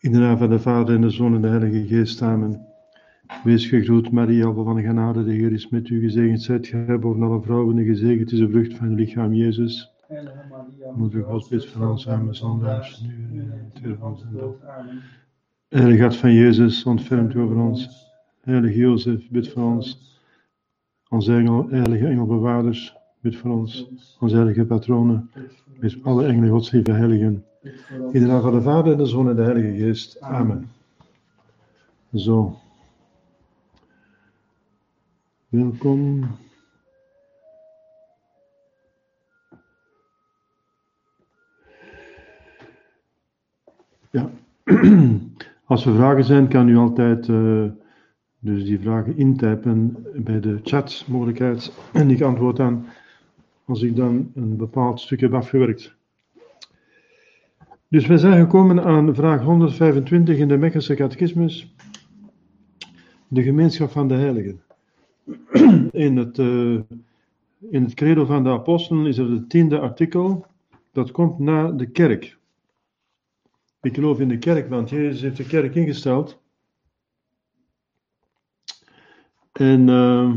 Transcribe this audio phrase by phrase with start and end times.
[0.00, 2.66] In de naam van de Vader en de Zoon en de Heilige Geest, amen.
[3.44, 6.00] Wees gegroet, Maria, van genade, de Heer is met u.
[6.00, 9.92] Gezegend zijt gij boven alle vrouwen en gezegend is de vrucht van uw lichaam, Jezus.
[10.96, 14.56] Moeder God, bid van ons arme zondaars, nu en in van onze dood.
[15.68, 18.06] Heilige Hart van Jezus, ontfermt u over ons.
[18.40, 20.18] Heilige Jozef, bid voor ons.
[21.08, 23.88] Onze engel, heilige engelbewaarders, bid voor ons.
[24.20, 25.30] Onze heilige patronen,
[25.80, 27.44] bid voor alle engelen, Gods heiligen.
[27.62, 30.20] In de naam van de Vader en de Zoon en de Heilige Geest.
[30.20, 30.70] Amen.
[32.14, 32.58] Zo.
[35.48, 36.26] Welkom.
[44.10, 44.30] Ja,
[45.64, 47.70] als er vragen zijn, kan u altijd uh,
[48.38, 52.86] dus die vragen intypen bij de chatmogelijkheid en ik antwoord aan
[53.64, 55.98] als ik dan een bepaald stuk heb afgewerkt.
[57.90, 61.74] Dus we zijn gekomen aan vraag 125 in de Mechelse Catechismus,
[63.28, 64.62] de gemeenschap van de heiligen.
[65.90, 66.80] In het, uh,
[67.70, 70.46] in het credo van de apostelen is er het tiende artikel,
[70.92, 72.38] dat komt na de kerk.
[73.80, 76.42] Ik geloof in de kerk, want Jezus heeft de kerk ingesteld.
[79.52, 80.34] En uh,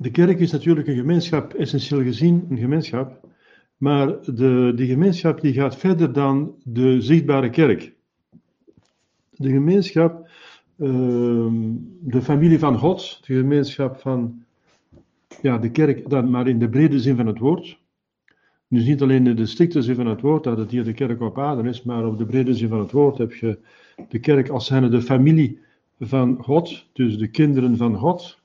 [0.00, 3.28] de kerk is natuurlijk een gemeenschap, essentieel gezien een gemeenschap,
[3.76, 7.92] maar de, die gemeenschap die gaat verder dan de zichtbare kerk.
[9.30, 10.28] De gemeenschap,
[10.76, 10.88] uh,
[12.00, 14.44] de familie van God, de gemeenschap van
[15.42, 17.78] ja, de kerk, dan maar in de brede zin van het woord.
[18.68, 21.20] Dus niet alleen in de strikte zin van het woord, dat het hier de kerk
[21.20, 23.58] op aarde is, maar op de brede zin van het woord heb je
[24.08, 25.58] de kerk als zijnde de familie
[25.98, 28.39] van God, dus de kinderen van God.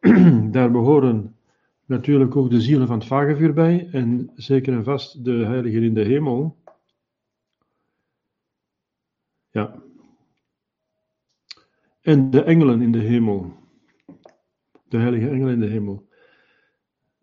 [0.50, 1.36] Daar behoren
[1.86, 5.94] natuurlijk ook de zielen van het vagevuur bij, en zeker en vast de heiligen in
[5.94, 6.56] de hemel.
[9.50, 9.82] Ja.
[12.00, 13.52] En de engelen in de hemel.
[14.88, 16.08] De heilige engelen in de hemel.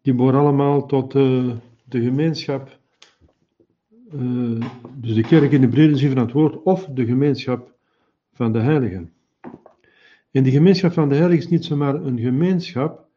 [0.02, 2.80] Die behoren allemaal tot uh, de gemeenschap,
[4.14, 4.62] uh,
[4.96, 7.76] dus de kerk in de brede zin van het woord, of de gemeenschap
[8.34, 9.17] van de heiligen.
[10.38, 13.08] En die gemeenschap van de heiligen is niet zomaar een gemeenschap,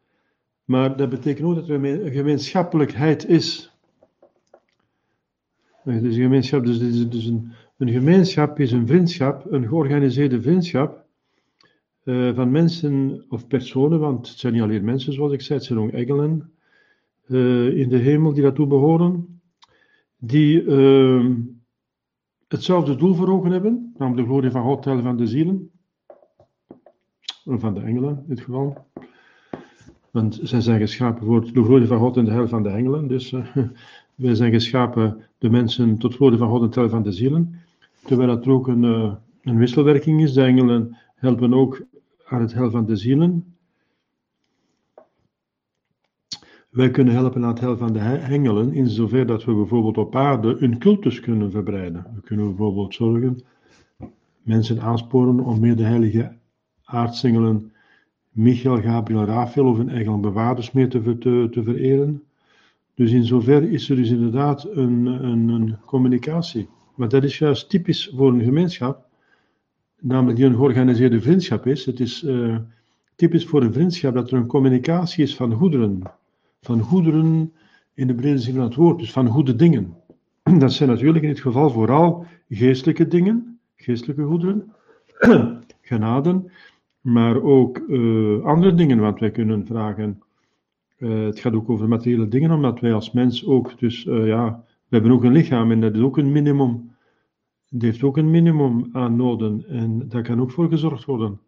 [0.63, 3.75] maar dat betekent ook dat er een gemeenschappelijkheid is.
[5.83, 6.79] Dus een gemeenschap, dus,
[7.09, 11.05] dus, een, een, gemeenschap is een vriendschap, een georganiseerde vriendschap
[12.03, 15.67] uh, van mensen of personen, want het zijn niet alleen mensen zoals ik zei, het
[15.67, 16.51] zijn ook engelen,
[17.27, 19.41] uh, in de hemel die daartoe behoren,
[20.17, 21.29] die uh,
[22.47, 25.71] hetzelfde doel voor ogen hebben, namelijk de glorie van God tellen van de zielen,
[27.45, 28.85] van de engelen in dit geval.
[30.11, 33.07] Want zij zijn geschapen voor de glorie van God en de hel van de engelen.
[33.07, 33.45] Dus uh,
[34.15, 37.55] wij zijn geschapen, de mensen, tot glorie van God en tel van de zielen.
[38.05, 40.33] Terwijl het ook een, uh, een wisselwerking is.
[40.33, 41.81] De engelen helpen ook
[42.25, 43.55] aan het hel van de zielen.
[46.69, 50.15] Wij kunnen helpen aan het hel van de engelen, in zover dat we bijvoorbeeld op
[50.15, 52.05] aarde een cultus kunnen verbreiden.
[52.15, 53.43] We kunnen bijvoorbeeld zorgen,
[54.41, 56.39] mensen aansporen om meer de heilige
[56.91, 57.71] aartsengelen
[58.29, 61.17] Michael, Gabriel, Raphael of een engelen bewaarders meer te,
[61.51, 62.23] te, vereren.
[62.95, 66.67] Dus in zover is er dus inderdaad een, een, een communicatie.
[66.95, 69.05] Maar dat is juist typisch voor een gemeenschap,
[69.99, 71.85] namelijk die een georganiseerde vriendschap is.
[71.85, 72.57] Het is uh,
[73.15, 76.03] typisch voor een vriendschap dat er een communicatie is van goederen
[76.61, 77.53] van goederen
[77.93, 79.95] in de brede zin van het woord, dus van goede dingen.
[80.57, 84.73] Dat zijn natuurlijk in dit geval vooral geestelijke dingen, geestelijke goederen,
[85.81, 86.51] genaden,
[87.01, 90.21] maar ook uh, andere dingen, want wij kunnen vragen,
[90.97, 94.63] uh, het gaat ook over materiële dingen, omdat wij als mens ook, dus uh, ja,
[94.87, 96.91] we hebben ook een lichaam en dat is ook een minimum,
[97.69, 101.39] het heeft ook een minimum aan noden en daar kan ook voor gezorgd worden.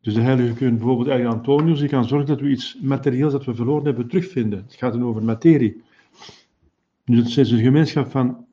[0.00, 3.44] Dus de heilige kunnen bijvoorbeeld eigenlijk Antonius, die kan zorgen dat we iets materieels dat
[3.44, 4.58] we verloren hebben terugvinden.
[4.58, 5.82] Het gaat dan over materie.
[7.04, 8.46] Dus het is een gemeenschap van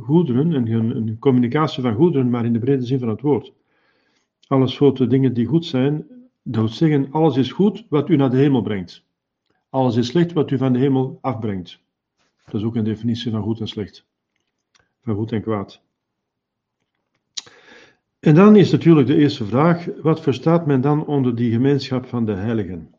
[0.00, 3.52] goederen, een, een, communicatie van goederen, maar in de brede zin van het woord.
[4.50, 6.06] Alle soorten dingen die goed zijn,
[6.42, 9.04] dat wil zeggen, alles is goed wat u naar de hemel brengt.
[9.68, 11.80] Alles is slecht wat u van de hemel afbrengt.
[12.44, 14.06] Dat is ook een definitie van goed en slecht.
[15.00, 15.82] Van goed en kwaad.
[18.18, 22.24] En dan is natuurlijk de eerste vraag: wat verstaat men dan onder die gemeenschap van
[22.24, 22.94] de heiligen?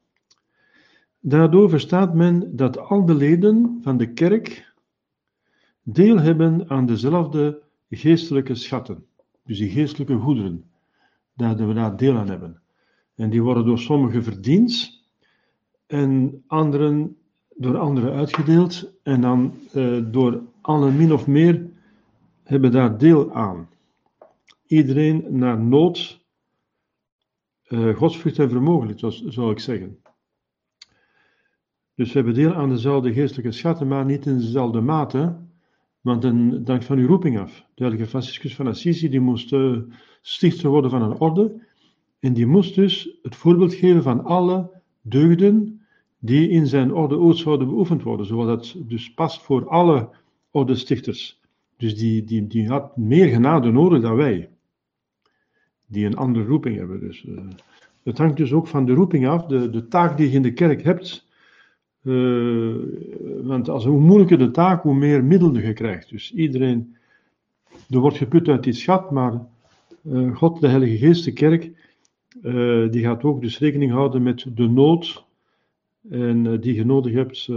[1.19, 4.73] Daardoor verstaat men dat al de leden van de kerk
[5.83, 9.05] deel hebben aan dezelfde geestelijke schatten,
[9.45, 10.70] dus die geestelijke goederen,
[11.41, 12.61] daar we daar deel aan hebben.
[13.15, 15.01] En die worden door sommigen verdiend
[15.87, 17.15] en anderen
[17.61, 21.69] door anderen uitgedeeld en dan uh, door allen min of meer
[22.43, 23.69] hebben daar deel aan.
[24.65, 26.25] Iedereen naar nood,
[27.67, 30.01] uh, godsvrucht en vermogen, zou ik zeggen.
[31.95, 35.37] Dus we hebben deel aan dezelfde geestelijke schatten, maar niet in dezelfde mate,
[36.01, 37.65] want dan dank van uw roeping af.
[37.73, 39.77] De heilige Franciscus van Assisi die moest uh,
[40.21, 41.61] stichter worden van een orde,
[42.19, 44.71] en die moest dus het voorbeeld geven van alle
[45.01, 45.81] deugden
[46.19, 50.09] die in zijn orde ooit zouden beoefend worden, zoals dat dus past voor alle
[50.51, 51.39] ordestichters.
[51.77, 54.49] Dus die, die, die had meer genade nodig dan wij,
[55.85, 56.99] die een andere roeping hebben.
[56.99, 57.39] Dus, uh,
[58.03, 60.53] het hangt dus ook van de roeping af, de, de taak die je in de
[60.53, 61.29] kerk hebt.
[62.03, 62.75] Uh,
[63.41, 66.09] want als, hoe moeilijker de taak, hoe meer middelen je krijgt.
[66.09, 66.95] Dus iedereen,
[67.89, 69.45] er wordt geput uit die schat, maar
[70.33, 71.71] God, de Heilige Geest, de kerk,
[72.91, 75.25] die gaat ook dus rekening houden met de nood
[76.09, 77.47] en die je nodig hebt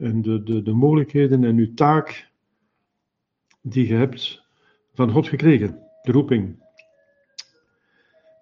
[0.00, 2.30] en de, de, de mogelijkheden en uw taak
[3.60, 4.42] die je hebt
[4.92, 6.56] van God gekregen, de roeping.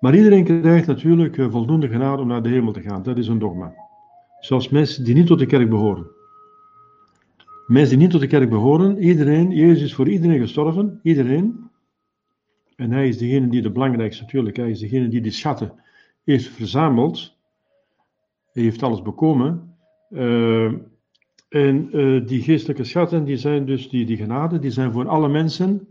[0.03, 3.03] Maar iedereen krijgt natuurlijk eh, voldoende genade om naar de hemel te gaan.
[3.03, 3.75] Dat is een dogma.
[4.41, 6.07] Zoals mensen die niet tot de kerk behoren.
[7.67, 11.71] Mensen die niet tot de kerk behoren, iedereen, Jezus is voor iedereen gestorven, iedereen.
[12.83, 15.73] En hij is degene die de belangrijkste, natuurlijk, hij is degene die die schatten
[16.25, 17.37] heeft verzameld.
[18.53, 19.77] Hij heeft alles bekomen.
[20.11, 20.73] Uh,
[21.49, 25.29] en uh, die geestelijke schatten, die zijn dus, die, die genade, die zijn voor alle
[25.29, 25.87] mensen.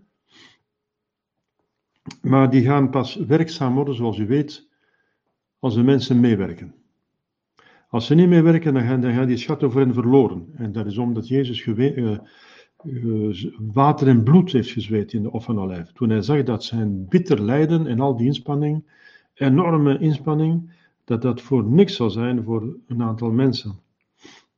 [2.22, 4.70] Maar die gaan pas werkzaam worden, zoals u weet,
[5.60, 6.74] als de mensen meewerken.
[7.90, 10.48] Als ze niet meewerken, dan gaan, die schatten voor hen verloren.
[10.56, 12.18] En dat is omdat Jezus uh, uh,
[13.74, 15.92] water en bloed heeft gezweet in de offenolijf.
[15.92, 18.84] Toen hij zag dat zijn bitter lijden en al die inspanning,
[19.34, 20.72] enorme inspanning,
[21.04, 23.80] dat dat voor niks zal zijn voor een aantal mensen.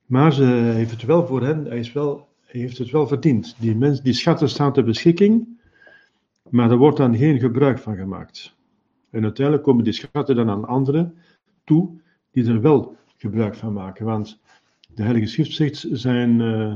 [0.06, 3.56] Maar ze heeft het wel voor hen, hij, is wel, heeft het wel verdiend.
[3.60, 5.62] Die, mens, die schatten staan ter beschikking,
[6.50, 8.56] maar er wordt dan geen gebruik van gemaakt.
[9.10, 11.16] En uiteindelijk komen die schatten dan aan anderen
[11.64, 11.90] toe,
[12.32, 14.06] die er wel gebruik van maken.
[14.06, 14.40] Want
[14.94, 16.74] de Heilige Schrift zegt, zijn, uh,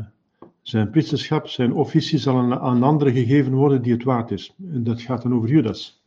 [0.69, 4.55] zijn priesterschap, zijn officie zal aan, anderen gegeven worden die het waard is.
[4.71, 6.03] En dat gaat dan over Judas.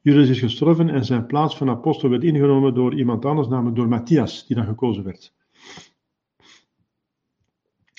[0.00, 3.88] Judas is gestorven en zijn plaats van apostel werd ingenomen door iemand anders, namelijk door
[3.88, 5.34] Matthias, die dan gekozen werd.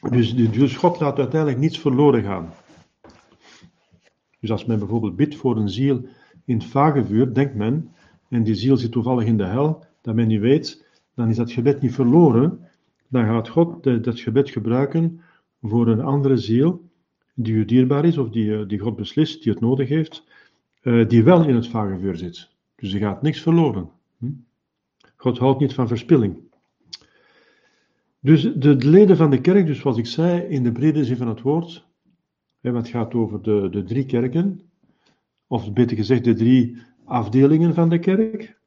[0.10, 2.54] Dus, dus God laat uiteindelijk niets verloren gaan.
[4.40, 6.06] Dus als men bijvoorbeeld bidt voor een ziel
[6.46, 7.94] in het vagevuur, denkt men,
[8.30, 10.86] en die ziel zit toevallig in de hel, dat men niet weet,
[11.16, 12.68] dan is dat gebed niet verloren.
[13.08, 15.22] Dan gaat God dat gebed gebruiken
[15.62, 16.90] voor een andere ziel
[17.34, 20.24] die u dierbaar is, of die, eh, die God beslist, die het nodig heeft,
[20.82, 22.50] eh, die wel in het vagevuur zit.
[22.76, 23.90] Dus er gaat niks verloren.
[24.18, 24.32] Hm?
[25.16, 26.38] God houdt niet van verspilling.
[28.20, 31.28] Dus de, leden van de kerk, dus zoals ik zei, in de brede zin van
[31.28, 31.86] het woord,
[32.60, 34.62] hè, het gaat over de, de drie kerken,
[35.48, 38.58] of beter gezegd de drie afdelingen van de kerk.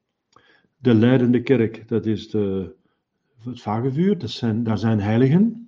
[0.77, 2.75] De leidende kerk, dat is de,
[3.45, 5.62] het vagevuur, dat zijn, daar zijn heiligen,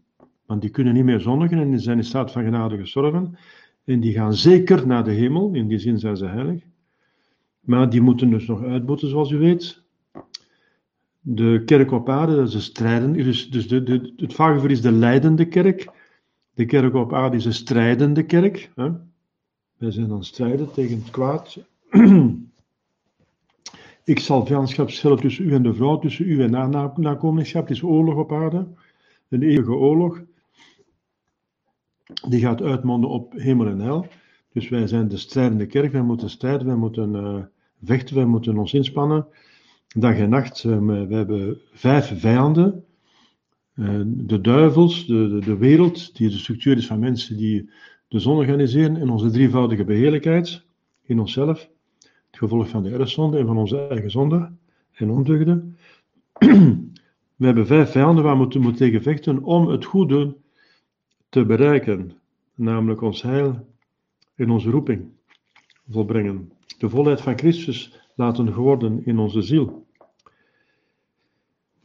[0.47, 3.39] want die kunnen niet meer zondigen en die zijn in staat van genade gestorven.
[3.85, 6.63] En die gaan zeker naar de hemel, in die zin zijn ze heilig.
[7.61, 9.83] Maar die moeten dus nog uitboeten, zoals u weet
[11.21, 14.81] de kerk op aarde, dat is de strijden, dus, dus de, de, het vagevuur is
[14.81, 15.89] de leidende kerk.
[16.55, 18.71] De kerk op aarde is een strijdende kerk.
[18.75, 18.91] Hè?
[19.77, 21.59] Wij zijn dan strijden tegen het kwaad.
[24.05, 27.63] Ik zal vijandschap stellen tussen u en de vrouw, tussen u en na nakomelingschap.
[27.69, 28.67] Het is oorlog op aarde,
[29.29, 30.23] een eeuwige oorlog.
[32.29, 34.07] Die gaat uitmonden op hemel en hel.
[34.53, 37.43] Dus wij zijn de strijdende kerk, wij moeten strijden, wij moeten uh,
[37.83, 39.27] vechten, wij moeten ons inspannen
[39.95, 40.65] dag en nacht.
[40.65, 42.85] Ehm, we hebben vijf vijanden.
[43.75, 47.71] Eh, de duivels, de, de, de, wereld, die de structuur is van mensen die
[48.09, 50.65] de zon organiseren, en onze drievoudige beheerlijkheid
[51.03, 51.69] in onszelf,
[52.01, 54.51] het gevolg van de erfzonde en van onze eigen zonde
[54.93, 55.77] en ondeugden.
[57.37, 60.37] We hebben vijf vijanden waar we moeten, moeten tegen vechten om het goede
[61.35, 62.13] te bereiken,
[62.55, 63.67] namelijk ons heil
[64.35, 65.09] en onze roeping
[65.91, 66.53] volbrengen.
[66.79, 69.87] De volheid van Christus laten geworden in onze ziel.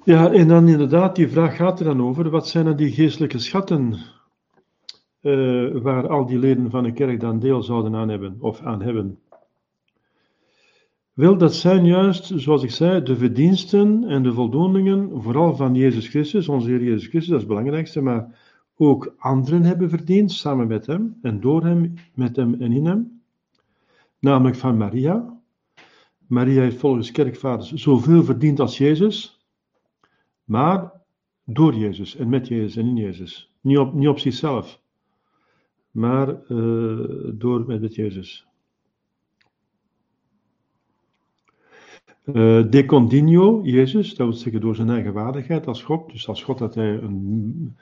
[0.03, 3.39] Ja, en dan inderdaad, die vraag gaat er dan over, wat zijn dan die geestelijke
[3.39, 3.97] schatten
[5.21, 8.81] uh, waar al die leden van een kerk dan deel zouden aan hebben, of aan
[8.81, 9.19] hebben?
[11.13, 16.07] Wel, dat zijn juist, zoals ik zei, de verdiensten en de voldoeningen, vooral van Jezus
[16.07, 18.37] Christus, onze Heer Jezus Christus, dat is het belangrijkste, maar
[18.81, 23.21] ook anderen hebben verdiend, samen met Hem en door Hem, met Hem en in Hem.
[24.19, 25.39] Namelijk van Maria,
[26.27, 29.47] Maria heeft volgens kerkvaders zoveel verdiend als Jezus,
[30.43, 30.91] maar
[31.43, 33.53] door Jezus en met Jezus en in Jezus.
[33.61, 34.81] Niet op, niet op zichzelf,
[35.91, 38.47] maar uh, door met, met Jezus.
[42.25, 46.11] Uh, de continuo, Jezus, dat wil zeggen door zijn eigen waardigheid als God.
[46.11, 47.77] Dus als God dat hij een,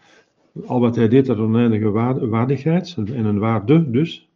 [0.66, 1.90] al wat hij deed, dat een eindige
[2.30, 4.30] waardigheid en een waarde dus.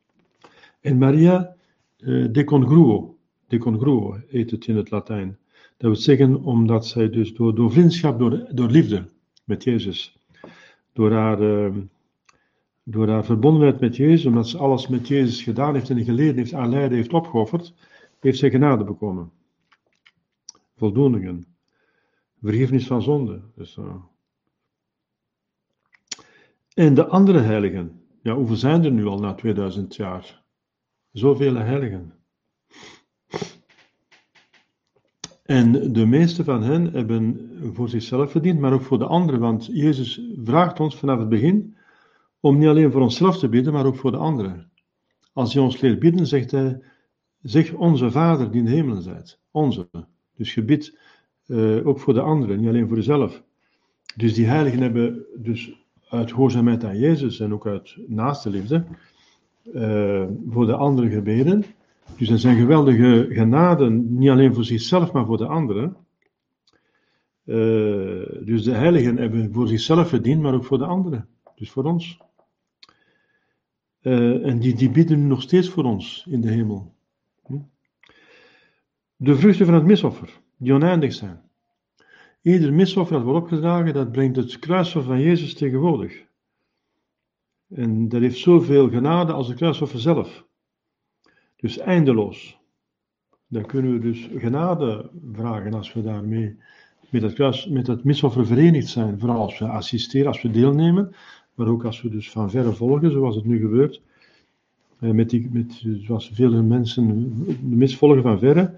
[0.82, 1.56] En Maria,
[1.98, 5.38] uh, de congruo, de congruo heet het in het Latijn.
[5.78, 9.06] Dat wil zeggen omdat zij dus door, vriendschap, door, door liefde
[9.44, 10.18] met Jezus,
[10.94, 11.78] door haar, uh,
[12.84, 16.54] door haar verbondenheid met Jezus, omdat ze alles met Jezus gedaan heeft en geleden heeft,
[16.54, 17.74] aan lijden heeft opgeofferd,
[18.20, 19.32] heeft zij genade bekomen.
[20.76, 21.46] Voldoeningen.
[22.42, 23.42] Vergiffenis van zonde.
[23.56, 23.96] Dus, uh.
[26.82, 28.02] En de andere heiligen.
[28.22, 30.44] Ja, hoeveel zijn er nu al na 2000 jaar?
[31.12, 32.14] Zoveel heiligen.
[35.44, 39.40] En de meeste van hen hebben voor zichzelf verdiend, maar ook voor de anderen.
[39.40, 41.78] Want Jezus vraagt ons vanaf het begin
[42.40, 44.72] om niet alleen voor onszelf te bidden, maar ook voor de anderen.
[45.34, 46.84] Als hij ons leert bidden, zegt hij:
[47.42, 49.40] Zeg onze Vader die in de hemelen zijt.
[49.52, 49.90] Onze.
[50.36, 50.98] Dus je bidt
[51.48, 53.44] uh, ook voor de anderen, niet alleen voor jezelf.
[54.16, 55.81] Dus die heiligen hebben dus
[56.12, 58.84] uit gehoorzaamheid aan Jezus en ook uit naaste liefde
[59.74, 61.64] uh, voor de anderen gebeden.
[62.18, 65.96] Dus er zijn geweldige genaden, niet alleen voor zichzelf, maar voor de anderen.
[67.46, 71.28] Uh, dus de heiligen hebben voor zichzelf verdiend, maar ook voor de anderen.
[71.56, 72.20] Dus voor ons.
[74.02, 76.94] Uh, en die, die bidden nog steeds voor ons in de hemel.
[77.46, 77.58] Hm?
[79.16, 81.42] De vruchten van het misoffer, die oneindig zijn.
[82.42, 86.26] Ieder misoffer dat wordt opgedragen, dat brengt het kruisoffer van Jezus tegenwoordig.
[87.68, 90.46] En dat heeft zoveel genade als het kruisoffer zelf.
[91.56, 92.60] Dus eindeloos.
[93.48, 96.58] Dan kunnen we dus genade vragen als we daarmee
[97.10, 99.20] met het, kruis, met misoffer verenigd zijn.
[99.20, 101.16] Vooral als we assisteren, als we deelnemen.
[101.56, 104.02] Maar ook als we dus van verre volgen, zoals het nu gebeurt.
[105.00, 108.78] Eh, met die, met, zoals vele mensen de mis volgen van verre.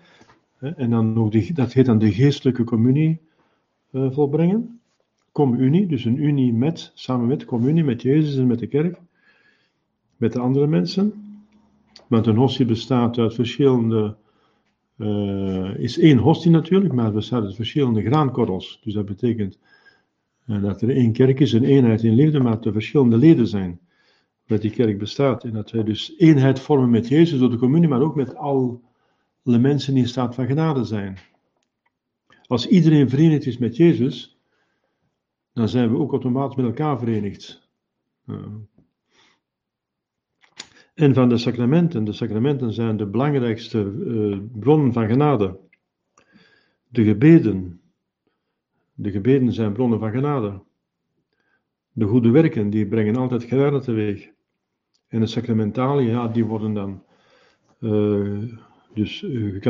[0.60, 3.20] En dan ook die, dat heet dan de geestelijke communie
[3.94, 4.80] volbrengen.
[5.32, 9.02] Communie, dus een unie met, samen met, communie met Jezus en met de kerk.
[10.18, 11.14] Met de andere mensen.
[12.08, 14.16] Want een hostie bestaat uit verschillende,
[14.98, 18.80] uh, is één hostie natuurlijk, maar bestaat uit verschillende graankorrels.
[18.84, 19.60] Dus dat betekent
[20.48, 23.48] uh, dat er één kerk is, een eenheid in liefde, maar dat er verschillende leden
[23.48, 23.80] zijn.
[24.46, 25.44] Dat die kerk bestaat.
[25.44, 28.80] En dat wij dus eenheid vormen met Jezus door de communie, maar ook met alle
[29.44, 31.18] mensen die in staat van genade zijn.
[32.54, 34.38] Als iedereen verenigd is met Jezus,
[35.54, 37.70] dan zijn we ook automatisch met elkaar verenigd.
[40.94, 42.04] En van de sacramenten.
[42.04, 45.60] De sacramenten zijn de belangrijkste uh, bronnen van genade.
[46.88, 47.82] De gebeden.
[48.94, 50.62] De gebeden zijn bronnen van genade.
[51.92, 54.30] De goede werken, die brengen altijd genade teweeg.
[55.08, 57.04] En de sacramentalen, ja, die worden dan
[57.80, 58.44] uh,
[58.94, 59.62] dus uh,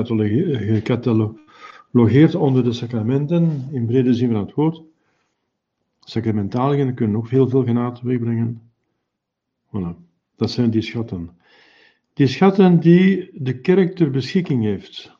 [1.93, 4.81] gecatalogeerd onder de sacramenten, in brede zin van het woord.
[5.99, 8.61] Sacramentaliën kunnen ook heel veel genade teweegbrengen.
[9.67, 9.95] Voilà.
[10.35, 11.29] Dat zijn die schatten.
[12.13, 15.17] Die schatten die de kerk ter beschikking heeft,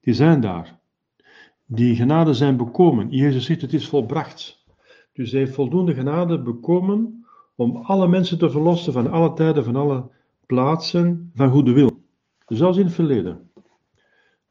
[0.00, 0.78] die zijn daar.
[1.66, 3.10] Die genade zijn bekomen.
[3.10, 4.64] Jezus zegt het is volbracht.
[5.12, 9.76] Dus hij heeft voldoende genade bekomen om alle mensen te verlossen van alle tijden, van
[9.76, 10.10] alle
[10.46, 11.90] plaatsen, van goede wil.
[12.46, 13.50] Zelfs in het verleden.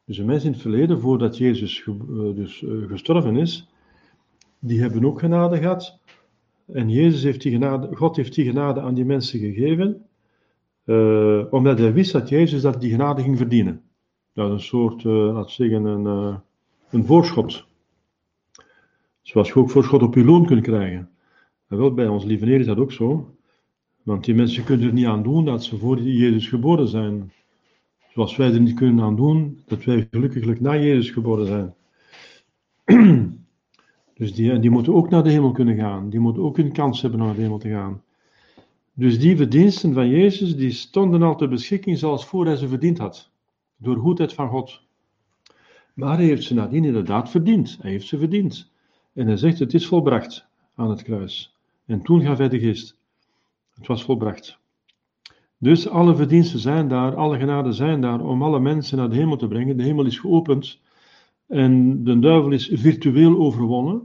[0.06, 1.94] Dus de mensen in het verleden, voordat Jezus eh,
[2.34, 3.68] dus, eh, gestorven is,
[4.58, 5.98] die hebben ook genade gehad
[6.66, 10.06] en Jezus heeft die genade, God heeft die genade aan die mensen gegeven,
[10.84, 13.82] uh, omdat hij wist dat Jezus dat die genade ging verdienen.
[14.32, 16.40] Dat is een soort, uh, we zeggen, een,
[16.90, 17.66] een voorschot.
[19.22, 21.10] Zoals je ook voorschot op je loon kunt krijgen.
[21.68, 23.34] En wel, bij ons lieve Heer is dat ook zo.
[24.02, 27.32] Want die mensen kunnen er niet aan doen dat ze voor Jezus geboren zijn.
[28.16, 31.74] Zoals wij er niet kunnen aan doen dat wij gelukkiglijk na Jezus geboren zijn.
[34.14, 36.10] Dus die, die moeten ook naar de hemel kunnen gaan.
[36.10, 38.02] Die moeten ook een kans hebben naar de hemel te gaan.
[38.92, 42.98] Dus die verdiensten van Jezus, die stonden al ter beschikking zoals voor hij ze verdiend
[42.98, 43.30] had.
[43.76, 44.82] Door goedheid van God.
[45.94, 47.78] Maar hij heeft ze nadien inderdaad verdiend.
[47.80, 48.70] Hij heeft ze verdiend.
[49.12, 51.56] En hij zegt, het is volbracht aan het kruis.
[51.86, 52.98] En toen gaf hij de geest.
[53.74, 54.58] Het was volbracht.
[55.58, 59.36] Dus alle verdiensten zijn daar, alle genaden zijn daar om alle mensen naar de hemel
[59.36, 59.76] te brengen.
[59.76, 60.80] De hemel is geopend
[61.46, 64.02] en de duivel is virtueel overwonnen.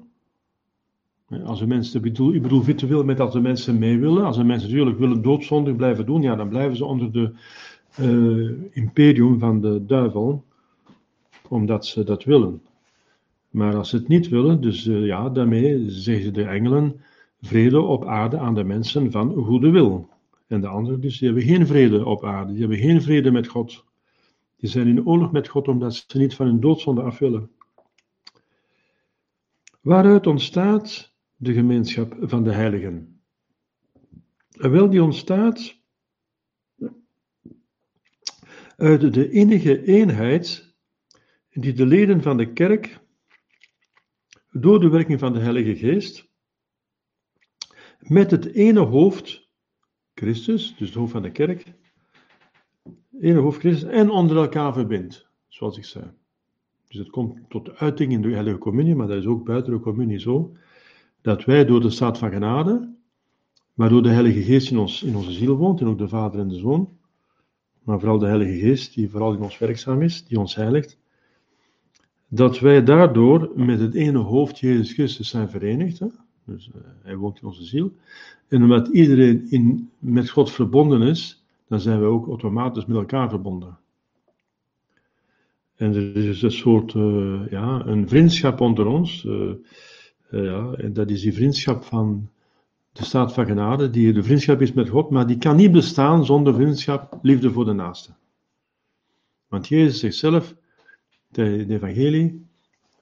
[1.46, 4.26] Als de mensen, ik bedoel, ik bedoel virtueel met als de mensen mee willen.
[4.26, 7.34] Als de mensen natuurlijk willen doodzondig blijven doen, ja, dan blijven ze onder de
[8.00, 10.44] uh, imperium van de duivel,
[11.48, 12.62] omdat ze dat willen.
[13.50, 17.02] Maar als ze het niet willen, dus uh, ja, daarmee zeggen de engelen
[17.42, 20.10] vrede op aarde aan de mensen van goede wil.
[20.52, 23.48] En de anderen dus, die hebben geen vrede op aarde, die hebben geen vrede met
[23.48, 23.86] God.
[24.58, 27.52] Die zijn in oorlog met God omdat ze niet van hun doodzonde af willen.
[29.82, 33.22] Waaruit ontstaat de gemeenschap van de heiligen?
[34.50, 35.80] Wel, die ontstaat
[38.78, 40.76] uit de enige eenheid
[41.50, 43.00] die de leden van de kerk
[44.52, 46.30] door de werking van de Heilige Geest
[48.00, 49.41] met het ene hoofd,
[50.22, 51.74] Christus, dus het hoofd van de kerk,
[53.20, 56.06] ene hoofd Christus en onder elkaar verbindt, zoals ik zei.
[56.88, 59.80] Dus het komt tot uiting in de Heilige Communie, maar dat is ook buiten de
[59.80, 60.56] Communie zo,
[61.22, 62.94] dat wij door de staat van genade,
[63.74, 66.48] waardoor de Heilige Geest in, ons, in onze ziel woont, en ook de Vader en
[66.48, 66.98] de Zoon,
[67.84, 70.98] maar vooral de Heilige Geest, die vooral in ons werkzaam is, die ons heiligt,
[72.28, 76.00] dat wij daardoor met het ene hoofd Jezus Christus zijn verenigd.
[76.00, 76.08] Hè?
[76.54, 77.92] Dus uh, hij woont in onze ziel.
[78.48, 83.30] En omdat iedereen in, met God verbonden is, dan zijn we ook automatisch met elkaar
[83.30, 83.78] verbonden.
[85.76, 89.24] En er is dus een soort, uh, ja, een vriendschap onder ons.
[89.24, 89.52] Uh,
[90.30, 92.30] ja, en dat is die vriendschap van
[92.92, 96.26] de staat van genade, die de vriendschap is met God, maar die kan niet bestaan
[96.26, 98.12] zonder vriendschap, liefde voor de naaste.
[99.48, 100.56] Want Jezus zegt zelf,
[101.28, 102.46] de, de evangelie,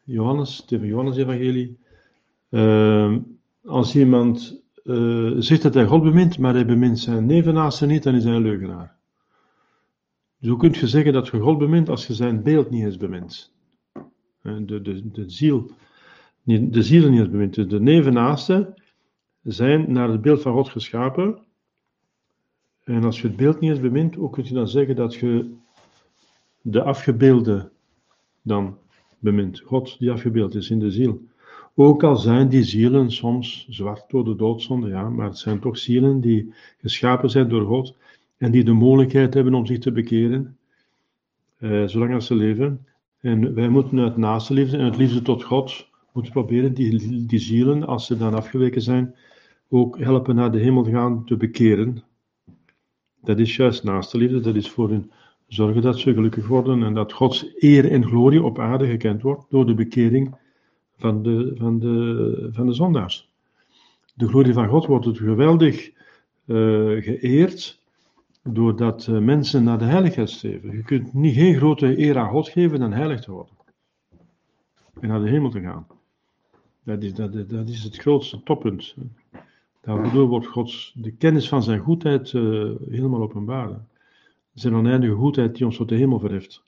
[0.03, 1.77] Johannes, de Johannes-evangelie,
[2.50, 3.15] uh,
[3.65, 8.15] als iemand uh, zegt dat hij God bemint, maar hij bemint zijn nevenaaste niet, dan
[8.15, 8.97] is hij een leugenaar.
[10.39, 13.53] Hoe kunt je zeggen dat je God bemint als je zijn beeld niet eens bemint?
[14.41, 15.71] De, de, de ziel,
[16.43, 17.55] de ziel niet eens bemint.
[17.55, 18.73] Dus de nevenaaste
[19.43, 21.39] zijn naar het beeld van God geschapen.
[22.83, 25.55] En als je het beeld niet eens bemint, hoe kun je dan zeggen dat je
[26.61, 27.71] de afgebeelde
[28.41, 28.77] dan
[29.19, 29.59] bemint?
[29.59, 31.28] God die afgebeeld is in de ziel.
[31.81, 35.77] Ook al zijn die zielen soms zwart door de doodzonde, ja, maar het zijn toch
[35.77, 37.96] zielen die geschapen zijn door God
[38.37, 40.57] en die de mogelijkheid hebben om zich te bekeren,
[41.57, 42.85] eh, zolang als ze leven.
[43.20, 47.39] En wij moeten uit naaste liefde en het liefde tot God moeten proberen die, die
[47.39, 49.15] zielen, als ze dan afgeweken zijn,
[49.70, 52.03] ook helpen naar de hemel gaan, te bekeren.
[53.22, 55.11] Dat is juist naaste liefde, dat is voor hun
[55.48, 59.46] zorgen dat ze gelukkig worden en dat Gods eer en glorie op aarde gekend wordt
[59.50, 60.35] door de bekering
[61.00, 63.29] van de, van de, van de zondaars.
[64.14, 65.90] De glorie van God wordt geweldig
[66.46, 67.81] uh, geëerd
[68.44, 70.72] doordat uh, mensen naar de heiligheid streven.
[70.72, 73.57] Je kunt niet geen grote eer aan God geven dan heilig te worden
[75.00, 75.88] en naar de hemel te gaan.
[76.83, 78.96] Dat is, dat, dat is het grootste toppunt.
[79.81, 83.70] Daardoor wordt Gods, de kennis van zijn goedheid uh, helemaal openbaar.
[84.53, 86.64] Zijn oneindige goedheid die ons tot de hemel verheft.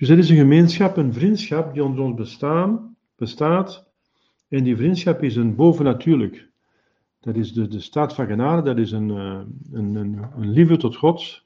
[0.00, 3.86] Dus er is een gemeenschap, een vriendschap die onder ons bestaan, bestaat.
[4.48, 6.48] En die vriendschap is een bovennatuurlijk.
[7.20, 9.40] Dat is de, de staat van genade, dat is een, uh,
[9.72, 11.42] een, een, een liefde tot God.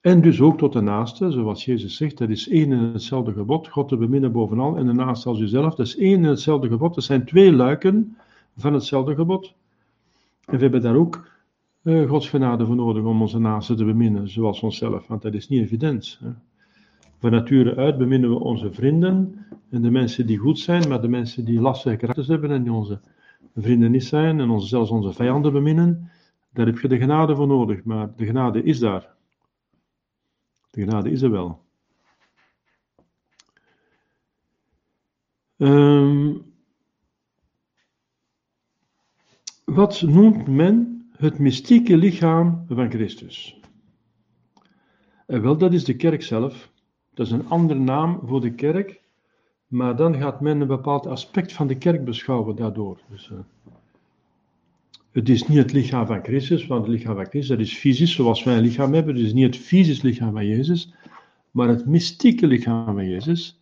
[0.00, 3.68] En dus ook tot de naaste, zoals Jezus zegt, dat is één en hetzelfde gebod.
[3.68, 5.74] God te beminnen bovenal en de naaste als uzelf.
[5.74, 6.94] Dat is één en hetzelfde gebod.
[6.94, 8.16] Dat zijn twee luiken
[8.56, 9.54] van hetzelfde gebod.
[10.44, 11.28] En we hebben daar ook
[11.82, 15.48] uh, Gods genade voor nodig om onze naaste te beminnen, zoals onszelf, want dat is
[15.48, 16.18] niet evident.
[16.22, 16.30] Hè.
[17.18, 21.08] Van nature uit beminnen we onze vrienden en de mensen die goed zijn, maar de
[21.08, 23.00] mensen die lastige karakters hebben en die onze
[23.54, 26.10] vrienden niet zijn en onze, zelfs onze vijanden beminnen,
[26.52, 29.14] daar heb je de genade voor nodig, maar de genade is daar.
[30.70, 31.64] De genade is er wel.
[35.56, 36.44] Um,
[39.66, 43.60] Wat noemt men het mystieke lichaam van Christus?
[45.26, 46.70] En wel, dat is de kerk zelf.
[47.16, 49.00] Dat is een andere naam voor de kerk,
[49.66, 53.00] maar dan gaat men een bepaald aspect van de kerk beschouwen daardoor.
[53.10, 53.38] Dus, uh,
[55.10, 58.14] het is niet het lichaam van Christus, want het lichaam van Christus dat is fysisch,
[58.14, 59.14] zoals wij een lichaam hebben.
[59.14, 60.92] Het is niet het fysisch lichaam van Jezus,
[61.50, 63.60] maar het mystieke lichaam van Jezus.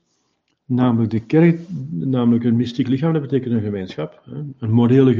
[0.64, 4.22] Namelijk de kerk, namelijk een mystiek lichaam, dat betekent een gemeenschap,
[4.58, 5.16] een morele,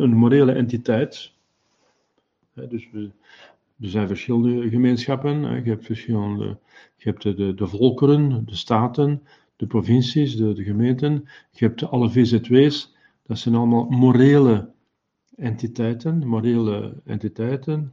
[0.00, 1.32] een morele entiteit.
[2.54, 3.10] Dus we,
[3.80, 5.40] er zijn verschillende gemeenschappen.
[5.40, 6.58] Je hebt, verschillende,
[6.96, 9.22] je hebt de, de, volkeren, de staten,
[9.56, 11.28] de provincies, de, gemeenten.
[11.50, 12.94] Je hebt alle VZW's.
[13.22, 14.70] Dat zijn allemaal morele
[15.36, 17.92] entiteiten, morele entiteiten,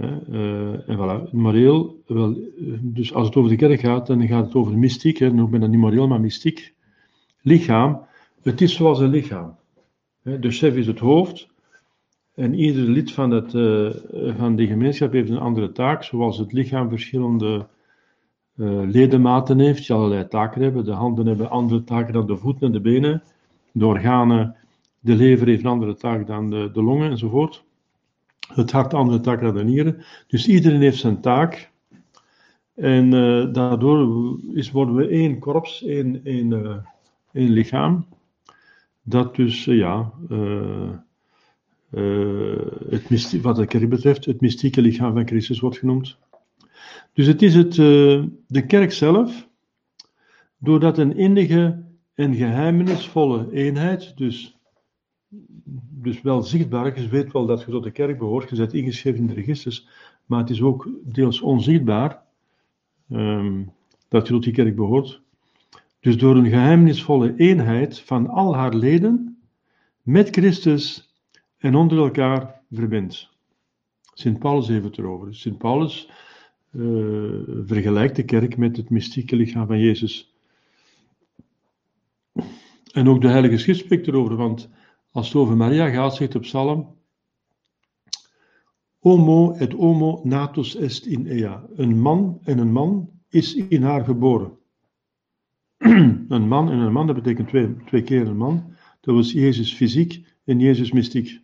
[0.00, 2.36] uh, en voilà, moreel, wel,
[2.80, 5.60] dus als het over de kerk gaat, dan gaat het over mystiek, hè, noem ben
[5.60, 6.74] dat niet moreel, maar mystiek.
[7.42, 8.06] Lichaam,
[8.42, 9.56] het is zoals een lichaam.
[10.22, 11.48] De chef is het hoofd,
[12.40, 13.90] en ieder lid van, het, uh,
[14.36, 17.66] van die gemeenschap heeft een andere taak, zoals het lichaam verschillende
[18.56, 20.84] uh, ledematen heeft, die allerlei taken hebben.
[20.84, 23.22] De handen hebben andere taken dan de voeten en de benen.
[23.72, 24.56] De organen,
[25.00, 27.64] de lever heeft een andere taak dan de, de longen enzovoort.
[28.54, 30.04] Het hart andere taak dan de nieren.
[30.26, 31.70] Dus iedereen heeft zijn taak.
[32.74, 36.72] En uh, daardoor is, worden we één korps, één, één
[37.32, 38.06] lichaam.
[39.02, 40.12] Dat dus, ja,
[41.90, 46.18] het wat de kerk betreft, het mystieke lichaam van Christus wordt genoemd.
[47.12, 49.48] Dus het is het, uh, de kerk zelf,
[50.58, 51.82] doordat een innige
[52.14, 54.58] en geheimenisvolle eenheid, dus,
[55.90, 59.20] dus wel zichtbaar, je weet wel dat je tot de kerk behoort, je bent ingeschreven
[59.20, 59.88] in de registers,
[60.26, 62.22] maar het is ook deels onzichtbaar
[63.10, 63.72] um,
[64.08, 65.22] dat je tot die kerk behoort.
[66.00, 69.38] Dus door een geheimenisvolle eenheid van al haar leden
[70.02, 71.09] met Christus
[71.60, 73.28] en onder elkaar verbindt.
[74.14, 75.34] Sint Paulus heeft het erover.
[75.34, 76.10] Sint Paulus
[76.72, 80.34] uh, vergelijkt de kerk met het mystieke lichaam van Jezus.
[82.92, 84.68] En ook de Heilige Schrift spreekt erover, want
[85.10, 86.96] als het over Maria gaat, zegt de psalm:
[88.98, 91.66] Homo et homo natus est in ea.
[91.76, 94.58] Een man en een man is in haar geboren.
[96.28, 98.74] een man en een man, dat betekent twee, twee keer een man.
[99.00, 101.40] Dat was Jezus fysiek en Jezus mystiek.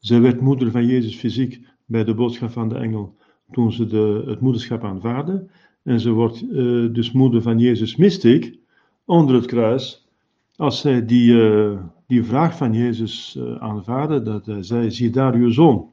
[0.00, 3.16] Zij werd moeder van Jezus fysiek bij de boodschap van de engel
[3.50, 5.48] toen ze de, het moederschap aanvaarde.
[5.82, 8.58] En ze wordt uh, dus moeder van Jezus mystiek
[9.04, 10.08] onder het kruis.
[10.56, 15.34] Als zij die, uh, die vraag van Jezus uh, aanvaarde, dat hij zei, zie daar
[15.34, 15.88] uw zoon.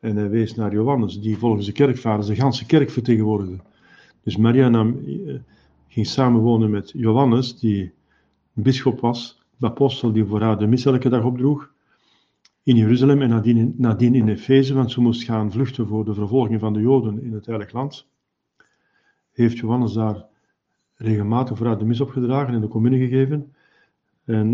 [0.00, 3.58] En hij wees naar Johannes, die volgens de kerkvaders de ganse kerk vertegenwoordigde.
[4.22, 5.00] Dus Maria nam,
[5.88, 7.92] ging samenwonen met Johannes, die
[8.52, 11.70] bisschop was, de apostel die voor haar de mis elke dag opdroeg
[12.68, 16.60] in Jeruzalem en nadien, nadien in Efeze, want ze moest gaan vluchten voor de vervolging
[16.60, 18.06] van de Joden in het Heilig Land.
[19.32, 20.24] Heeft Johannes daar
[20.94, 23.52] regelmatig vooruit de mis opgedragen en de communie gegeven.
[24.24, 24.52] En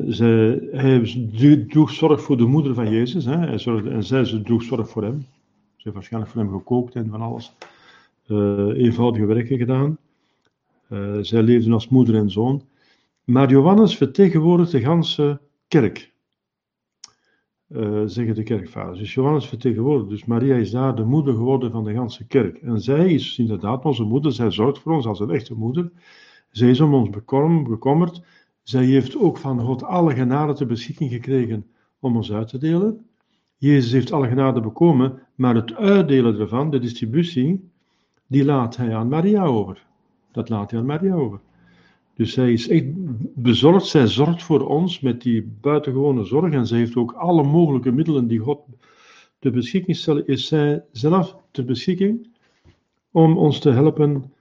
[0.73, 3.25] hij droeg zorg voor de moeder van Jezus.
[3.25, 3.37] Hè.
[3.37, 5.21] Hij zorgde, en zij ze droeg zorg voor hem.
[5.77, 7.53] Ze heeft waarschijnlijk voor hem gekookt en van alles.
[8.27, 9.99] Uh, eenvoudige werken gedaan.
[10.89, 12.63] Uh, zij leefden als moeder en zoon.
[13.25, 16.13] Maar Johannes vertegenwoordigt de ganse kerk
[17.69, 18.99] uh, zeggen de kerkvaders.
[18.99, 20.09] Dus Johannes vertegenwoordigt.
[20.09, 22.57] Dus Maria is daar de moeder geworden van de ganse kerk.
[22.57, 24.33] En zij is inderdaad onze moeder.
[24.33, 25.91] Zij zorgt voor ons als een echte moeder.
[26.51, 27.11] Zij is om ons
[27.69, 28.23] bekommerd.
[28.63, 31.67] Zij heeft ook van God alle genade ter beschikking gekregen
[31.99, 33.07] om ons uit te delen.
[33.57, 37.71] Jezus heeft alle genade bekomen, maar het uitdelen ervan, de distributie,
[38.27, 39.87] die laat hij aan Maria over.
[40.33, 41.41] Dat laat hij aan Maria over.
[42.15, 42.85] Dus zij is echt
[43.35, 47.93] bezorgd, zij zorgt voor ons met die buitengewone zorg en zij heeft ook alle mogelijke
[47.93, 48.61] middelen die God
[49.39, 52.29] ter beschikking stelt, is zij zelf ter beschikking
[53.11, 54.33] om ons te helpen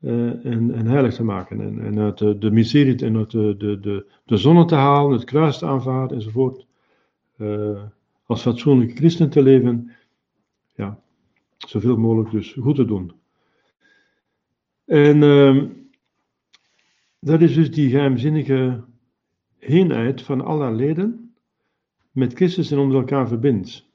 [0.00, 1.60] uh, en, heilig te maken.
[1.60, 5.24] En, en uit de, miserie en uit de, de, de, de zonne te halen, het
[5.24, 6.66] kruis te aanvaarden enzovoort.
[7.38, 7.82] Uh,
[8.26, 9.90] als fatsoenlijke christen te leven.
[10.74, 10.98] Ja,
[11.56, 13.12] zoveel mogelijk dus goed te doen.
[14.84, 15.22] En...
[15.22, 15.62] Uh,
[17.24, 18.84] dat is dus die geheimzinnige
[19.58, 21.34] eenheid van alle leden
[22.10, 23.90] met Christus en onder elkaar verbindt.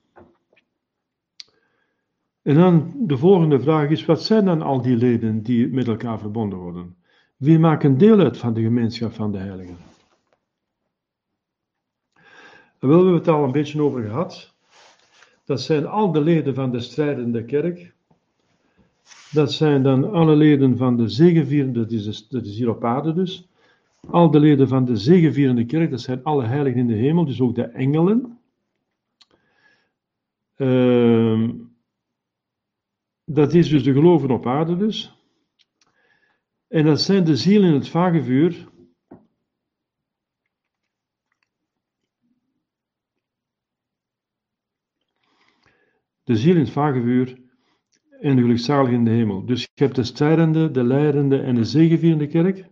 [2.41, 6.19] En dan de volgende vraag is: wat zijn dan al die leden die met elkaar
[6.19, 6.95] verbonden worden?
[7.37, 9.77] Wie maken deel uit van de gemeenschap van de heiligen?
[12.79, 14.55] Wel, we hebben het al een beetje over gehad.
[15.45, 17.93] Dat zijn al de leden van de strijdende kerk,
[19.31, 23.13] dat zijn dan alle leden van de zegevierende, dat is, dat is hier op aarde
[23.13, 23.49] dus.
[24.09, 27.41] Al de leden van de zegevierende kerk, dat zijn alle heiligen in de hemel, dus
[27.41, 28.39] ook de engelen.
[30.57, 31.49] Uh,
[33.23, 35.15] dat is dus de geloven op aarde dus.
[36.67, 38.67] En dat zijn de zielen in het vagevuur.
[46.23, 47.46] De ziel in het vagevuur
[48.21, 49.45] en de gelukzalig in de hemel.
[49.45, 52.65] Dus je hebt de strijdende, de leidende en de zegevierende kerk.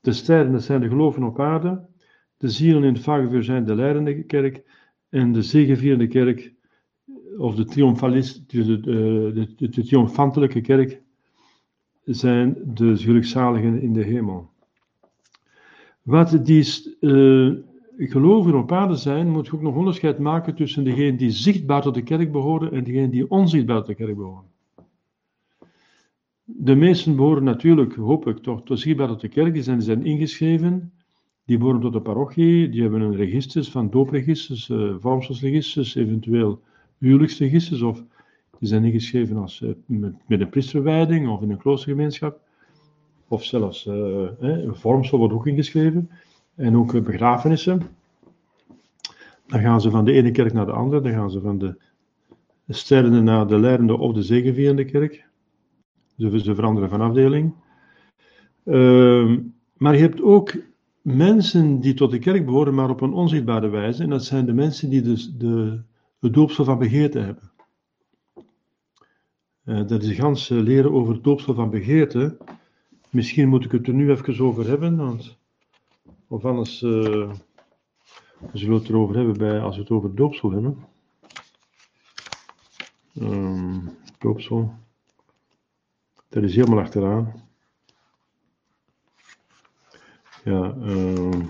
[0.00, 1.86] De strijdende zijn de geloven op aarde.
[2.36, 4.62] De zielen in het vagevuur zijn de leidende kerk.
[5.08, 6.52] En de zegevierende kerk,
[7.38, 11.00] of de, triomfalist, de, de, de, de triomfantelijke kerk,
[12.04, 14.50] zijn de gelukzaligen in de hemel.
[16.02, 16.64] Wat die
[17.96, 21.94] gelovigen op aarde zijn, moet je ook nog onderscheid maken tussen degenen die zichtbaar tot
[21.94, 24.50] de kerk behoren en degenen die onzichtbaar tot de kerk behoren.
[26.44, 29.86] De meesten behoren natuurlijk, hoop ik toch, tot zichtbaar tot de kerk, die zijn, die
[29.86, 30.92] zijn ingeschreven,
[31.44, 36.60] die behoren tot de parochie, die hebben een register van doopregisters, uh, vormselsregisters, eventueel
[36.98, 38.04] huwelijksregisters, of
[38.58, 42.40] Die zijn ingeschreven als, uh, met, met, een priesterwijding of in een kloostergemeenschap.
[43.28, 43.94] Of zelfs uh,
[44.38, 46.10] een vormsel wordt ook ingeschreven.
[46.62, 47.82] En ook begrafenissen.
[49.46, 51.02] Dan gaan ze van de ene kerk naar de andere.
[51.02, 51.76] Dan gaan ze van de
[52.68, 55.26] sterrende naar de leidende of de zegevierende kerk.
[56.18, 57.54] Ze, ze veranderen van afdeling.
[58.64, 59.38] Uh,
[59.76, 60.54] maar je hebt ook
[61.00, 64.02] mensen die tot de kerk behoren, maar op een onzichtbare wijze.
[64.02, 65.80] En dat zijn de mensen die dus de,
[66.20, 67.50] het doopsel van begeerte hebben.
[69.64, 72.36] Uh, dat is gans uh, leren over het doopsel van begeerte.
[73.10, 75.40] Misschien moet ik het er nu even over hebben, want,
[76.32, 77.32] of anders uh,
[78.52, 80.86] zullen we het erover hebben bij, als we het over doopsel hebben.
[83.14, 84.74] Um, doopsel.
[86.28, 87.32] Dat is helemaal achteraan.
[90.44, 91.44] Ja, uh,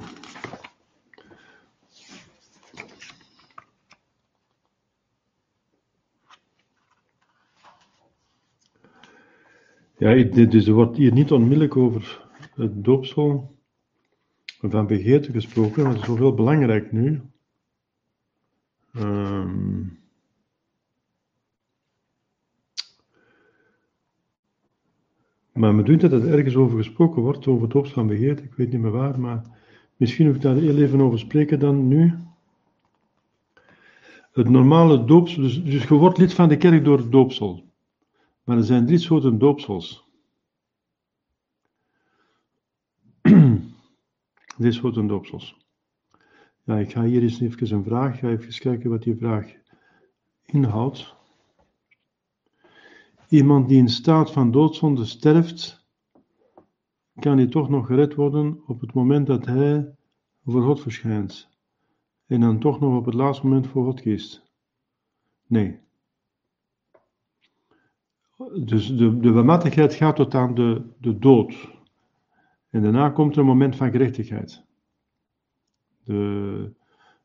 [9.97, 13.52] Ja, dus er wordt hier niet onmiddellijk over het doopsel
[14.70, 17.20] van begeerte gesproken, maar dat is heel belangrijk nu.
[18.96, 20.03] Um,
[25.53, 28.42] Maar me doet dat er ergens over gesproken wordt, over het hoofd van begeerte.
[28.42, 29.42] Ik weet niet meer waar, maar
[29.96, 32.14] misschien hoef ik daar heel even over spreken dan nu.
[34.33, 37.64] Het normale doopsel, dus, dus je wordt lid van de kerk door het doopsel.
[38.44, 40.11] Maar er zijn drie soorten doopsels.
[44.62, 45.57] Drie soorten doopsels.
[46.64, 49.55] Ja, ik ga hier eens even een vraag, ga even kijken wat die vraag
[50.42, 51.14] inhoudt.
[53.29, 55.87] Iemand die in staat van doodzonde sterft,
[57.14, 59.94] kan hij toch nog gered worden op het moment dat hij
[60.44, 61.48] voor God verschijnt.
[62.27, 64.42] En dan toch nog op het laatste moment voor God kiest.
[65.46, 65.81] Nee.
[68.64, 71.68] Dus de, de gaat tot aan de, de dood.
[72.72, 74.64] En daarna komt er een moment van gerechtigheid.
[76.04, 76.72] De,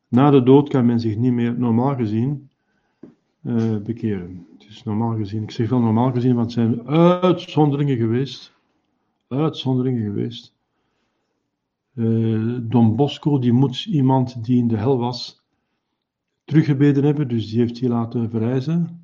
[0.08, 2.50] na de dood kan men zich niet meer, normaal gezien,
[3.42, 4.46] uh, bekeren.
[4.58, 8.52] Het is normaal gezien, ik zeg wel normaal gezien, want het zijn uitzonderingen geweest.
[9.28, 10.56] Uitzonderingen geweest.
[11.94, 15.44] Uh, Don Bosco, die moet iemand die in de hel was,
[16.44, 19.02] teruggebeden hebben, dus die heeft hij laten verrijzen.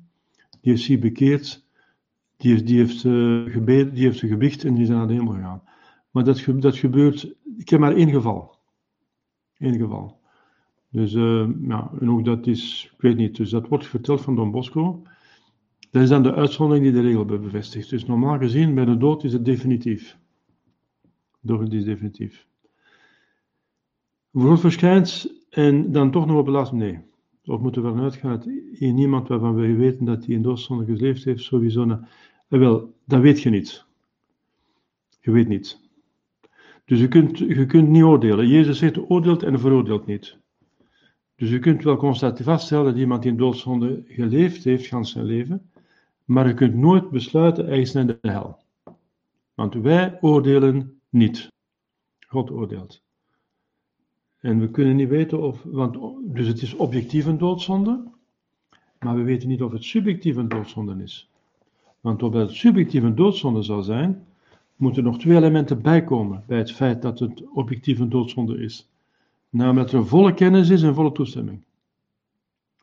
[0.61, 1.65] Die heeft zich bekeerd,
[2.37, 5.33] die heeft, die heeft, uh, gebeden, die heeft gebicht en die is naar de hemel
[5.33, 5.61] gegaan.
[6.15, 8.55] Maar dat, dat gebeurt, ik heb maar één geval.
[9.57, 10.19] Eén geval.
[10.89, 14.35] Dus uh, ja, en ook dat is, ik weet niet, dus dat wordt verteld van
[14.35, 15.03] Don Bosco.
[15.91, 17.89] Dat is dan de uitzondering die de regel bevestigt.
[17.89, 20.17] Dus normaal gezien, bij de dood is het definitief.
[21.41, 22.47] Dood is definitief.
[24.33, 26.99] Voor verschijnt en dan toch nog op het laatste, nee.
[27.45, 30.85] Of moeten we ervan uitgaan dat hier niemand waarvan we weten dat hij in doodzonde
[30.85, 31.85] geleefd heeft, sowieso.
[31.85, 32.07] Na...
[32.49, 33.85] Eh, wel, dat weet je niet.
[35.21, 35.83] Je weet niet.
[36.85, 38.47] Dus je kunt, je kunt niet oordelen.
[38.47, 40.37] Jezus zegt oordeelt en veroordeelt niet.
[41.35, 45.69] Dus je kunt wel constateren vaststellen dat iemand in doodzonde geleefd heeft, gans zijn leven,
[46.25, 48.63] maar je kunt nooit besluiten, hij is naar de hel.
[49.53, 51.51] Want wij oordelen niet.
[52.27, 53.03] God oordeelt.
[54.39, 55.97] En we kunnen niet weten of, want,
[56.35, 58.03] dus het is objectief een doodzonde,
[58.99, 61.29] maar we weten niet of het subjectief een doodzonde is.
[61.99, 64.25] Want opdat het subjectief een doodzonde zal zijn,
[64.75, 68.89] moeten nog twee elementen bijkomen bij het feit dat het objectief een doodzonde is.
[69.49, 71.63] Namelijk dat er volle kennis is en volle toestemming.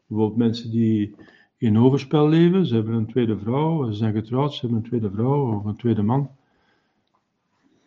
[0.07, 1.15] Bijvoorbeeld mensen die
[1.57, 5.11] in overspel leven, ze hebben een tweede vrouw, ze zijn getrouwd, ze hebben een tweede
[5.11, 6.31] vrouw of een tweede man.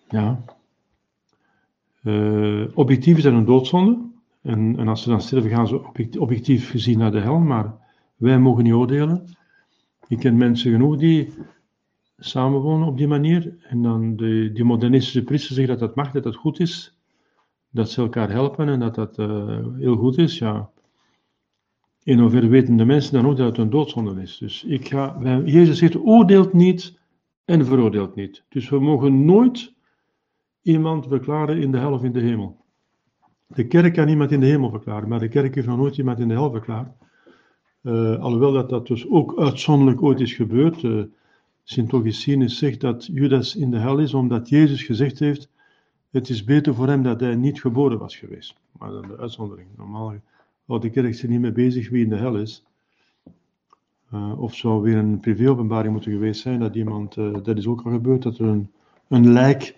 [0.10, 0.44] Ja.
[2.04, 3.98] Uh, objectief is dat een doodzonde.
[4.42, 5.82] En, en, als ze dan sterven, gaan ze
[6.20, 7.74] objectief gezien naar de hel, maar
[8.16, 9.36] wij mogen niet oordelen.
[10.08, 11.34] Ik ken mensen genoeg die
[12.18, 13.56] samenwonen op die manier.
[13.62, 16.96] En dan de, die modernistische priesters zeggen dat dat mag, dat dat goed is
[17.76, 20.70] dat ze elkaar helpen en dat dat uh, heel goed is, ja.
[22.04, 24.38] In hoeverre weten de mensen dan ook dat het een doodzonde is.
[24.38, 27.00] Dus ik ga, Jezus zegt, oordeelt niet
[27.46, 28.44] en veroordeelt niet.
[28.50, 29.74] Dus we mogen nooit
[30.62, 32.66] iemand verklaren in de hel of in de hemel.
[33.48, 36.20] De kerk kan niemand in de hemel verklaren, maar de kerk heeft nog nooit iemand
[36.20, 36.92] in de hel verklaard.
[37.82, 40.84] Uh, alhoewel dat dat dus ook uitzonderlijk ooit is gebeurd.
[40.84, 41.04] Uh,
[41.68, 45.50] Sint Augustinus zegt dat Judas in de hel is, omdat Jezus gezegd heeft
[46.16, 48.56] het is beter voor hem dat hij niet geboren was geweest.
[48.72, 49.68] Maar dan de uitzondering.
[49.78, 50.14] Normaal
[50.66, 52.64] de kerk zich niet mee bezig wie in de hel is.
[54.14, 57.82] Uh, of zou weer een privéopenbaring moeten geweest zijn dat iemand, uh, dat is ook
[57.82, 58.72] al gebeurd, dat er een,
[59.08, 59.78] een lijk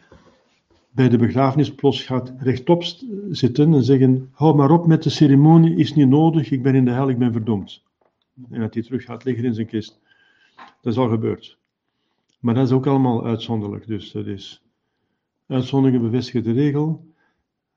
[0.90, 2.84] bij de begrafenis plots gaat rechtop
[3.30, 6.86] zitten en zeggen: Hou maar op met de ceremonie, is niet nodig, ik ben in
[6.86, 7.84] de hel, ik ben verdomd.
[8.50, 10.00] En dat hij terug gaat liggen in zijn kist.
[10.56, 11.58] Dat is al gebeurd.
[12.40, 13.88] Maar dat is ook allemaal uitzonderlijk.
[13.88, 14.64] Dus dat is
[15.48, 17.06] uitzonderingen bevestigen de regel.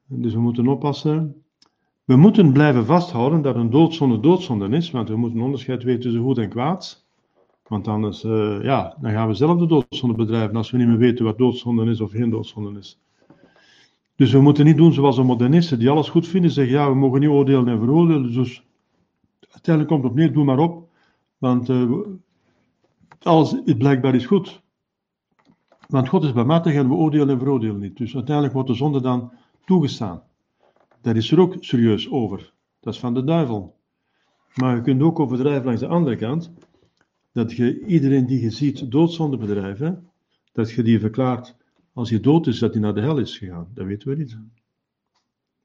[0.06, 1.42] Dus we moeten oppassen.
[2.04, 6.22] We moeten blijven vasthouden dat een doodzonde doodzonde is, want we moeten onderscheid weten tussen
[6.22, 7.06] goed en kwaad.
[7.66, 10.98] Want anders uh, ja, dan gaan we zelf de doodzonde bedrijven als we niet meer
[10.98, 13.00] weten wat doodzonde is of geen doodzonde is.
[14.16, 16.94] Dus we moeten niet doen zoals de modernisten die alles goed vinden, zeggen ja, we
[16.94, 18.32] mogen niet oordelen en veroordelen.
[18.32, 18.64] Dus
[19.50, 20.88] uiteindelijk komt het op neer, doe maar op.
[21.38, 21.90] Want uh,
[23.26, 24.62] alles is blijkbaar is goed.
[25.88, 27.96] Want God is barmhartig en we oordelen en veroordelen niet.
[27.96, 29.32] Dus uiteindelijk wordt de zonde dan
[29.64, 30.22] toegestaan.
[31.00, 32.52] Daar is er ook serieus over.
[32.80, 33.76] Dat is van de duivel.
[34.54, 36.52] Maar je kunt ook overdrijven langs de andere kant.
[37.32, 40.08] Dat je iedereen die je ziet doodzonde bedrijven,
[40.52, 41.56] dat je die verklaart
[41.92, 43.68] als hij dood is, dat hij naar de hel is gegaan.
[43.74, 44.38] Dat weten we niet.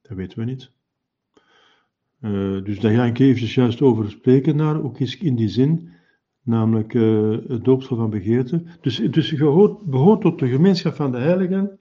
[0.01, 0.71] Dat weten we niet.
[2.21, 5.89] Uh, dus daar ga ik even juist over spreken naar, ook eens in die zin,
[6.45, 8.63] namelijk uh, het doopsel van begeerte.
[8.81, 11.79] Dus, dus je hoort, behoort tot de gemeenschap van de heiligen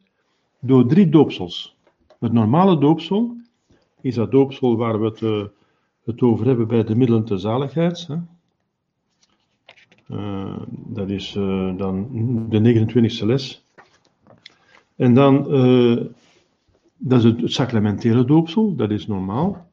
[0.61, 1.77] door drie doopsels.
[2.19, 3.37] Het normale doopsel
[4.01, 5.45] is dat doopsel waar we het, uh,
[6.05, 8.07] het over hebben bij de middelen ter zaligheid.
[8.07, 8.17] Hè?
[10.69, 11.33] dat is
[11.77, 12.09] dan
[12.49, 12.87] de
[13.23, 13.65] 29e les.
[14.97, 15.43] En dan,
[16.97, 19.71] dat is het, sacramentele doopsel, dat is normaal.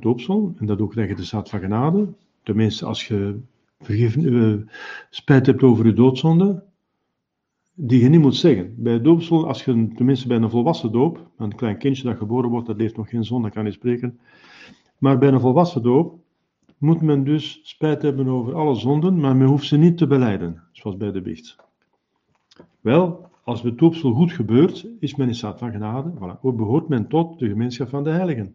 [0.00, 2.06] Doopsel, en dat ook krijg je de staat van genade.
[2.42, 3.40] Tenminste, als je
[3.80, 4.56] vergeven, uh,
[5.10, 6.64] spijt hebt over je doodzonde,
[7.74, 8.74] die je niet moet zeggen.
[8.76, 12.66] Bij doopsel, als je tenminste bij een volwassen doop, een klein kindje dat geboren wordt,
[12.66, 14.18] dat heeft nog geen zonde, kan niet spreken.
[14.98, 16.18] Maar bij een volwassen doop
[16.78, 20.62] moet men dus spijt hebben over alle zonden, maar men hoeft ze niet te beleiden,
[20.72, 21.56] zoals bij de biecht.
[22.80, 26.12] Wel, als het doopsel goed gebeurt, is men in staat van genade.
[26.14, 26.40] Voilà.
[26.40, 28.54] Ook behoort men tot de gemeenschap van de heiligen.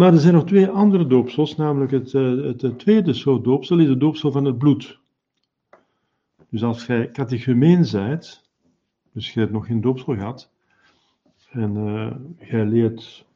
[0.00, 3.88] Maar er zijn nog twee andere doopsels, namelijk het, eh, het, tweede soort doopsel is
[3.88, 5.00] het doopsel van het bloed.
[6.48, 8.48] Dus als jij catechumeen zijt,
[9.12, 10.50] dus je hebt nog geen doopsel gehad,
[11.50, 11.72] en
[12.38, 13.26] jij leert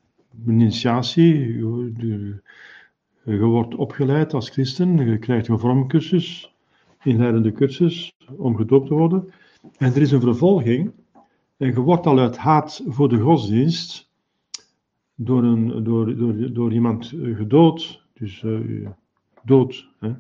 [0.47, 2.41] initiatie, je,
[3.25, 6.55] je, wordt opgeleid als christen, je krijgt een vormcursus,
[7.03, 9.33] inleidende cursus om gedoopt te worden.
[9.77, 10.93] En er is een vervolging.
[11.57, 14.13] En je wordt al uit haat voor de godsdienst
[15.15, 18.03] door, een, door, door, door iemand eh, gedood.
[18.13, 18.89] Dus uh,
[19.43, 19.89] dood.
[19.99, 20.13] Hè.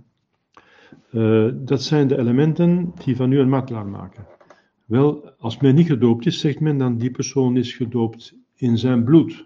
[1.13, 4.27] Uh, dat zijn de elementen die van u een matelaar maken.
[4.85, 9.05] Wel, als men niet gedoopt is, zegt men dan die persoon is gedoopt in zijn
[9.05, 9.45] bloed.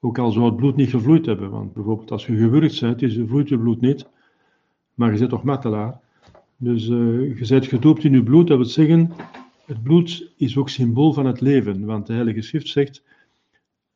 [0.00, 1.50] Ook al zou het bloed niet gevloeid hebben.
[1.50, 4.08] Want bijvoorbeeld als je gewurgd bent, is, vloeit je bloed niet.
[4.94, 6.00] Maar je zit toch matelaar.
[6.56, 9.12] Dus je bent gedoopt in je bloed, dat wil zeggen,
[9.66, 13.02] het bloed is ook symbool van het leven, want de Heilige Schrift zegt,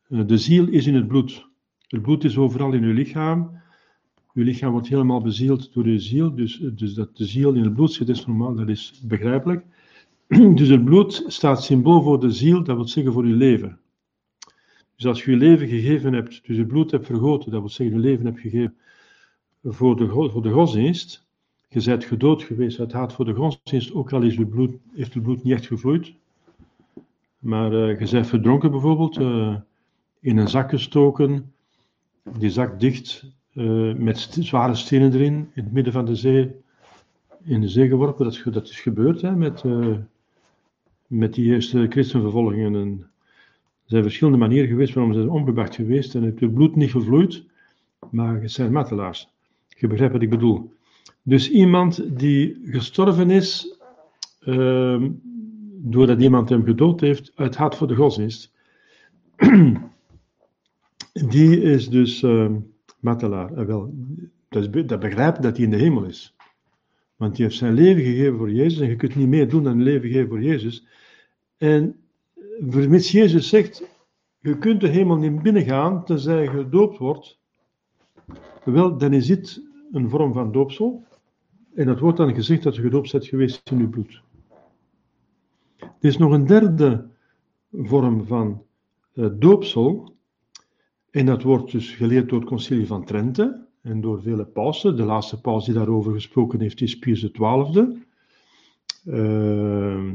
[0.09, 1.47] de ziel is in het bloed.
[1.89, 3.51] Het bloed is overal in uw lichaam.
[4.35, 7.75] Uw lichaam wordt helemaal bezield door uw ziel, dus, dus dat de ziel in het
[7.75, 9.65] bloed zit, is normaal, dat is begrijpelijk.
[10.55, 13.79] Dus het bloed staat symbool voor de ziel, dat wil zeggen voor uw leven.
[14.97, 17.97] Dus als je je leven gegeven hebt, dus het bloed hebt vergoten, dat wil zeggen
[17.97, 18.75] je leven hebt gegeven
[19.63, 21.27] voor de, voor de godsdienst,
[21.69, 25.15] je bent gedood geweest uit haat voor de godsdienst, ook al is het bloed, heeft
[25.15, 26.15] het bloed niet echt gevloeid.
[27.39, 29.19] Maar uh, je bent verdronken bijvoorbeeld,
[30.27, 31.53] in een zak gestoken,
[32.39, 36.51] die zak dicht, uh, met zware stenen erin, in het midden van de zee,
[37.45, 38.25] in de zee geworpen.
[38.53, 39.65] Dat is, gebeurd hè, met,
[41.07, 42.75] met die eerste christenvervolgingen.
[42.75, 43.09] En er
[43.85, 47.45] zijn verschillende manieren geweest waarom ze zijn onbewacht geweest en het bloed niet gevloeid,
[48.11, 49.29] maar het zijn martelaars.
[49.69, 50.73] Je begrijpt wat ik bedoel.
[51.23, 53.79] Dus iemand die gestorven is
[54.41, 55.05] uh,
[55.73, 58.53] doordat iemand hem gedood heeft uit haat voor de godsdienst,
[61.25, 62.51] die is dus uh,
[63.01, 63.59] matelaar.
[63.59, 63.95] Uh, wel,
[64.49, 66.37] dat, dat begrijpt dat hij in de hemel is.
[67.17, 69.73] Want hij heeft zijn leven gegeven voor Jezus en je kunt niet meer doen dan
[69.73, 70.87] een leven geven voor Jezus.
[71.57, 71.97] En
[72.61, 73.89] vermits Jezus zegt,
[74.41, 77.39] je kunt de hemel niet binnengaan tenzij je gedoopt wordt,
[78.65, 79.63] wel, dan is dit
[79.93, 81.05] een vorm van doopsel.
[81.75, 84.23] En dat wordt dan gezegd dat je gedoopt bent geweest in uw bloed.
[85.79, 87.09] Er is nog een derde
[87.73, 88.63] vorm van
[89.15, 90.16] uh, doopsel.
[91.11, 94.97] En dat wordt dus geleerd door het concilie van Trente en door vele pausen.
[94.97, 98.05] De laatste paus die daarover gesproken heeft is Pius XII.
[99.05, 100.13] Uh,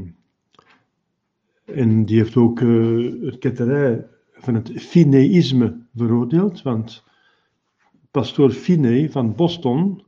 [1.64, 7.04] en die heeft ook uh, het ketterij van het Fineïsme veroordeeld, want
[8.10, 10.02] pastoor Finney van Boston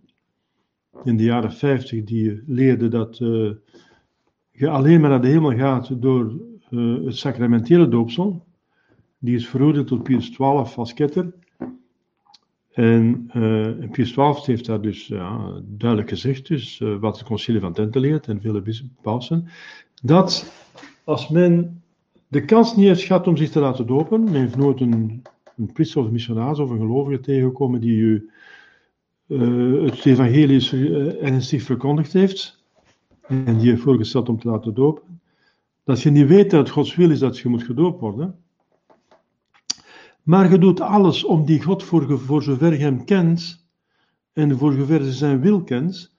[1.05, 3.51] in de jaren 50 die leerde dat uh,
[4.51, 6.33] je alleen maar naar de hemel gaat door
[6.71, 8.47] uh, het sacramentele doopsel.
[9.25, 10.47] Die is veroordeeld tot Pius XII
[10.77, 11.33] als ketter.
[12.73, 17.61] En uh, Pius XII heeft daar dus ja, duidelijk gezegd, dus, uh, wat het concilie
[17.61, 18.63] van Tente leert en vele
[19.03, 19.49] pausen,
[20.03, 20.53] dat
[21.05, 21.83] als men
[22.29, 25.23] de kans niet heeft gehad om zich te laten dopen, men heeft nooit een,
[25.57, 28.31] een priester of een missionaris of een gelovige tegengekomen die u
[29.27, 32.65] uh, het evangelie ernstig verkondigd heeft
[33.21, 35.21] en die heeft voorgesteld om te laten dopen,
[35.85, 38.44] dat je niet weet dat het Gods wil is dat je moet gedoopt worden,
[40.25, 43.67] maar je doet alles om die God voor, voor zover je hem kent
[44.33, 46.15] en voor zover zijn wil kent,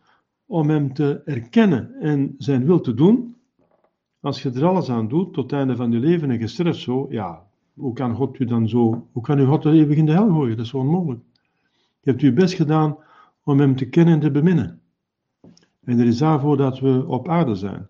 [0.45, 3.35] om hem te erkennen en zijn wil te doen.
[4.19, 6.79] Als je er alles aan doet tot het einde van je leven en je sterft
[6.79, 7.43] zo, ja,
[7.73, 10.57] hoe kan God u dan zo, hoe kan u God eeuwig in de hel gooien?
[10.57, 11.23] Dat is onmogelijk.
[12.01, 12.97] Je hebt uw best gedaan
[13.43, 14.81] om hem te kennen en te beminnen.
[15.83, 17.87] En er is daarvoor dat we op aarde zijn.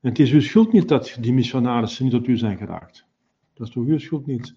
[0.00, 3.06] En het is uw schuld niet dat die missionarissen niet tot u zijn geraakt.
[3.54, 4.54] Dat is toch uw schuld niet.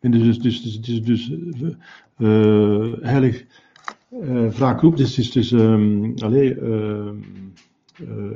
[0.00, 1.28] En dus, dus, dus, dus, dus
[2.18, 3.44] uh, heilig
[4.10, 7.10] uh, wraak roept, dus, dus, dus um, allee, uh,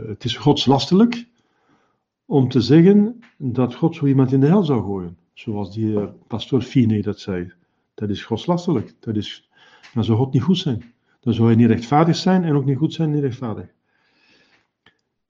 [0.07, 1.27] het is godslastelijk
[2.27, 5.17] om te zeggen dat God zo iemand in de hel zou gooien.
[5.33, 7.53] Zoals die pastoor Fine dat zei.
[7.95, 8.95] Dat is godslastelijk.
[9.01, 9.49] Dat is,
[9.95, 10.83] dan zou God niet goed zijn.
[11.21, 13.67] Dan zou hij niet rechtvaardig zijn en ook niet goed zijn, niet rechtvaardig.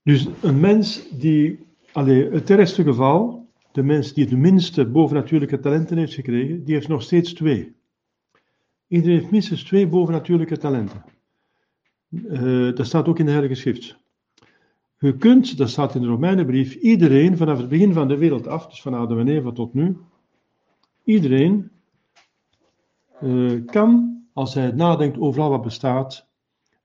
[0.02, 3.43] Dus een mens die, allee, het ergste geval,
[3.74, 7.74] de mens die het minste bovennatuurlijke talenten heeft gekregen, die heeft nog steeds twee.
[8.86, 11.04] Iedereen heeft minstens twee bovennatuurlijke talenten.
[12.08, 13.98] Uh, dat staat ook in de Heilige Schrift.
[14.98, 18.66] Je kunt, dat staat in de Romeinenbrief, iedereen vanaf het begin van de wereld af,
[18.66, 19.96] dus van Adam en Eva tot nu,
[21.04, 21.70] iedereen
[23.22, 26.28] uh, kan, als hij nadenkt over al wat bestaat,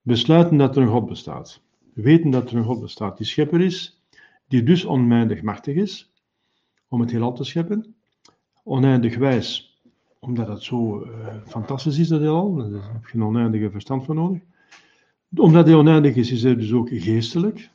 [0.02, 1.62] besluiten dat er een God bestaat.
[1.94, 4.02] Weten dat er een God bestaat die schepper is,
[4.48, 6.09] die dus onmijdig machtig is,
[6.90, 7.96] om het heelal te scheppen.
[8.64, 9.80] Oneindig wijs,
[10.20, 12.56] omdat het zo uh, fantastisch is, dat heelal.
[12.56, 14.42] Daar heb je een oneindige verstand voor nodig.
[15.36, 17.72] Omdat hij oneindig is, is hij dus ook geestelijk.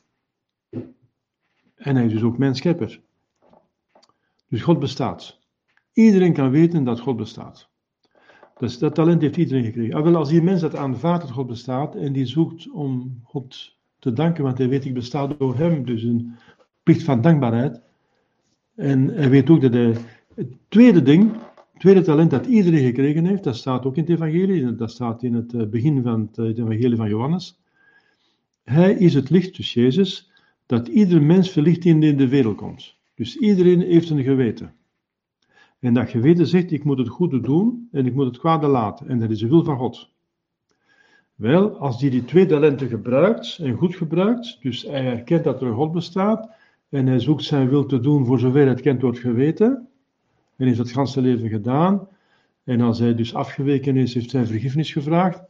[1.75, 3.01] En hij is dus ook mijn schepper.
[4.47, 5.39] Dus God bestaat.
[5.93, 7.69] Iedereen kan weten dat God bestaat.
[8.57, 9.93] Dus dat talent heeft iedereen gekregen.
[9.93, 13.77] Ah, wel, als die mens dat aanvaardt dat God bestaat en die zoekt om God
[13.99, 16.35] te danken, want hij weet ik besta door hem, dus een
[16.83, 17.81] plicht van dankbaarheid,
[18.75, 19.95] en hij weet ook dat hij,
[20.35, 24.11] het tweede ding, het tweede talent dat iedereen gekregen heeft, dat staat ook in het
[24.11, 27.59] evangelie, dat staat in het eh, begin van het, eh, evangelie van Johannes.
[28.63, 30.31] Hij is het licht, dus Jezus,
[30.65, 32.95] dat ieder mens verlicht in de wereld komt.
[33.15, 34.73] Dus iedereen heeft een geweten.
[35.79, 39.07] En dat geweten zegt, ik moet het goede doen en ik moet het kwade laten.
[39.07, 40.09] En dat is de wil van God.
[41.35, 45.73] Wel, als die die twee talenten gebruikt en goed gebruikt, dus hij erkent dat er
[45.73, 46.49] God bestaat,
[46.89, 49.87] en hij zoekt zijn wil te doen voor zover het kent wordt geweten.
[50.55, 52.07] En heeft het ganse leven gedaan.
[52.63, 55.43] En als hij dus afgeweken is, heeft hij vergiffenis gevraagd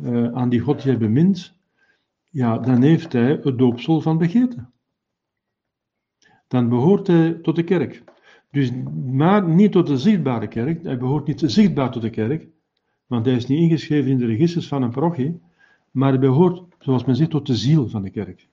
[0.00, 1.54] uh, aan die God die hij bemint.
[2.30, 4.66] Ja, dan heeft hij het doopsel van begeerte.
[6.48, 8.02] Dan behoort hij tot de kerk.
[8.50, 8.72] Dus,
[9.06, 10.82] maar niet tot de zichtbare kerk.
[10.82, 12.48] Hij behoort niet zichtbaar tot de kerk.
[13.06, 15.40] Want hij is niet ingeschreven in de registers van een parochie.
[15.90, 18.48] Maar hij behoort, zoals men zegt, tot de ziel van de kerk.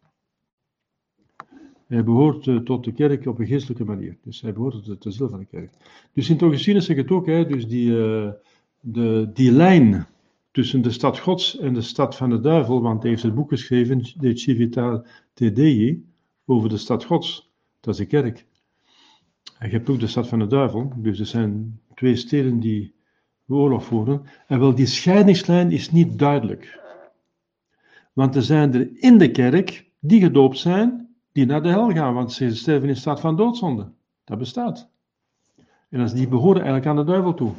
[1.92, 4.18] Hij behoort uh, tot de kerk op een geestelijke manier.
[4.24, 5.72] Dus hij behoort tot de ziel van de kerk.
[6.14, 8.30] Dus Sint Augustinus zegt het ook, hè, dus die, uh,
[8.80, 10.08] de, die lijn
[10.52, 13.50] tussen de stad Gods en de stad van de duivel, want hij heeft het boek
[13.50, 16.06] geschreven, De Civitate Dei,
[16.46, 17.52] over de stad Gods.
[17.80, 18.46] Dat is de kerk.
[19.60, 22.94] En je hebt ook de stad van de duivel, dus er zijn twee steden die
[23.48, 24.22] oorlog voeren.
[24.48, 26.80] En wel, die scheidingslijn is niet duidelijk.
[28.14, 32.14] Want er zijn er in de kerk die gedoopt zijn die naar de hel gaan,
[32.14, 33.88] want ze sterven in staat van doodzonde.
[34.24, 34.90] Dat bestaat.
[35.90, 37.52] En die behoren eigenlijk aan de duivel toe.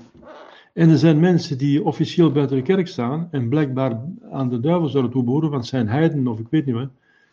[0.72, 4.00] En er zijn mensen die officieel buiten de kerk staan en blijkbaar
[4.30, 6.88] aan de duivel zouden toebehoren, want zijn heiden of ik weet niet wat,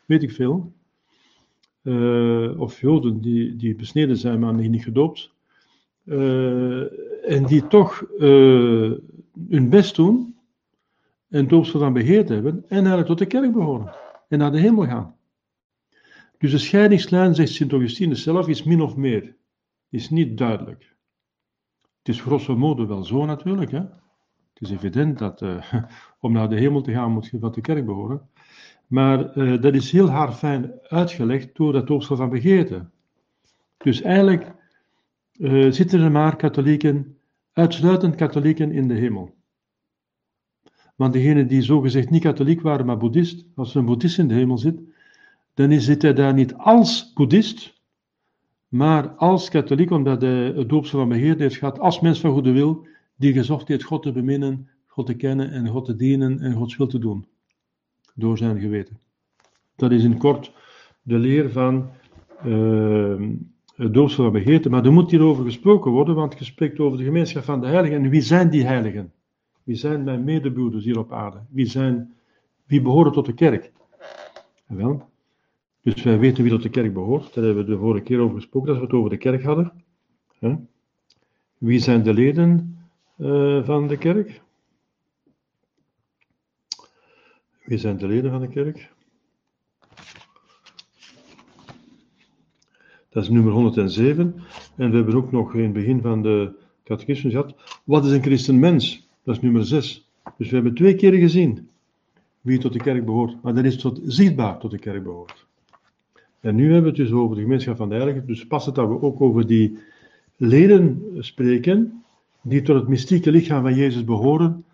[0.06, 0.72] weet ik veel.
[1.84, 5.32] Uh, of joden die, die besneden zijn, maar niet gedoopt.
[6.06, 6.82] Uh,
[7.32, 8.92] en die toch uh,
[9.50, 10.36] hun best doen
[11.30, 13.92] en doopsel van beheerd hebben en eigenlijk tot de kerk behoren
[14.28, 15.16] en naar de hemel gaan.
[16.40, 19.36] Dus de scheidingslijn, zegt Sint Augustinus zelf, is min of meer.
[19.90, 20.96] Is niet duidelijk.
[21.98, 23.72] Het is grosso modo wel zo natuurlijk.
[23.72, 23.80] Hè?
[23.80, 25.74] Het is evident dat uh,
[26.20, 28.30] om naar de hemel te gaan moet je van de kerk behoren.
[28.88, 32.90] Maar uh, dat is heel haarfijn uitgelegd door dat doopsel van begeerte.
[33.78, 34.56] Dus eigenlijk
[35.34, 37.18] uh, zitten er maar katholieken,
[37.54, 39.36] uitsluitend katholieken in de hemel.
[40.96, 44.34] Want degenen die zogezegd niet katholiek waren, maar boeddhist, als er een boeddhist in de
[44.34, 44.82] hemel zit,
[45.68, 47.74] dan zit hij daar niet als boeddhist,
[48.68, 52.52] maar als katholiek, omdat hij het doopsel van beheer heeft gehad, als mens van goede
[52.52, 56.54] wil, die gezocht heeft God te beminnen, God te kennen en God te dienen en
[56.54, 57.26] Gods wil te doen.
[58.16, 59.00] Door zijn geweten.
[59.76, 60.54] Dat is in kort
[61.02, 61.90] de leer van
[62.46, 63.30] uh,
[63.76, 64.70] het doopsel van begeerte.
[64.70, 68.04] Maar er moet hierover gesproken worden, want je spreekt over de gemeenschap van de heiligen.
[68.04, 69.14] En wie zijn die heiligen?
[69.64, 71.42] Wie zijn mijn medebroeders hier op aarde?
[71.50, 72.14] Wie, zijn,
[72.66, 73.72] wie behoren tot de kerk?
[74.68, 75.09] Wel,
[75.94, 77.34] dus wij weten wie tot de kerk behoort.
[77.34, 79.84] Daar hebben we de vorige keer over gesproken, dat we het over de kerk hadden.
[81.58, 82.78] Wie zijn de leden
[83.18, 84.42] uh, van de kerk?
[87.64, 88.92] Wie zijn de leden van de kerk?
[93.10, 94.36] Dat is nummer 107.
[94.76, 96.52] En we hebben ook nog in het begin van de
[96.84, 97.82] catechismus gehad.
[97.84, 99.08] Wat is een christenmens?
[99.24, 100.10] Dat is nummer 6.
[100.38, 101.70] Dus we hebben twee keren gezien
[102.42, 103.44] wie tot de kerk behoort.
[103.44, 105.48] Maar dat is tot, zichtbaar tot de kerk behoort.
[106.40, 108.26] En nu hebben we het dus over de gemeenschap van de heiligen.
[108.26, 109.78] Dus past het dat we ook over die
[110.36, 112.04] leden spreken,
[112.42, 114.66] die tot het mystieke lichaam van Jezus behoren,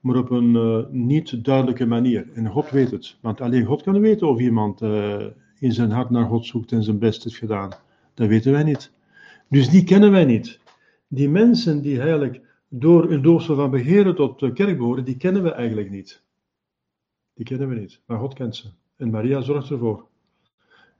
[0.00, 2.28] maar op een uh, niet duidelijke manier.
[2.34, 3.16] En God weet het.
[3.20, 5.26] Want alleen God kan weten of iemand uh,
[5.58, 7.70] in zijn hart naar God zoekt en zijn best heeft gedaan.
[8.14, 8.92] Dat weten wij niet.
[9.48, 10.58] Dus die kennen wij niet.
[11.08, 15.42] Die mensen die eigenlijk door een doopsel van begeren tot de kerk behoren, die kennen
[15.42, 16.22] we eigenlijk niet.
[17.34, 18.68] Die kennen we niet, maar God kent ze.
[18.96, 20.06] En Maria zorgt ervoor.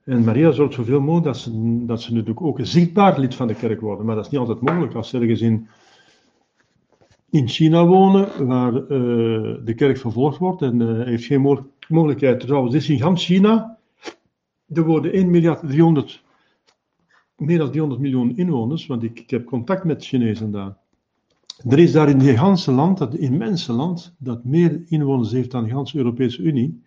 [0.04, 3.46] En Maria zorgt zoveel mogelijk dat ze, dat ze natuurlijk ook een zichtbaar lid van
[3.46, 4.06] de kerk worden.
[4.06, 4.94] Maar dat is niet altijd mogelijk.
[4.94, 5.68] Als ze ergens in,
[7.30, 8.88] in China wonen, waar uh,
[9.64, 12.40] de kerk vervolgd wordt en uh, heeft geen mogelijkheid.
[12.40, 13.78] Trouwens, dit is in ganz China.
[14.68, 16.22] Er worden 1 miljard 300,
[17.36, 20.76] meer dan 300 miljoen inwoners, want ik, ik heb contact met Chinezen daar.
[21.68, 25.64] Er is daar in dit ganse land, dat immense land, dat meer inwoners heeft dan
[25.64, 26.82] de ganse Europese Unie,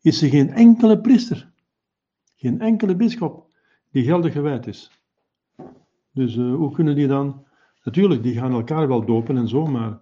[0.00, 1.50] is er geen enkele priester,
[2.38, 3.46] geen enkele bischop
[3.90, 4.90] die geldig gewijd is.
[6.12, 7.44] Dus uh, hoe kunnen die dan,
[7.84, 9.98] natuurlijk, die gaan elkaar wel dopen en zo, maar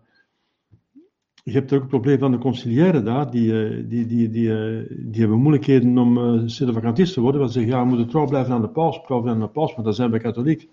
[1.42, 4.86] je hebt ook het probleem van de conciliëren daar, die, uh, die, die, die, uh,
[4.88, 8.54] die hebben moeilijkheden om uh, te worden, want ze zeggen, ja, we moeten trouw blijven
[8.54, 10.68] aan de paus, trouw blijven aan de paus, maar dan zijn we katholiek.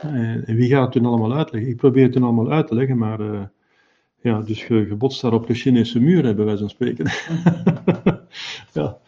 [0.00, 1.70] En wie gaat het toen allemaal uitleggen?
[1.70, 3.40] Ik probeer het toen allemaal uit te leggen, maar uh,
[4.20, 7.06] ja, dus je, je botst daar op de Chinese muur, hebben wij zo'n spreken.
[8.72, 8.98] ja,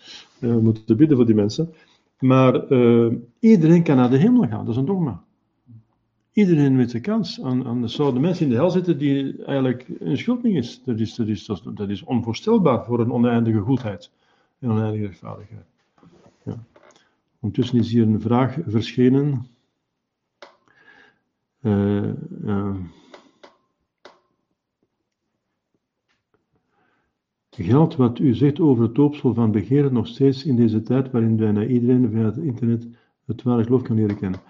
[0.41, 1.75] we moeten bidden voor die mensen.
[2.19, 5.23] Maar uh, iedereen kan naar de hemel gaan, dat is een dogma.
[6.33, 7.43] Iedereen met de kans.
[7.43, 10.83] Aan zouden mensen in de hel zitten die eigenlijk een schuld niet is.
[10.85, 14.11] Dat is, dat is, dat is, onvoorstelbaar voor een oneindige goedheid
[14.59, 15.67] en oneindige rechtvaardigheid.
[16.45, 16.65] Ja.
[17.41, 19.47] Ondertussen is hier een vraag verschenen.
[21.61, 22.75] Uh,
[27.51, 31.37] geldt wat u zegt over het doopsel van begeren nog steeds in deze tijd waarin
[31.37, 32.89] bijna iedereen via het internet
[33.27, 34.41] het ware geloof kan leren kennen?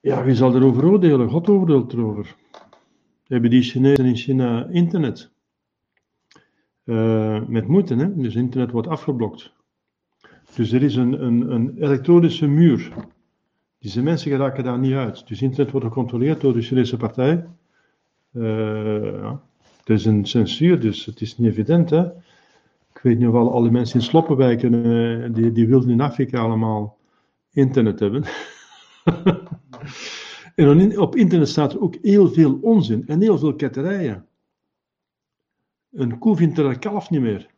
[0.00, 1.28] Ja, wie zal erover oordelen?
[1.28, 2.36] God oordeelt erover.
[3.26, 5.30] Hebben die Chinezen in China internet?
[6.84, 8.16] Uh, met moeite, hè?
[8.16, 9.52] Dus internet wordt afgeblokt.
[10.54, 12.92] Dus er is een, een, een elektronische muur
[13.86, 15.28] deze mensen geraken daar niet uit.
[15.28, 17.46] Dus internet wordt gecontroleerd door de Chinese partij.
[18.32, 19.42] Uh, ja.
[19.86, 21.90] Het is een censuur, dus het is niet evident.
[21.90, 22.06] Hè?
[22.94, 26.98] Ik weet of al alle mensen in sloppenwijken, uh, die, die wilden in Afrika allemaal
[27.50, 28.24] internet hebben.
[30.54, 34.26] en op internet staat er ook heel veel onzin en heel veel ketterijen.
[35.92, 37.50] Een koe vindt er een kalf niet meer.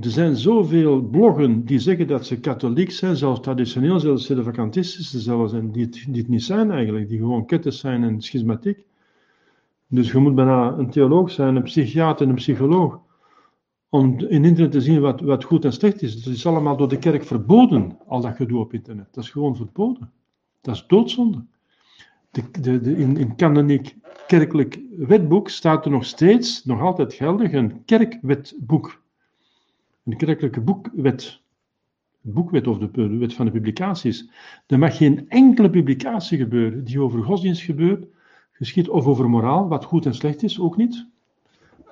[0.00, 5.20] Er zijn zoveel bloggen die zeggen dat ze katholiek zijn, zelfs traditioneel, zelfs de vakantistische
[5.20, 8.88] zelfs, en die, die het niet zijn eigenlijk, die gewoon ketters zijn en schismatiek.
[9.90, 13.00] Dus je moet bijna een theoloog zijn, een psychiater en een psycholoog,
[13.88, 16.22] om in internet te zien wat, wat goed en slecht is.
[16.22, 19.08] Dat is allemaal door de kerk verboden, al dat gedoe op internet.
[19.14, 20.12] Dat is gewoon verboden.
[20.60, 21.44] Dat is doodzonde.
[22.30, 27.52] De, de, de, in, in kanoniek kerkelijk wetboek staat er nog steeds, nog altijd geldig,
[27.52, 29.00] een kerkwetboek
[30.04, 31.40] een kerkelijke boekwet,
[32.20, 34.30] boekwet of de wet van de publicaties,
[34.66, 38.06] er mag geen enkele publicatie gebeuren die over godsdienst gebeurt,
[38.60, 41.06] geschiet of over moraal, wat goed en slecht is, ook niet.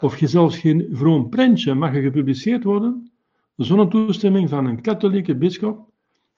[0.01, 3.11] Of je zelfs geen vroom prentje mag gepubliceerd worden
[3.57, 5.91] zonder toestemming van een katholieke bischop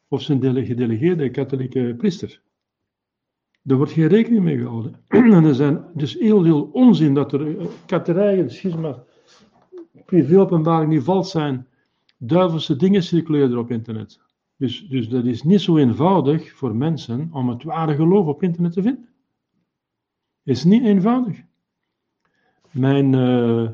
[0.09, 2.43] of zijn gedelegeerde katholieke priester.
[3.67, 4.95] Er wordt geen rekening mee gehouden.
[5.37, 9.03] En er zijn dus heel veel onzin dat er eh, katterijen, schisma,
[10.05, 11.67] privéopenbaring die vals zijn,
[12.19, 14.21] duivelse dingen circuleren er op internet.
[14.57, 18.73] Dus, dus dat is niet zo eenvoudig voor mensen om het ware geloof op internet
[18.73, 19.09] te vinden.
[20.43, 21.43] Is niet eenvoudig.
[22.71, 23.69] Mijn, uh,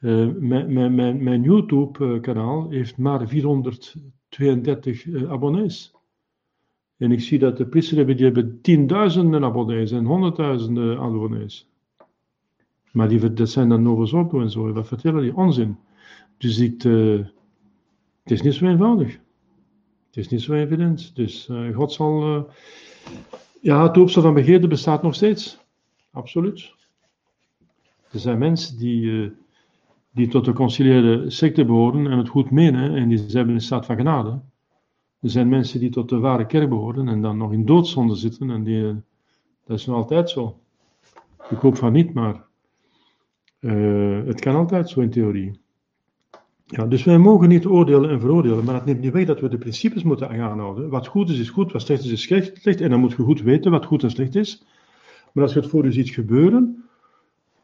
[0.00, 5.94] uh, mijn, mijn, mijn, mijn YouTube-kanaal heeft maar 432 uh, abonnees.
[6.96, 11.68] En ik zie dat de priesters hebben, die hebben tienduizenden abonnees en honderdduizenden abonnees.
[12.92, 14.72] Maar die, dat zijn dan Novus Ordo en zo.
[14.72, 15.36] Wat vertellen die?
[15.36, 15.76] Onzin.
[16.38, 19.12] Dus ik, het is niet zo eenvoudig.
[20.06, 21.16] Het is niet zo evident.
[21.16, 22.46] Dus God zal.
[23.60, 25.65] Ja, het opstel van begeerte bestaat nog steeds.
[26.16, 26.74] Absoluut.
[28.10, 29.32] Er zijn mensen die,
[30.10, 33.86] die tot de conciliëre secte behoren en het goed menen en die hebben in staat
[33.86, 34.40] van genade.
[35.20, 38.50] Er zijn mensen die tot de ware kerk behoren en dan nog in doodzonde zitten
[38.50, 38.82] en die,
[39.64, 40.58] dat is nog altijd zo.
[41.50, 42.44] Ik hoop van niet, maar
[43.60, 45.60] uh, het kan altijd zo in theorie.
[46.66, 49.48] Ja, dus wij mogen niet oordelen en veroordelen, maar dat neemt niet weg dat we
[49.48, 50.88] de principes moeten aanhouden.
[50.88, 52.80] Wat goed is, is goed, wat slecht is, is slecht.
[52.80, 54.64] En dan moet je goed weten wat goed en slecht is.
[55.36, 56.84] Maar als je het voor je ziet gebeuren,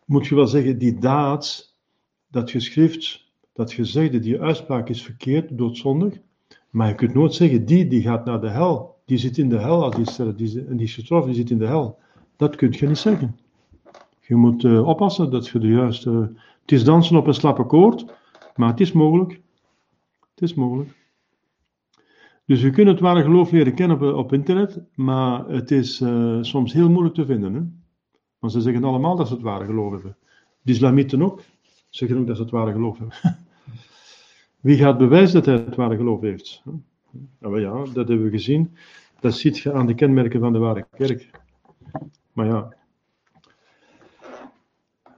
[0.04, 1.74] moet je wel zeggen, die daad,
[2.30, 6.18] dat geschrift, dat gezegde, die uitspraak is verkeerd, doodzondig.
[6.70, 8.96] Maar je kunt nooit zeggen, die, die gaat naar de hel.
[9.04, 11.66] Die zit in de hel als die die, die is getroffen, die zit in de
[11.66, 11.98] hel.
[12.36, 13.38] Dat kun je niet zeggen.
[14.20, 16.10] Je moet uh, oppassen dat je de juiste.
[16.60, 18.04] het is dansen op een slappe koord,
[18.56, 19.40] maar het is mogelijk.
[20.34, 21.01] Het is mogelijk.
[22.44, 26.72] Dus je kunt het ware geloof leren kennen op, internet, maar het is uh, soms
[26.72, 27.54] heel moeilijk te vinden.
[27.54, 27.60] Hè?
[28.38, 30.16] Want ze zeggen allemaal dat ze het ware geloof hebben.
[30.62, 31.40] De islamieten ook
[31.88, 33.16] zeggen ook dat ze het ware geloof hebben.
[34.60, 36.62] Wie gaat bewijzen dat hij het ware geloof heeft?
[37.38, 38.76] Nou ja, dat hebben we gezien.
[39.20, 41.30] Dat ziet je aan de kenmerken van de ware kerk.
[42.32, 42.74] Maar ja,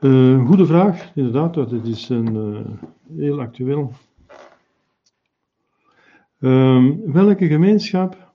[0.00, 1.54] uh, goede vraag, inderdaad.
[1.54, 2.60] Dat is een, uh,
[3.16, 3.92] heel actueel.
[6.44, 8.32] Uh, welke gemeenschap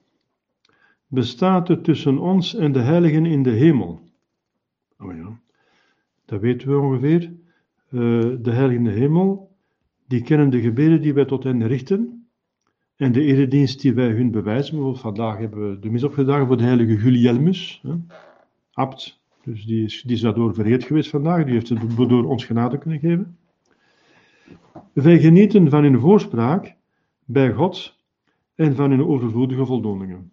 [1.07, 3.99] bestaat er tussen ons en de heiligen in de hemel?
[4.97, 5.39] Oh ja,
[6.25, 7.21] dat weten we ongeveer.
[7.21, 8.01] Uh,
[8.41, 9.55] de heiligen in de hemel,
[10.07, 12.27] die kennen de gebeden die wij tot hen richten.
[12.95, 14.73] En de eredienst die wij hun bewijzen.
[14.73, 17.93] Bijvoorbeeld vandaag hebben we de mis opgedragen voor de heilige Julielmus, hè,
[18.73, 22.45] abt dus die is, die is daardoor verheerd geweest vandaag, die heeft het door ons
[22.45, 23.37] genade kunnen geven.
[24.93, 26.75] Wij genieten van hun voorspraak
[27.25, 27.97] bij God
[28.59, 30.31] en van hun overvloedige voldoeningen.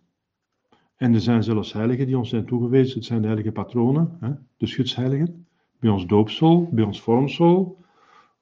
[0.97, 4.31] En er zijn zelfs heiligen die ons zijn toegewezen, het zijn de heilige patronen, hè,
[4.57, 5.47] de schutsheiligen,
[5.79, 7.79] bij ons doopsel, bij ons vormsel,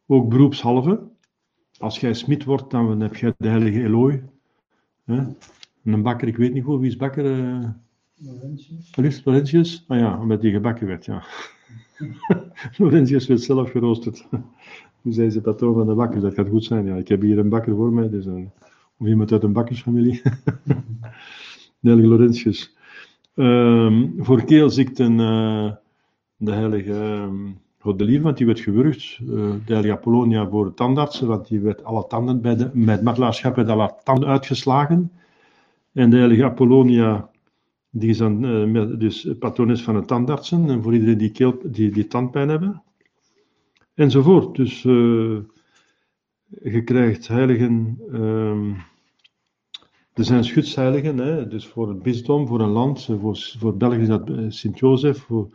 [0.06, 1.00] ook beroepshalve.
[1.78, 4.22] Als jij smid wordt, dan heb jij de heilige Eloi.
[5.04, 5.22] Hè.
[5.84, 7.24] Een bakker, ik weet niet hoe, wie is bakker?
[7.24, 7.68] Uh,
[8.14, 9.24] Laurentius.
[9.24, 9.84] Laurentius?
[9.88, 11.24] Ah ja, omdat die gebakken werd, ja.
[12.78, 14.26] Laurentius werd zelf geroosterd.
[15.02, 16.86] Nu zei ze patroon van de bakker, dat gaat goed zijn.
[16.86, 18.50] Ja, ik heb hier een bakker voor mij, dus een,
[18.98, 20.22] of iemand uit een bakkersfamilie.
[21.80, 22.76] de heilige Laurentius.
[23.34, 25.72] Um, voor keelziekten uh,
[26.36, 29.18] de heilige um, Godelier, want die werd gewurgd.
[29.22, 29.28] Uh,
[29.66, 33.68] de heilige Apollonia voor tandartsen, want die werd alle tanden bij de, met martelaarschap werd
[33.68, 35.12] alle tanden uitgeslagen.
[35.92, 37.30] En de heilige Apollonia
[37.90, 41.58] die is dan uh, dus patroon is van de tandartsen en voor iedereen die, keel,
[41.64, 42.82] die, die tandpijn hebben.
[43.94, 44.56] Enzovoort.
[44.56, 44.86] Dus
[46.62, 47.98] je krijgt heiligen.
[48.12, 48.76] Um,
[50.12, 53.04] er zijn schutsheiligen, hè, dus voor het bisdom, voor een land.
[53.04, 55.48] Voor, voor België is dat eh, Sint-Jozef, voor,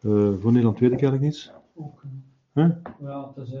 [0.00, 1.52] uh, voor Nederland weet ik eigenlijk niets.
[1.74, 2.02] Ook.
[2.52, 2.68] Huh?
[3.00, 3.54] Ja, dat is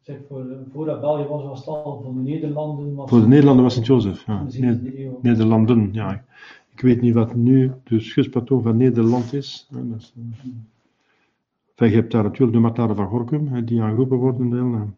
[0.00, 2.94] Zeg, voor, voordat België was, was het al voor de Nederlanden.
[2.94, 4.26] Was voor de Nederlanden was Sint-Jozef.
[4.26, 4.46] Ja.
[5.22, 6.24] Nederlanden, ja.
[6.72, 9.68] Ik weet niet wat nu de schutspatroon van Nederland is.
[9.70, 10.14] Dat is
[11.84, 14.50] je hebt daar natuurlijk de Martaren van Gorkum, die aangeroepen worden.
[14.50, 14.94] Deel.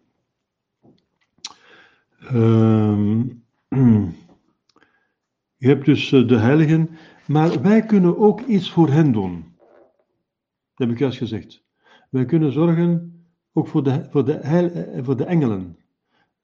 [2.32, 3.20] Uh,
[5.56, 6.90] je hebt dus eh, de heiligen,
[7.26, 9.44] maar wij kunnen ook iets voor hen doen.
[10.74, 11.64] Dat heb ik juist gezegd.
[12.10, 13.22] Wij kunnen zorgen
[13.52, 15.76] ook voor de, voor de, heil, eh, voor de engelen.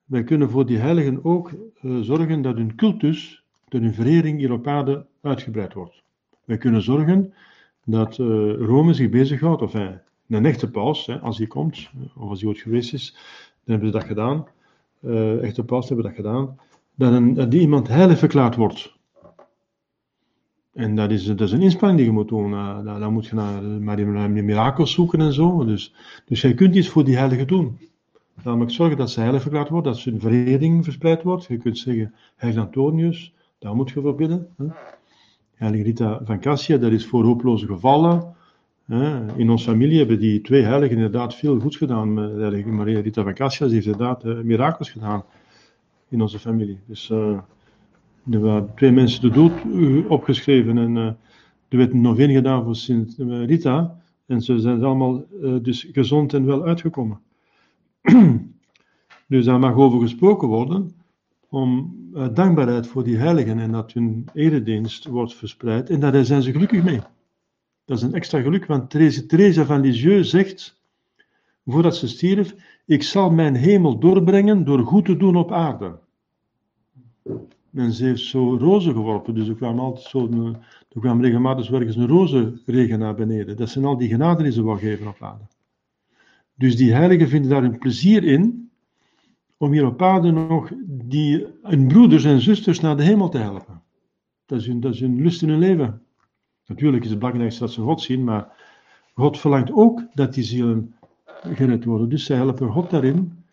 [0.05, 4.53] Wij kunnen voor die heiligen ook uh, zorgen dat hun cultus, dat hun verering hier
[4.53, 6.03] op aarde uitgebreid wordt.
[6.45, 7.35] Wij kunnen zorgen
[7.85, 9.89] dat Rome zich bezighoudt, of uh,
[10.29, 13.12] een echte paus, hè, als hij komt, of als hij ooit geweest is,
[13.64, 14.47] dan hebben ze dat gedaan.
[15.43, 16.59] echte paus hebben dat gedaan.
[16.95, 18.95] Dat, een, dat die iemand heilig verklaard wordt.
[20.75, 22.51] En dat is, een inspanning die je moet doen.
[22.51, 25.64] Uh, dan, moet je naar, naar, die, naar die mirakels zoeken en zo.
[25.64, 25.95] Dus,
[26.27, 27.79] dus jij kunt iets voor die heiligen doen.
[28.43, 31.45] Namelijk zorgen dat ze heilig verklaard wordt, dat hun verering verspreid wordt.
[31.45, 34.49] Je kunt zeggen, heilige Antonius, daar moet je voor bidden.
[34.57, 34.66] Hè.
[35.55, 38.35] Heilige Rita van Cassia, dat is voor hopeloze gevallen.
[39.37, 42.16] In onze familie hebben die twee heiligen inderdaad veel goeds gedaan.
[42.16, 45.24] Heilige Maria Rita van Cassia, ze heeft inderdaad uh, mirakels gedaan
[46.09, 46.78] in onze familie.
[46.87, 47.11] Dus...
[47.11, 47.39] Uh,
[48.30, 50.97] er waren twee mensen de dood eh, opgeschreven en
[51.68, 53.99] er werd nog één gedaan voor Sint eh, Rita.
[54.26, 55.24] En ze zijn allemaal
[55.62, 57.20] dus gezond en wel uitgekomen.
[59.28, 60.93] dus daar mag over gesproken worden
[61.49, 61.97] om
[62.32, 65.91] dankbaarheid voor die heiligen en dat hun eredienst wordt verspreid.
[65.91, 67.01] En daar zijn ze gelukkig mee.
[67.85, 68.91] Dat is een extra geluk, want
[69.28, 70.82] Therese van Lisieux zegt,
[71.64, 72.55] voordat ze stierf,
[72.87, 75.99] ik zal mijn hemel doorbrengen door goed te doen op aarde.
[77.72, 80.28] En ze heeft zo rozen geworpen, dus er kwam altijd zo,
[80.89, 83.57] er kwam regelmatig ergens een rozenregen naar beneden.
[83.57, 85.45] Dat zijn al die genade die ze wil geven op aarde.
[86.55, 88.70] Dus die heiligen vinden daar een plezier in,
[89.57, 93.82] om hier op aarde nog die, hun broeders en zusters naar de hemel te helpen.
[94.47, 96.04] Dat is dat is hun lust in hun leven.
[96.67, 98.49] Natuurlijk is het belangrijkste dat ze God zien, maar
[99.15, 100.95] God verlangt ook dat die zielen
[101.53, 102.09] gered worden.
[102.09, 103.45] Dus zij helpen God daarin,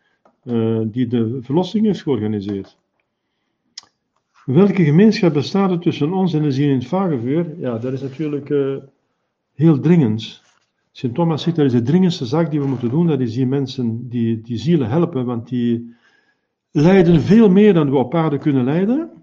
[0.44, 2.78] uh, die de verlossing heeft georganiseerd.
[4.46, 7.60] Welke gemeenschap bestaat er tussen ons en de ziel in het vagevuur?
[7.60, 8.78] Ja, dat is natuurlijk uh,
[9.54, 10.42] heel dringend.
[10.92, 13.48] Sint Thomas zegt dat is de dringendste zaak die we moeten doen, dat is die
[13.48, 15.96] mensen, die, die zielen helpen, want die
[16.72, 19.21] lijden veel meer dan we op aarde kunnen lijden.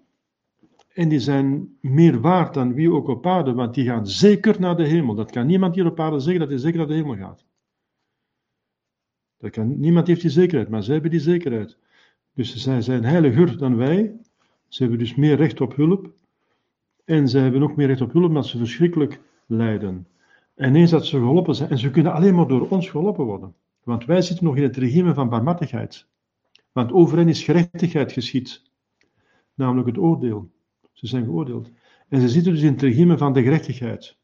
[0.99, 4.77] En die zijn meer waard dan wie ook op aarde, want die gaan zeker naar
[4.77, 5.15] de hemel.
[5.15, 7.45] Dat kan niemand hier op aarde zeggen dat hij zeker naar de hemel gaat.
[9.37, 11.79] Dat kan, niemand heeft die zekerheid, maar zij hebben die zekerheid.
[12.35, 14.17] Dus zij zijn heiliger dan wij.
[14.69, 16.11] Ze hebben dus meer recht op hulp.
[17.05, 20.07] En zij hebben ook meer recht op hulp omdat ze verschrikkelijk lijden.
[20.55, 23.55] En eens dat ze geholpen zijn, en ze kunnen alleen maar door ons geholpen worden.
[23.83, 26.07] Want wij zitten nog in het regime van barmhartigheid.
[26.73, 28.63] Want over hen is gerechtigheid geschied.
[29.55, 30.51] Namelijk het oordeel.
[30.99, 31.71] Ze zijn geoordeeld.
[32.09, 34.17] En ze zitten dus in het regime van de gerechtigheid.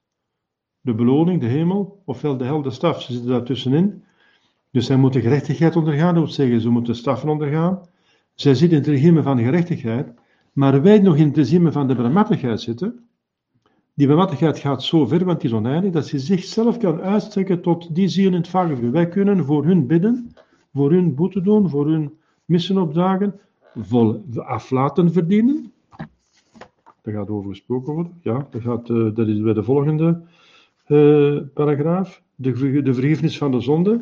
[0.80, 3.02] De beloning, de hemel, ofwel de hel, de staf.
[3.02, 4.04] Ze zitten daartussenin.
[4.70, 7.80] Dus zij moeten gerechtigheid ondergaan, dat wil zeggen, ze moeten straffen ondergaan.
[8.34, 10.14] Zij zitten in het regime van de gerechtigheid,
[10.52, 13.08] maar wij nog in het regime van de barmhartigheid zitten.
[13.94, 17.94] Die barmhartigheid gaat zo ver, want die is oneindig, dat ze zichzelf kan uitstrekken tot
[17.94, 18.90] die ziel in het vagevuur.
[18.90, 20.34] Wij kunnen voor hun bidden,
[20.72, 22.12] voor hun boete doen, voor hun
[22.44, 23.40] missen opdagen,
[24.34, 25.73] aflaten verdienen.
[27.04, 28.20] Daar gaat over gesproken worden.
[28.22, 30.22] Ja, dat, gaat, uh, dat is bij de volgende
[30.88, 32.22] uh, paragraaf.
[32.34, 34.00] De, de vergiffenis van de zonde.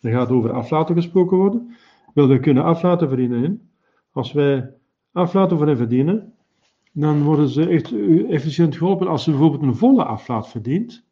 [0.00, 1.74] Er gaat over aflaten gesproken worden.
[2.14, 3.70] Wel, we kunnen aflaten verdienen.
[4.12, 4.70] Als wij
[5.12, 6.32] aflaten voor hen verdienen,
[6.92, 7.92] dan worden ze echt
[8.28, 9.06] efficiënt geholpen.
[9.06, 11.04] Als ze bijvoorbeeld een volle aflaat verdient,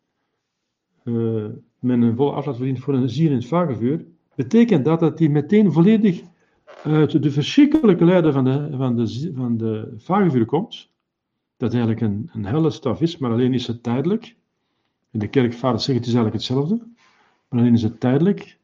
[1.05, 1.45] uh,
[1.78, 4.05] men een volle aflaat verdient voor een ziel in het vagevuur,
[4.35, 6.22] betekent dat dat die meteen volledig
[6.82, 10.93] uit de verschrikkelijke lijden van de, van de, van de vagevuur komt.
[11.57, 14.36] Dat eigenlijk een, een helle staf is, maar alleen is het tijdelijk.
[15.11, 16.86] In de kerkvaders zeggen het is eigenlijk hetzelfde,
[17.48, 18.59] maar alleen is het tijdelijk.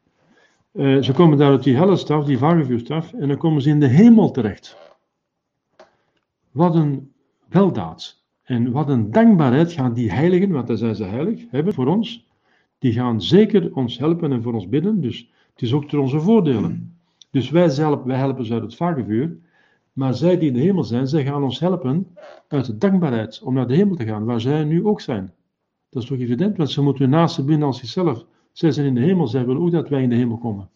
[0.72, 3.80] Uh, ze komen daar uit die helle staf, die vagevuurstaf, en dan komen ze in
[3.80, 4.76] de hemel terecht.
[6.51, 7.12] Wat een
[7.49, 8.22] weldaad.
[8.43, 12.26] En wat een dankbaarheid gaan die heiligen, want dan zijn ze heilig, hebben voor ons.
[12.78, 15.01] Die gaan zeker ons helpen en voor ons bidden.
[15.01, 16.99] Dus het is ook ter onze voordelen.
[17.30, 19.36] Dus wij, zelf, wij helpen ze uit het vagevuur.
[19.93, 22.16] Maar zij die in de hemel zijn, zij gaan ons helpen
[22.49, 25.32] uit de dankbaarheid om naar de hemel te gaan, waar zij nu ook zijn.
[25.88, 28.26] Dat is toch evident, want ze moeten hun naasten binnen als zichzelf.
[28.53, 30.68] Zij zijn in de hemel, zij willen ook dat wij in de hemel komen.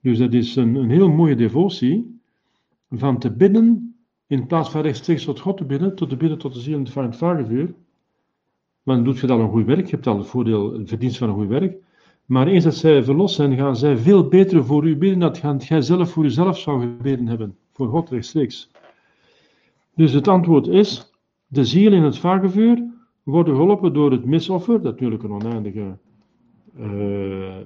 [0.00, 2.20] Dus dat is een, een heel mooie devotie
[2.90, 3.94] van te bidden,
[4.26, 7.04] in plaats van rechtstreeks tot God te bidden, tot te bidden tot de ziel van
[7.04, 7.74] het vagevuur.
[8.82, 11.28] Want doet je dan een goed werk, je hebt al het voordeel, het verdienst van
[11.28, 11.76] een goed werk.
[12.24, 15.80] Maar eens dat zij verlost zijn, gaan zij veel beter voor u bidden dan jij
[15.80, 17.56] zelf voor uzelf zou gebeden hebben.
[17.78, 18.70] Voor God rechtstreeks.
[19.94, 21.12] Dus het antwoord is,
[21.46, 22.82] de ziel in het vagevuur
[23.22, 25.98] worden geholpen door het misoffer, dat natuurlijk een oneindige
[26.78, 27.56] uh,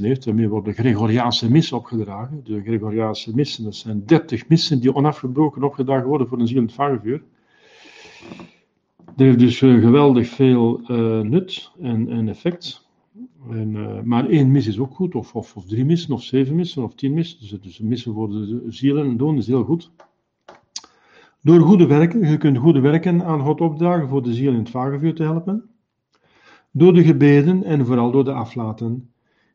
[0.00, 0.24] heeft.
[0.24, 2.40] Daarmee wordt de Gregoriaanse mis opgedragen.
[2.44, 6.64] De Gregoriaanse missen, dat zijn dertig missen die onafgebroken opgedragen worden voor een ziel in
[6.64, 7.22] het vagevuur.
[8.96, 10.80] Dat heeft dus uh, geweldig veel
[11.22, 12.83] nut en, en effect.
[13.50, 16.82] En, maar één mis is ook goed, of, of, of, drie missen, of zeven missen,
[16.82, 17.38] of tien missen.
[17.40, 19.90] Dus, dus missen voor de zielen en doen is heel goed.
[21.42, 24.70] Door goede werken, je kunt goede werken aan God opdragen voor de ziel in het
[24.70, 25.68] vagevuur te helpen
[26.76, 29.10] door de gebeden en vooral door de aflaten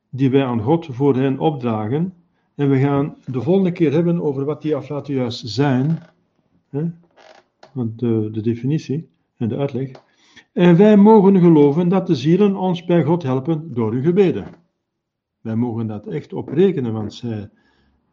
[0.10, 2.14] die wij aan God voor hen opdragen.
[2.56, 6.00] En we gaan de volgende keer hebben over wat die aflaten juist zijn.
[6.70, 6.84] Hè?
[7.72, 9.92] Want de definitie en de uitleg.
[10.52, 14.46] En wij mogen geloven dat de zielen ons bij God helpen door hun gebeden.
[15.42, 17.50] Wij mogen dat echt oprekenen, want, zij,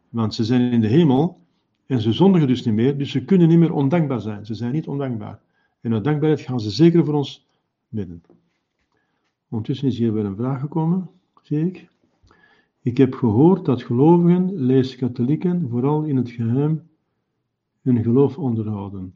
[0.09, 1.41] want ze zijn in de hemel
[1.87, 4.47] en ze zondigen dus niet meer, dus ze kunnen niet meer ondankbaar zijn.
[4.47, 5.41] Ze zijn niet ondankbaar.
[5.81, 7.47] En uit dankbaarheid gaan ze zeker voor ons
[7.89, 8.23] bidden.
[9.49, 11.11] Ondertussen is hier weer een vraag gekomen,
[11.43, 11.89] zie ik.
[12.83, 16.83] Ik heb gehoord dat gelovigen, lees katholieken, vooral in het geheim
[17.83, 19.15] hun geloof onderhouden.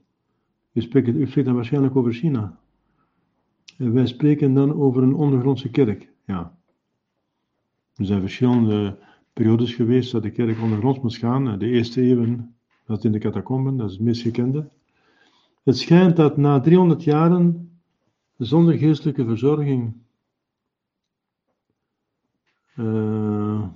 [0.72, 2.59] U spreekt, u spreekt dan waarschijnlijk over China.
[3.88, 6.12] Wij spreken dan over een ondergrondse kerk.
[6.24, 6.58] Ja.
[7.94, 8.98] Er zijn verschillende
[9.32, 11.58] periodes geweest dat de kerk ondergronds moest gaan.
[11.58, 14.68] De eerste eeuwen, dat in de catacomben, dat is het meest gekende.
[15.62, 17.70] Het schijnt dat na 300 jaren
[18.36, 19.94] zonder geestelijke verzorging
[22.76, 23.68] uh,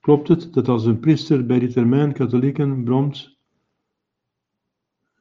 [0.00, 3.36] klopt het dat als een priester bij die termijn katholieken bromt,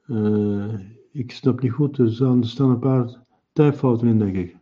[0.08, 0.80] uh,
[1.12, 2.12] ik snap niet goed, er
[2.46, 4.58] staan een paar tijdfouten in, denk ik.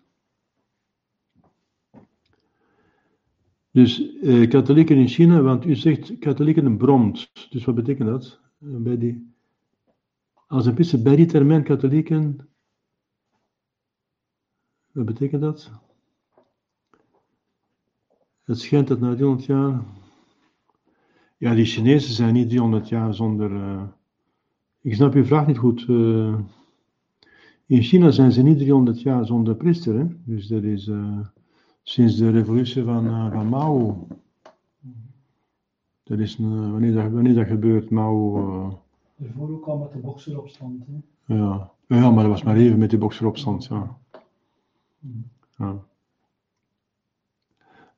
[3.72, 8.40] Dus uh, katholieken in China, want u zegt katholieken bromt, dus wat betekent dat?
[8.60, 9.34] bij die,
[10.48, 12.50] als een priester bij die termijn katholieken,
[14.92, 15.72] wat betekent dat?
[18.44, 19.84] Het schijnt dat na 300 jaar.
[21.38, 23.52] Ja, die Chinezen zijn niet 300 jaar zonder.
[23.52, 23.84] Uh...
[24.82, 25.88] ik snap uw vraag niet goed.
[25.88, 26.40] Uh...
[27.68, 29.98] in China zijn ze niet 300 jaar zonder priester.
[29.98, 30.06] Hè?
[30.24, 31.20] Dus dat is uh...
[31.84, 34.08] sinds de revolutie van, van Mao.
[36.04, 38.82] Dat is wanneer, dat, wanneer dat gebeurt, Mao.
[39.16, 40.84] Daarvoor ook al met de bokseropstand.
[40.86, 41.36] Hè?
[41.36, 41.72] Ja.
[41.88, 43.66] ja, maar dat was maar even met die bokseropstand.
[43.66, 43.98] Ja.
[45.58, 45.86] ja.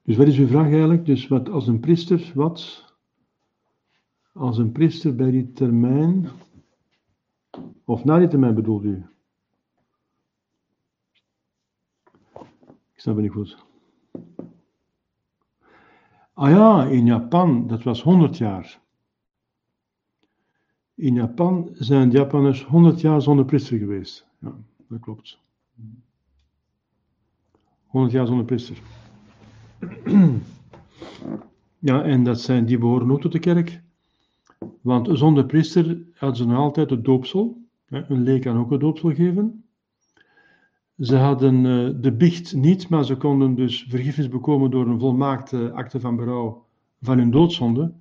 [0.04, 1.06] Dus wat is uw vraag eigenlijk?
[1.06, 2.86] Dus wat als een priester, wat
[4.34, 6.30] als een priester bij die termijn,
[7.86, 9.06] of na die termijn bedoelt u?
[13.00, 13.58] Ik snap het niet goed.
[16.34, 18.80] Ah ja, in Japan, dat was 100 jaar.
[20.96, 24.28] In Japan zijn de Japanners 100 jaar zonder priester geweest.
[24.40, 24.56] Ja,
[24.88, 25.40] dat klopt.
[27.86, 28.78] 100 jaar zonder priester.
[31.78, 33.82] Ja, en dat zijn, die behoren ook tot de kerk.
[34.82, 37.62] Want zonder priester hadden ze nog altijd het doopsel.
[37.88, 39.64] Een leek kan ook het doopsel geven.
[41.00, 45.72] Ze hadden eh, de biecht niet, maar ze konden dus vergiffenis bekomen door een volmaakte
[45.72, 46.66] akte van berouw
[47.02, 47.94] van hun doodzonde.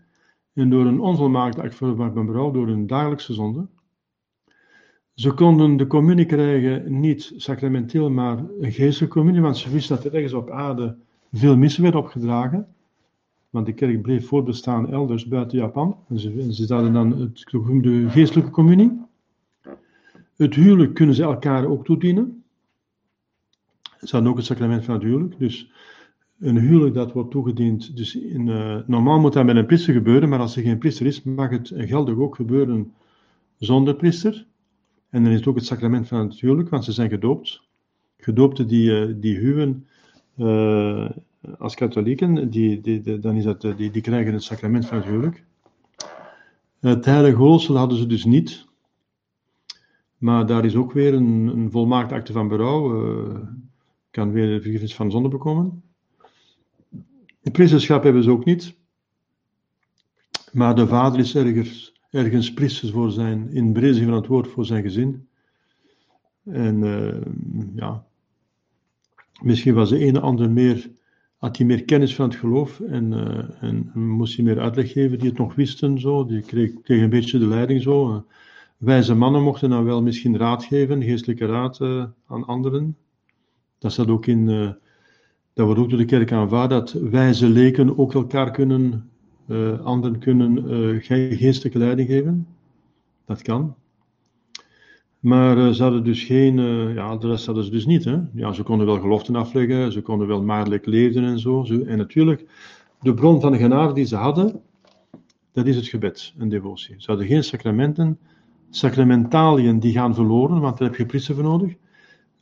[0.52, 3.66] En door een onvolmaakte akte van berouw, door hun dagelijkse zonde.
[5.14, 10.04] Ze konden de communie krijgen, niet sacramenteel, maar een geestelijke communie, want ze wisten dat
[10.04, 10.96] er ergens op aarde
[11.32, 12.66] veel missen werden opgedragen.
[13.50, 15.96] Want de kerk bleef voortbestaan elders buiten Japan.
[16.08, 17.44] En ze, ze hadden dan het,
[17.82, 19.00] de geestelijke communie.
[20.36, 22.37] Het huwelijk kunnen ze elkaar ook toedienen.
[24.00, 25.38] Ze hadden ook het sacrament van het huwelijk.
[25.38, 25.70] Dus
[26.40, 27.96] een huwelijk dat wordt toegediend.
[27.96, 31.06] Dus in, uh, normaal moet dat met een priester gebeuren, maar als er geen priester
[31.06, 32.92] is, mag het geldig ook gebeuren
[33.58, 34.46] zonder priester.
[35.10, 37.62] En dan is het ook het sacrament van het huwelijk, want ze zijn gedoopt.
[38.16, 39.86] Gedoopten die, uh, die huwen
[40.36, 41.10] uh,
[41.58, 45.44] als katholieken, die, die, dan is dat, die, die krijgen het sacrament van het huwelijk.
[46.80, 48.66] Het heilige hoofdsel hadden ze dus niet.
[50.18, 52.92] Maar daar is ook weer een, een volmaakte akte van berouw.
[54.10, 55.82] Kan weer de vergiffenis van zonde bekomen.
[57.42, 58.76] Het priesterschap hebben ze ook niet.
[60.52, 64.64] Maar de vader is ergens, ergens priester voor zijn, in brede van het woord, voor
[64.64, 65.28] zijn gezin.
[66.44, 67.20] En uh,
[67.74, 68.08] ja,
[69.42, 70.90] Misschien was de ene ander meer,
[71.36, 75.18] had hij meer kennis van het geloof en, uh, en, moest hij meer uitleg geven
[75.18, 76.00] die het nog wisten.
[76.00, 76.26] Zo.
[76.26, 78.10] Die kreeg, kreeg een beetje de leiding zo.
[78.10, 78.20] Uh,
[78.76, 81.80] wijze mannen mochten dan wel misschien raad geven, geestelijke raad
[82.26, 82.96] aan anderen.
[83.78, 84.46] Dat staat ook in,
[85.52, 89.10] dat wordt ook door de kerk aanvaard, dat wijze leken ook elkaar kunnen,
[89.82, 91.00] anderen kunnen
[91.36, 92.46] geestelijke leiding geven.
[93.24, 93.74] Dat kan.
[95.18, 96.56] Maar ze hadden dus geen,
[96.94, 98.04] ja, de rest hadden ze dus niet.
[98.04, 98.16] Hè?
[98.34, 101.64] Ja, ze konden wel geloften afleggen, ze konden wel maandelijk leven en zo.
[101.64, 102.44] en natuurlijk,
[103.00, 104.60] de bron van de genade die ze hadden,
[105.52, 106.94] dat is het gebed en devotie.
[106.98, 108.18] Ze hadden geen sacramenten.
[108.70, 111.74] Sacramentaliën die gaan verloren, want daar heb je priester voor nodig.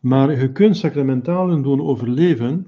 [0.00, 2.66] Maar je kunt sacramentalen doen overleven,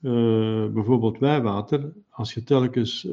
[0.00, 3.04] uh, bijvoorbeeld wijwater, als je telkens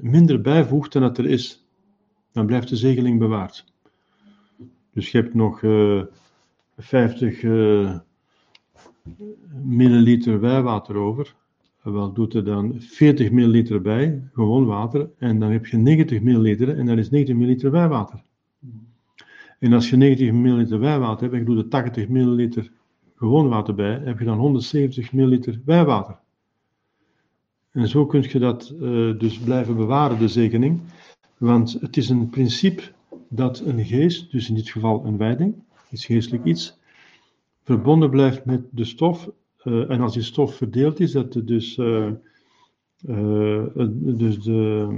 [0.00, 1.64] minder bijvoegt dan dat er is.
[2.32, 3.64] Dan blijft de zegeling bewaard.
[4.92, 6.02] Dus je hebt nog uh,
[6.78, 7.98] 50 uh,
[9.62, 11.34] milliliter wijwater over.
[11.82, 15.10] Wel doet er dan 40 milliliter bij, gewoon water.
[15.18, 18.22] En dan heb je 90 milliliter en dan is 90 milliliter wijwater.
[19.60, 22.70] En als je 90 milliliter wijwater hebt en je doet er 80 milliliter
[23.16, 26.18] gewoon water bij, heb je dan 170 milliliter wijwater.
[27.70, 30.80] En zo kun je dat uh, dus blijven bewaren, de zegening.
[31.38, 32.82] Want het is een principe
[33.28, 35.54] dat een geest, dus in dit geval een wijding,
[35.90, 36.78] iets geestelijk iets,
[37.62, 39.30] verbonden blijft met de stof.
[39.64, 42.12] Uh, en als die stof verdeeld is, dat dus, uh,
[43.94, 44.88] dus de,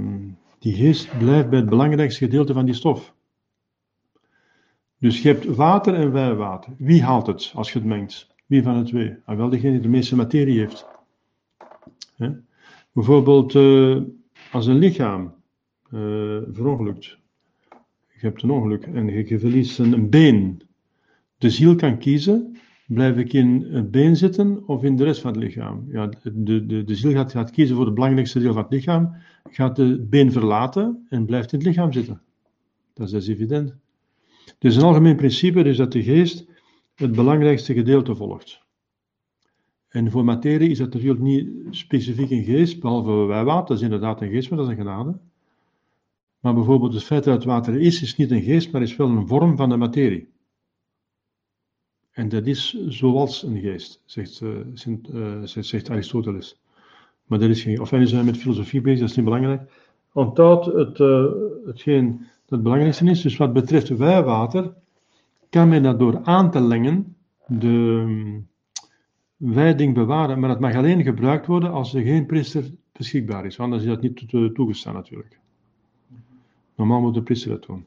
[0.59, 3.13] die geest blijft bij het belangrijkste gedeelte van die stof.
[5.03, 6.73] Dus je hebt water en wijwater.
[6.77, 8.27] Wie haalt het als je het mengt?
[8.45, 9.15] Wie van de twee?
[9.25, 10.85] Ah, wel degene die de meeste materie heeft.
[12.15, 12.29] Hè?
[12.91, 13.55] Bijvoorbeeld
[14.51, 15.33] als een lichaam
[16.51, 17.17] verongelukt
[18.19, 20.61] je hebt een ongeluk en je verliest een been.
[21.37, 25.31] De ziel kan kiezen Blijf ik in het been zitten of in de rest van
[25.31, 25.85] het lichaam?
[25.91, 29.15] Ja, de, de, de ziel gaat, gaat kiezen voor het belangrijkste deel van het lichaam,
[29.49, 32.21] gaat het been verlaten en blijft in het lichaam zitten.
[32.93, 33.81] Dat is, dat is evident.
[34.59, 36.45] Dus een algemeen principe is dat de geest
[36.95, 38.61] het belangrijkste gedeelte volgt.
[39.87, 44.21] En voor materie is dat natuurlijk niet specifiek een geest, behalve wijwater, dat is inderdaad
[44.21, 45.19] een geest, maar dat is een genade.
[46.39, 49.09] Maar bijvoorbeeld het feit dat het water is, is niet een geest, maar is wel
[49.09, 50.31] een vorm van de materie.
[52.11, 56.61] En dat is zoals een geest, zegt, uh, zegt Aristoteles.
[57.25, 57.81] Maar dat is geen.
[57.81, 59.71] Of wij zijn met filosofie bezig, dat is niet belangrijk.
[60.13, 61.25] Onthoud het, uh,
[61.65, 63.21] hetgeen het belangrijkste is.
[63.21, 64.73] Dus wat betreft wijwater,
[65.49, 67.15] kan men dat door aan te lengen
[67.47, 68.41] de
[69.37, 70.39] wijding bewaren.
[70.39, 73.59] Maar dat mag alleen gebruikt worden als er geen priester beschikbaar is.
[73.59, 75.39] Anders is dat niet toegestaan natuurlijk.
[76.75, 77.85] Normaal moet de priester dat doen.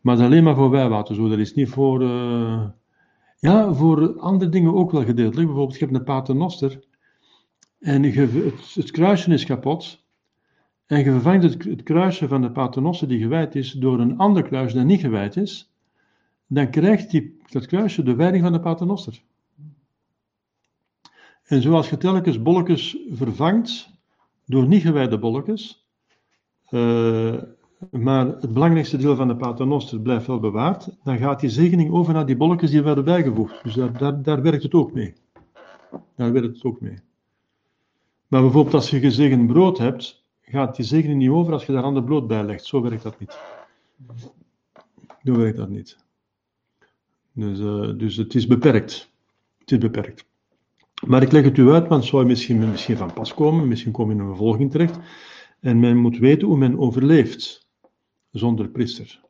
[0.00, 1.28] Maar dat is alleen maar voor wijwater zo.
[1.28, 2.02] Dat is niet voor.
[2.02, 2.64] Uh,
[3.38, 5.46] ja, voor andere dingen ook wel gedeeltelijk.
[5.46, 6.80] Bijvoorbeeld, je hebt een paternoster.
[7.78, 10.04] En het, het, kruisje is kapot.
[10.86, 14.42] En je vervangt het, het kruisje van de paternoster die gewijd is door een ander
[14.42, 15.72] kruisje dat niet gewijd is.
[16.46, 19.22] Dan krijgt die, dat kruisje de wijding van de paternoster.
[21.42, 23.90] En zoals je telkens bolletjes vervangt
[24.44, 25.86] door niet gewijde bolletjes,
[26.70, 27.42] uh,
[27.90, 32.12] maar het belangrijkste deel van de paternoster blijft wel bewaard, dan gaat die zegening over
[32.12, 33.62] naar die bolletjes die werden bijgevoegd.
[33.62, 35.14] Dus daar, daar, daar werkt het ook mee.
[36.16, 36.98] Daar werkt het ook mee.
[38.26, 41.82] Maar bijvoorbeeld als je gezegend brood hebt, gaat die zegening niet over als je daar
[41.82, 42.64] ander brood bij legt.
[42.64, 43.38] Zo werkt dat niet.
[45.24, 45.96] Zo werkt dat niet.
[47.32, 49.10] Dus, uh, dus het is beperkt.
[49.58, 50.24] Het is beperkt.
[51.06, 53.92] Maar ik leg het u uit, want het zou misschien, misschien van pas komen, misschien
[53.92, 54.98] kom je in een vervolging terecht.
[55.60, 57.68] En men moet weten hoe men overleeft
[58.30, 59.20] zonder priester.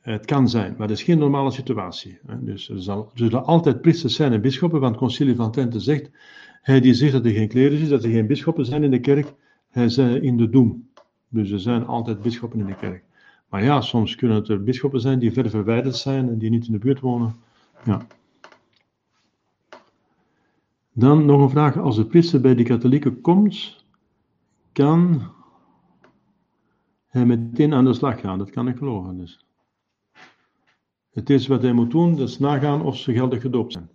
[0.00, 2.18] Het kan zijn, maar dat is geen normale situatie.
[2.40, 6.10] Dus er, zal, zullen altijd priesters zijn en bisschoppen, want het concilie van Trente zegt,
[6.62, 9.00] hij die zegt dat er geen klerus is, dat er geen bisschoppen zijn in de
[9.00, 9.34] kerk,
[9.72, 10.88] in de doem.
[11.28, 13.04] Dus er zijn altijd bisschoppen in de kerk.
[13.48, 16.66] Maar ja, soms kunnen het er bisschoppen zijn die ver verwijderd zijn en die niet
[16.66, 17.34] in de buurt wonen.
[17.84, 18.06] Ja.
[20.92, 21.78] Dan nog een vraag.
[21.78, 23.84] Als de priester bij de katholieken komt,
[24.72, 25.22] kan
[27.06, 28.38] hij meteen aan de slag gaan.
[28.38, 29.16] Dat kan ik geloven.
[29.16, 29.44] Dus.
[31.10, 33.90] Het eerste wat hij moet doen, dat is nagaan of ze geldig gedoopt zijn.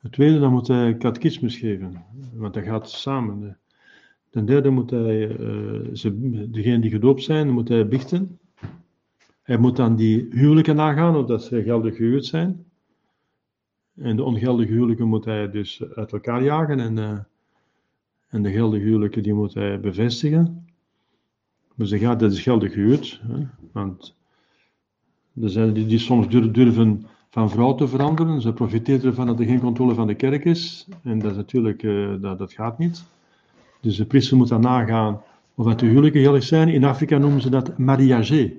[0.00, 3.58] Het tweede, dan moet hij catechismus geven, want dat gaat samen.
[4.30, 8.38] Ten derde moet hij, uh, ze, degene die gedoopt zijn, moet hij bichten.
[9.42, 12.64] Hij moet dan die huwelijken nagaan, of dat ze geldig gehuwd zijn.
[13.94, 17.18] En de ongeldige huwelijken moet hij dus uit elkaar jagen en, uh,
[18.28, 20.66] en de geldige huwelijken die moet hij bevestigen.
[21.74, 24.16] Dus hij gaat, dat is geldig gehuwd, hè, want
[25.40, 28.40] er zijn die, die soms durven van vrouw te veranderen.
[28.40, 30.88] Ze profiteren ervan dat er geen controle van de kerk is.
[31.02, 33.04] En dat is natuurlijk, uh, dat, dat gaat niet.
[33.80, 35.22] Dus de priester moet dan nagaan
[35.54, 36.68] of het de huwelijken zijn.
[36.68, 38.56] In Afrika noemen ze dat mariage.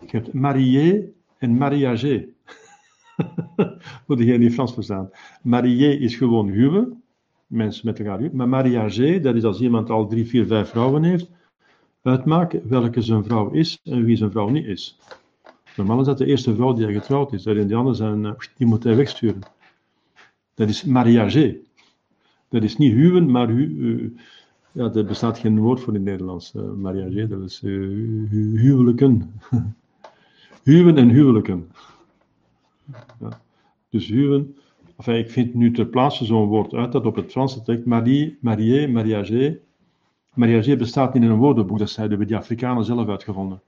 [0.00, 2.28] Je hebt marié en mariage.
[4.06, 5.10] Voor degene die Frans verstaan.
[5.42, 7.02] Marié is gewoon huwen.
[7.46, 8.36] Mensen met elkaar huwen.
[8.36, 11.30] Maar mariage, dat is als iemand al drie, vier, vijf vrouwen heeft.
[12.02, 14.98] Uitmaken welke zijn vrouw is en wie zijn vrouw niet is.
[15.76, 17.46] Normaal is dat de eerste vrouw die hij getrouwd is.
[17.46, 19.40] En die anderen zijn, eh, die moet hij wegsturen.
[20.54, 21.60] Dat is mariage.
[22.48, 24.10] Dat is niet huwen, maar hu, uh,
[24.72, 26.54] ja, er bestaat geen woord voor in het Nederlands.
[26.54, 28.28] Uh, mariage, dat is hu
[28.58, 29.32] huwelijken.
[30.62, 31.68] huwen en huwelijken.
[33.20, 33.40] Ja.
[33.90, 34.56] Dus huwen,
[35.04, 37.84] ik vind nu ter plaatse zo'n woord uit dat op het Frans trekt.
[37.84, 39.60] Marie, marié, mariage.
[40.34, 43.60] Mariage bestaat niet in een woordenboek, dat hebben die Afrikanen zelf uitgevonden.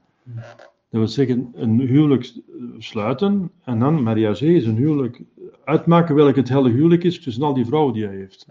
[0.91, 2.33] Dat wil zeggen, een huwelijk
[2.79, 5.23] sluiten en dan mariage is een huwelijk
[5.71, 8.47] uitmaken welk het hele huwelijk is tussen al die vrouwen die hij heeft.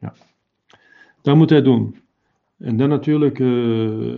[0.00, 0.14] Ja.
[1.22, 1.96] Dat moet hij doen.
[2.58, 4.14] En dan natuurlijk uh,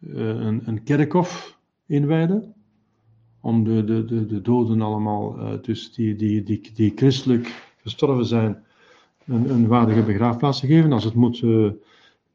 [0.00, 2.54] een, een kerkhof inwijden
[3.40, 8.26] om de, de, de, de doden allemaal, uh, dus die, die, die, die christelijk gestorven
[8.26, 8.64] zijn,
[9.26, 10.92] een, een waardige begraafplaats te geven.
[10.92, 11.44] Als het moet,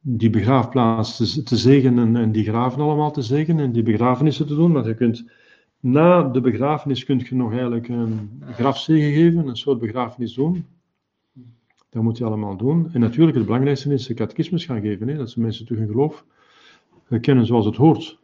[0.01, 4.55] die begraafplaats te, te zegenen en die graven allemaal te zegenen en die begrafenissen te
[4.55, 4.71] doen.
[4.71, 5.25] Want je kunt,
[5.83, 10.65] na de begrafenis kun je nog eigenlijk een grafzegen geven, een soort begrafenis doen.
[11.89, 12.89] Dat moet je allemaal doen.
[12.93, 15.87] En natuurlijk, het belangrijkste is de catechismus gaan geven, hè, dat ze mensen toch hun
[15.87, 16.25] geloof
[17.21, 18.19] kennen zoals het hoort.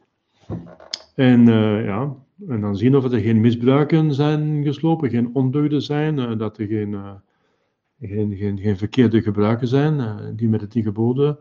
[1.16, 2.16] En uh, ja,
[2.48, 6.68] en dan zien of er geen misbruiken zijn geslopen, geen ondeugden zijn, uh, dat er
[6.68, 7.12] geen, uh,
[8.02, 11.38] geen, geen, geen verkeerde gebruiken zijn, die met het tien geboden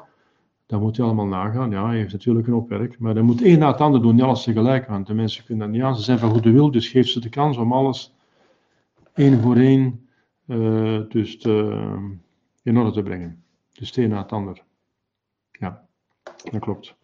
[0.69, 1.71] Dat moet hij allemaal nagaan.
[1.71, 2.99] Ja, hij heeft natuurlijk een hoop werk.
[2.99, 4.87] Maar hij moet één na het ander doen, niet alles tegelijk.
[4.87, 5.97] Want de mensen kunnen dat niet aan.
[5.97, 8.15] Ze zijn van goede wil, dus geef ze de kans om alles
[9.15, 10.09] één voor één
[10.47, 11.83] uh, dus te,
[12.63, 13.43] in orde te brengen.
[13.73, 14.63] Dus het een na het ander.
[15.51, 15.87] Ja,
[16.51, 16.95] dat klopt.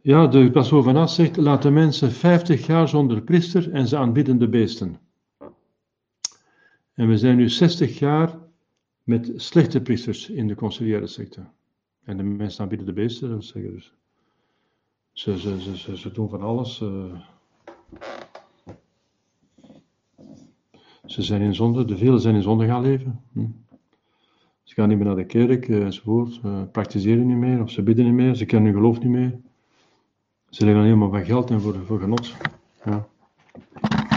[0.00, 3.96] Ja, de pastoor van As zegt, laat de mensen 50 jaar zonder priester en ze
[3.96, 4.98] aanbidden de beesten.
[6.94, 8.38] En we zijn nu 60 jaar
[9.02, 11.46] met slechte priesters in de conciliaire secte.
[12.04, 13.94] En de mensen aanbieden de beesten, dat zeggen dus.
[15.12, 16.80] Ze, ze, ze, ze, ze doen van alles.
[16.80, 17.20] Uh,
[21.04, 23.20] ze zijn in zonde, de velen zijn in zonde gaan leven.
[23.32, 23.46] Hm.
[24.62, 27.82] Ze gaan niet meer naar de kerk uh, enzovoort, uh, praktiseren niet meer, of ze
[27.82, 29.40] bidden niet meer, ze kennen hun geloof niet meer.
[30.48, 32.34] Ze leven alleen maar van geld en voor, voor genot.
[32.84, 33.06] Ja.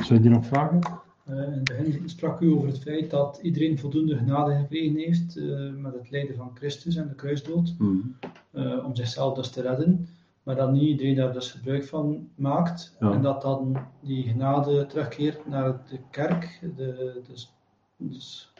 [0.03, 1.03] Zijn die nog vragen?
[1.30, 5.38] Uh, in het begin sprak u over het feit dat iedereen voldoende genade gekregen heeft
[5.38, 8.15] uh, met het lijden van Christus en de kruisdood, mm.
[8.51, 10.07] uh, om zichzelf dus te redden,
[10.43, 13.11] maar dat niet iedereen daar dus gebruik van maakt ja.
[13.11, 17.53] en dat dan die genade terugkeert naar de kerk, de, dus,
[17.97, 18.53] dus,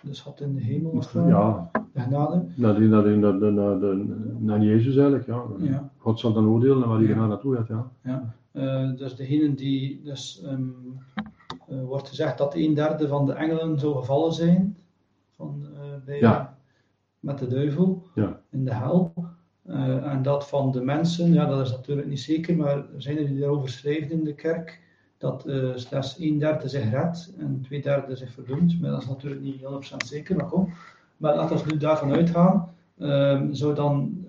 [0.00, 1.70] de schat in de hemel dat, ja.
[1.92, 2.44] de genade.
[2.54, 3.96] Naar, die, naar, die, naar, naar, naar,
[4.38, 5.44] naar Jezus eigenlijk, ja.
[5.58, 5.90] ja.
[5.96, 7.90] God zal dan oordelen naar waar die genade naartoe gaat, ja.
[8.52, 8.92] ja.
[8.92, 10.42] dus degene die dus...
[10.46, 10.74] Um,
[11.14, 11.17] uh,
[11.68, 14.76] wordt gezegd dat een derde van de engelen zou gevallen zijn
[15.38, 16.58] van, uh, bij, ja.
[17.20, 18.40] met de duivel ja.
[18.50, 19.12] in de hel.
[19.66, 23.18] Uh, en dat van de mensen, ja, dat is natuurlijk niet zeker, maar er zijn
[23.18, 24.80] er die daarover schrijven in de kerk,
[25.18, 25.44] dat
[25.74, 28.80] slechts een derde zich redt en twee derde zich verdoemt.
[28.80, 30.72] Maar dat is natuurlijk niet 100% zeker, maar kom.
[31.16, 34.26] Maar laten we nu daarvan uitgaan, ehm, zou dan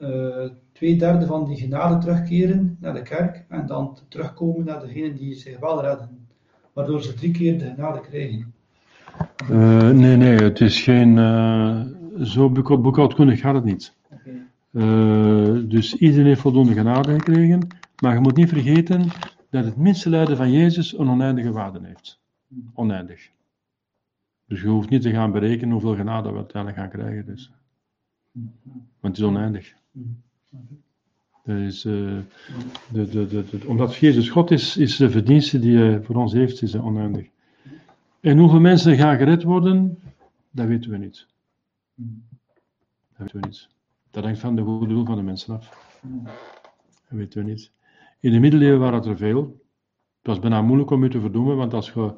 [0.72, 5.36] twee derde van die genade terugkeren naar de kerk en dan terugkomen naar degenen die
[5.36, 6.19] zich wel redden
[6.74, 8.54] waardoor ze drie keer de genade krijgen?
[9.52, 11.18] Uh, nee, nee, het is geen.
[11.18, 11.82] Uh,
[12.24, 13.96] zo boekhoudkundig gaat het niet.
[14.12, 14.48] Okay.
[14.72, 17.68] Uh, dus iedereen heeft voldoende genade gekregen,
[18.02, 19.08] maar je moet niet vergeten
[19.50, 22.20] dat het minste lijden van Jezus een oneindige waarde heeft.
[22.74, 23.32] Oneindig.
[24.46, 27.26] Dus je hoeft niet te gaan berekenen hoeveel genade we uiteindelijk gaan krijgen.
[27.26, 27.52] Dus.
[29.00, 29.74] Want het is oneindig.
[29.94, 30.89] Is,
[31.44, 32.22] uh, de,
[32.92, 36.76] de, de, omdat Jezus God is, is de verdienste die hij voor ons heeft, is
[36.76, 37.28] oneindig.
[38.20, 40.00] En hoeveel mensen gaan gered worden,
[40.52, 41.28] dat weten we niet.
[41.96, 43.68] Dat weten we niet.
[44.12, 45.94] Dat hangt van de goede doel van de mensen af.
[47.10, 47.72] Dat weten we niet.
[48.20, 49.42] In de middeleeuwen waren het er veel.
[50.18, 52.14] Het was bijna moeilijk om je te verdoemen, want als je,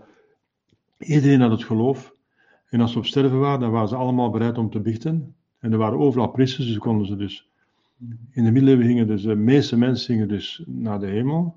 [0.98, 2.14] iedereen had het geloof.
[2.70, 5.36] En als ze op sterven waren, dan waren ze allemaal bereid om te biechten.
[5.60, 7.51] En er waren overal priesters, dus konden ze dus
[8.32, 11.56] in de middeleeuwen gingen dus de meeste mensen gingen dus naar de hemel.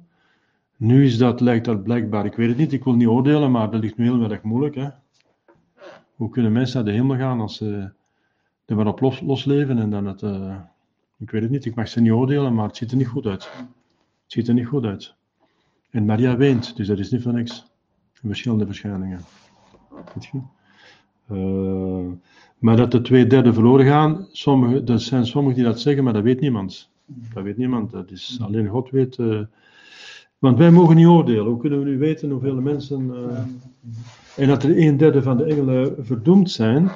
[0.76, 3.70] Nu is dat, lijkt dat blijkbaar, ik weet het niet, ik wil niet oordelen, maar
[3.70, 4.74] dat ligt nu heel erg moeilijk.
[4.74, 4.88] Hè?
[6.14, 7.92] Hoe kunnen mensen naar de hemel gaan als ze
[8.64, 10.57] er maar op los, losleven en dan het, uh,
[11.18, 13.26] ik weet het niet, ik mag ze niet oordelen, maar het ziet er niet goed
[13.26, 13.51] uit.
[14.22, 15.14] Het ziet er niet goed uit.
[15.90, 17.72] En Maria weent, dus dat is niet van niks.
[18.12, 19.20] Verschillende verschijningen.
[20.14, 20.40] Weet je?
[21.31, 22.07] Uh,
[22.59, 26.12] maar dat de twee derde verloren gaan, sommige, er zijn sommigen die dat zeggen, maar
[26.12, 26.91] dat weet niemand.
[27.35, 29.18] Dat weet niemand, dat is alleen God weet.
[29.18, 29.41] Uh,
[30.39, 31.45] want wij mogen niet oordelen.
[31.45, 33.07] Hoe kunnen we nu weten hoeveel mensen.
[33.07, 33.39] Uh,
[34.37, 36.91] en dat er een derde van de engelen verdoemd zijn,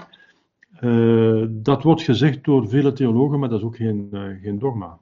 [1.62, 4.08] dat wordt gezegd door vele theologen, maar dat is ook geen,
[4.42, 4.98] geen dogma.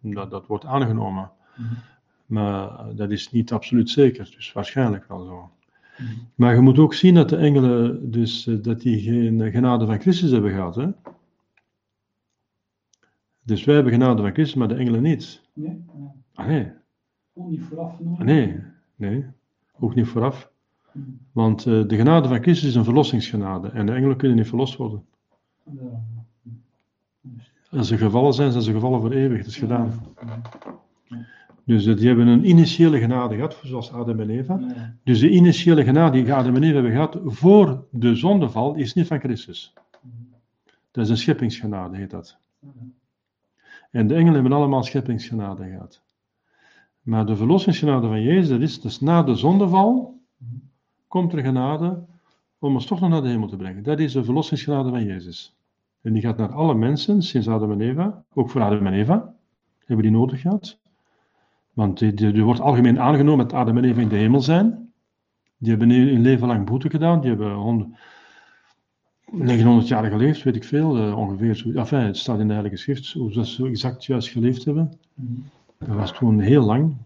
[0.00, 1.30] Dat, dat wordt aangenomen.
[2.26, 5.50] Maar dat is niet absoluut zeker, dus waarschijnlijk wel zo.
[6.34, 10.00] Maar je moet ook zien dat de engelen, dus, eh, dat die geen genade van
[10.00, 10.74] Christus hebben gehad.
[10.74, 10.88] Hè?
[13.42, 15.42] Dus wij hebben genade van Christus, maar de engelen niet.
[15.52, 15.84] Nee?
[16.34, 16.72] Ah, nee.
[17.34, 18.00] Ook niet vooraf?
[18.00, 18.18] Nog?
[18.18, 18.60] Ah, nee,
[18.96, 19.24] nee.
[19.78, 20.50] Ook niet vooraf.
[21.32, 24.76] Want uh, de genade van Christus is een verlossingsgenade en de engelen kunnen niet verlost
[24.76, 25.04] worden.
[25.64, 26.02] Ja.
[27.70, 29.38] Als ze gevallen zijn, zijn ze gevallen voor eeuwig.
[29.38, 29.92] Dat is gedaan.
[31.66, 34.60] Dus die hebben een initiële genade gehad, zoals Adam en Eva.
[35.04, 39.06] Dus de initiële genade die Adam en Eva hebben gehad voor de zondeval, is niet
[39.06, 39.72] van Christus.
[40.90, 42.36] Dat is een scheppingsgenade, heet dat.
[43.90, 46.02] En de engelen hebben allemaal scheppingsgenade gehad.
[47.02, 50.20] Maar de verlossingsgenade van Jezus, dat is dus na de zondeval,
[51.08, 52.04] komt er genade
[52.58, 53.82] om ons toch nog naar de hemel te brengen.
[53.82, 55.56] Dat is de verlossingsgenade van Jezus.
[56.00, 59.34] En die gaat naar alle mensen, sinds Adam en Eva, ook voor Adam en Eva,
[59.84, 60.78] hebben die nodig gehad.
[61.76, 64.92] Want die, wordt algemeen aangenomen dat Adam en Eva in de hemel zijn.
[65.58, 67.20] Die hebben een leven lang boete gedaan.
[67.20, 67.88] Die hebben 100,
[69.30, 70.98] 900 jaar geleefd, weet ik veel.
[70.98, 71.76] Uh, ongeveer.
[71.76, 74.98] Enfin, het staat in de Heilige Schrift hoe ze zo exact juist geleefd hebben.
[75.78, 76.96] Dat was toen heel lang.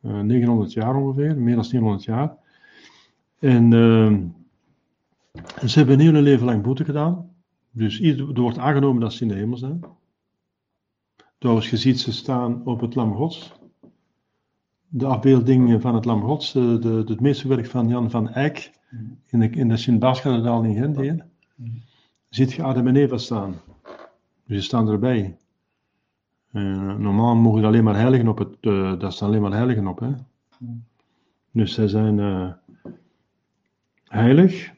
[0.00, 2.36] Uh, eh, 900 jaar ongeveer, meer dan 900 jaar.
[3.38, 4.16] En uh,
[5.66, 7.30] ze hebben een hele leven lang boete gedaan.
[7.70, 9.80] Dus er wordt aangenomen dat ze in de hemel zijn.
[11.38, 13.52] Trouwens, je ziet ze staan op het Lam Gods.
[14.88, 18.70] De afbeelding van het Lam Gods, de, de, het meesterwerk van Jan van Eyck
[19.26, 20.96] in de, in de Sint-Baaskathedraal in Gent.
[20.96, 21.24] Hier.
[22.28, 23.54] Ziet je Adam en Eva staan.
[24.46, 25.36] Dus ze staan erbij.
[26.52, 29.86] Uh, normaal mogen er alleen maar heiligen op het, uh, daar staan alleen maar heiligen
[29.86, 29.98] op.
[29.98, 30.10] Hè?
[31.50, 32.18] Dus zij zijn
[34.04, 34.74] heilig.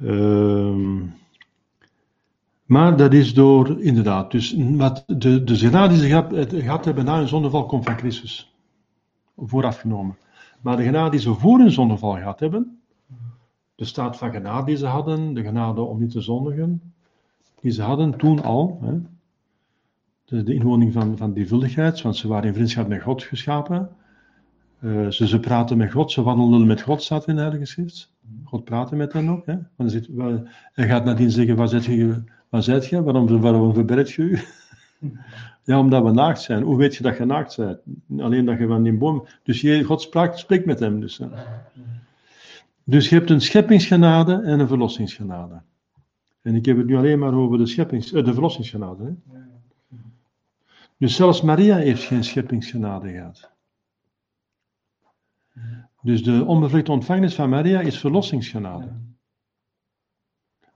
[0.00, 1.06] Ehm,
[2.64, 7.28] maar dat is door, inderdaad, dus wat de, de ze gehad, gehad hebben na hun
[7.28, 8.51] zondeval komt van Christus.
[9.36, 10.16] Voorafgenomen.
[10.60, 12.80] Maar de genade die ze voor hun zondeval gehad hebben,
[13.74, 16.92] de staat van genade die ze hadden, de genade om niet te zondigen,
[17.60, 18.98] die ze hadden toen al, hè,
[20.24, 23.90] de, de inwoning van, van die vuldigheid, want ze waren in vriendschap met God geschapen.
[24.80, 28.12] Uh, ze, ze praten met God, ze wandelden met God, staat in de Heilige Schrift.
[28.44, 29.46] God praatte met hen ook.
[29.46, 29.56] Hè?
[29.76, 30.08] Want zit,
[30.72, 33.02] hij gaat nadien zeggen, waar zit je, waar zit je?
[33.02, 34.38] Waarom, waarom verberg je u?
[35.64, 36.62] Ja, omdat we naakt zijn.
[36.62, 37.80] Hoe weet je dat je naakt bent?
[38.18, 39.26] Alleen dat je van die boom...
[39.42, 40.02] Dus je, God
[40.34, 41.00] spreekt met hem.
[41.00, 41.20] Dus,
[42.84, 45.62] dus je hebt een scheppingsgenade en een verlossingsgenade.
[46.42, 49.04] En ik heb het nu alleen maar over de, scheppings, uh, de verlossingsgenade.
[49.04, 49.38] Hè?
[50.96, 53.50] Dus zelfs Maria heeft geen scheppingsgenade gehad.
[56.02, 58.88] Dus de onbevlekte ontvangenis van Maria is verlossingsgenade.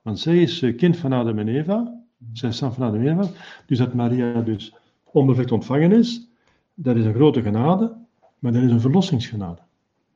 [0.02, 1.95] Want zij is eh, kind van Adam en Eva.
[2.32, 3.30] Zij is van Adam en Eva.
[3.66, 4.74] Dus dat Maria dus
[5.04, 6.28] onbevlekt ontvangen is,
[6.74, 7.96] dat is een grote genade,
[8.38, 9.60] maar dat is een verlossingsgenade.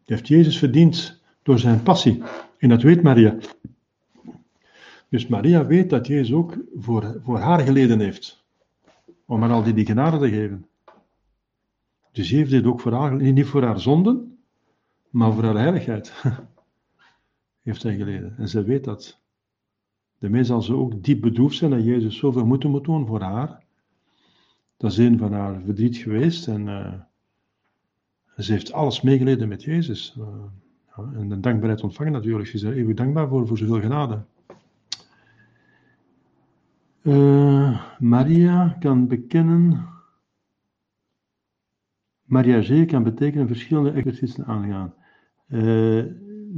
[0.04, 2.22] Die heeft Jezus verdiend door zijn passie.
[2.58, 3.36] En dat weet Maria.
[5.08, 8.44] Dus Maria weet dat Jezus ook voor, voor haar geleden heeft.
[9.26, 10.66] Om haar al die, die genade te geven.
[12.12, 14.38] Dus hij heeft dit ook voor haar, niet voor haar zonden,
[15.10, 16.12] maar voor haar heiligheid
[17.62, 18.34] heeft hij geleden.
[18.38, 19.19] En zij weet dat.
[20.20, 23.62] Daarmee zal ze ook diep bedroefd zijn dat Jezus zoveel moeten moet doen voor haar.
[24.76, 26.48] Dat is een van haar verdriet geweest.
[26.48, 26.92] En uh,
[28.36, 30.16] ze heeft alles meegeleden met Jezus.
[30.96, 32.48] Ja, en de dankbaarheid ontvangen natuurlijk.
[32.48, 34.22] Ze is er eeuwig dankbaar voor, voor zoveel genade.
[37.02, 39.88] Uh, Maria kan bekennen
[42.22, 44.94] Mariage kan betekenen verschillende exercities aangaan.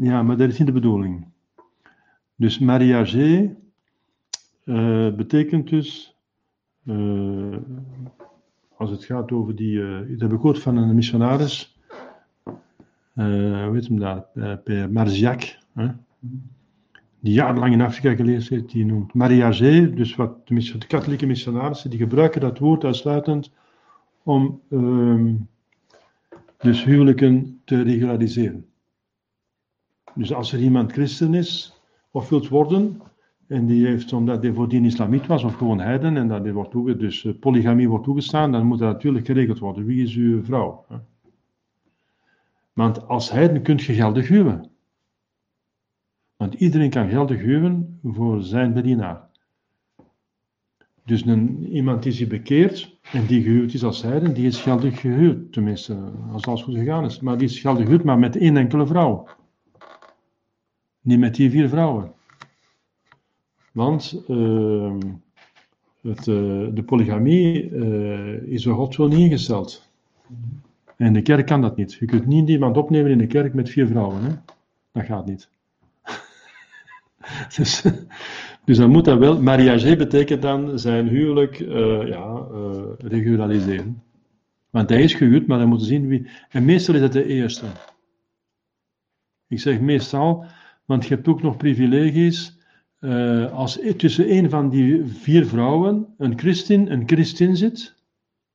[0.00, 1.31] Ja, maar dat is niet de bedoeling.
[2.36, 3.56] Dus mariage
[4.64, 6.16] uh, betekent dus,
[6.84, 7.56] uh,
[8.76, 9.78] als het gaat over die,
[10.08, 11.78] dat heb ik gehoord van een missionaris,
[13.14, 14.26] hoe heet hem daar,
[14.64, 15.88] Per Marziak, hè?
[17.22, 21.90] die jarenlang in Afrika geleerd heeft, die noemt mariage, dus wat de, de katholieke missionarissen,
[21.90, 23.52] die gebruiken dat woord uitsluitend
[24.22, 25.34] om ehm,
[26.58, 28.66] dus huwelijken te regulariseren.
[30.14, 31.71] Dus als er iemand christen is
[32.12, 33.00] of wilt worden,
[33.46, 36.96] en die heeft, omdat hij voordien islamiet was of gewoon heiden, en dat wordt toege,
[36.96, 39.84] dus eh, polygamie wordt toegestaan, dan moet dat natuurlijk geregeld worden.
[39.84, 40.84] Wie is uw vrouw?
[42.72, 44.70] Want als heiden kunt je geldig huwen.
[46.36, 49.30] Want iedereen kan geldig huwen voor zijn bedienaar.
[51.04, 55.00] Dus een, iemand die zich bekeert en die gehuwd is als heiden, die is geldig
[55.00, 55.52] gehuwd.
[55.52, 57.20] Tenminste, als alles goed gegaan is.
[57.20, 59.26] Maar die is geldig gehuwd, maar met één enkele vrouw.
[61.02, 62.12] Niet met die vier vrouwen.
[63.72, 64.94] Want uh,
[66.02, 69.90] het, uh, de polygamie uh, is door God zo niet ingesteld.
[70.96, 71.92] En de kerk kan dat niet.
[71.92, 74.22] Je kunt niet iemand opnemen in de kerk met vier vrouwen.
[74.22, 74.30] Hè?
[74.92, 75.48] Dat gaat niet.
[77.56, 77.84] dus,
[78.64, 82.46] dus dan moet dat wel, mariage betekent dan zijn huwelijk uh, ja,
[82.98, 84.02] regulariseren.
[84.70, 86.28] Want hij is gehuwd, maar dan moeten zien wie.
[86.48, 87.66] En meestal is het de eerste.
[89.48, 90.44] Ik zeg meestal,
[90.92, 92.60] want je hebt ook nog privilegies.
[93.00, 97.94] Uh, als tussen een van die vier vrouwen een christin, een christin zit,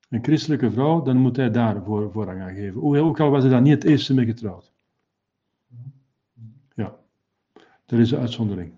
[0.08, 2.82] een christelijke vrouw, dan moet hij daar voor, voorrang aan geven.
[2.82, 4.72] Ook al was hij dan niet het eerste mee getrouwd.
[6.74, 6.96] Ja,
[7.86, 8.72] dat is de uitzondering.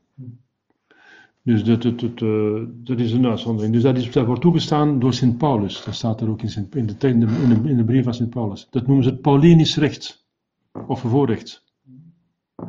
[1.43, 3.75] Dus dat, dat, is een uitzondering.
[3.75, 5.85] Dus dat, is, dat wordt toegestaan door Sint Paulus.
[5.85, 8.67] Dat staat er ook in, in, de, in, de, in de brief van Sint Paulus.
[8.71, 10.27] Dat noemen ze het Paulinisch recht.
[10.87, 11.70] Of voorrecht.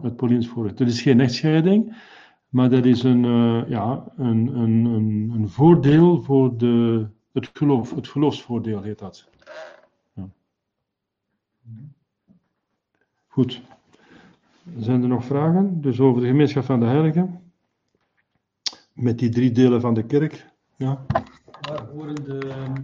[0.01, 0.77] Het Paulinisch voorrecht.
[0.77, 1.95] Dat is geen echtscheiding,
[2.49, 7.95] maar dat is een, uh, ja, een, een, een, een, voordeel voor de, het geloof.
[7.95, 9.30] Het geloofsvoordeel heet dat.
[13.27, 13.61] Goed.
[14.77, 15.81] Zijn er nog vragen?
[15.81, 17.51] Dus over de gemeenschap van de heiligen?
[18.93, 20.45] met die drie delen van de kerk.
[20.76, 21.05] Ja.
[21.72, 22.39] Daar horen de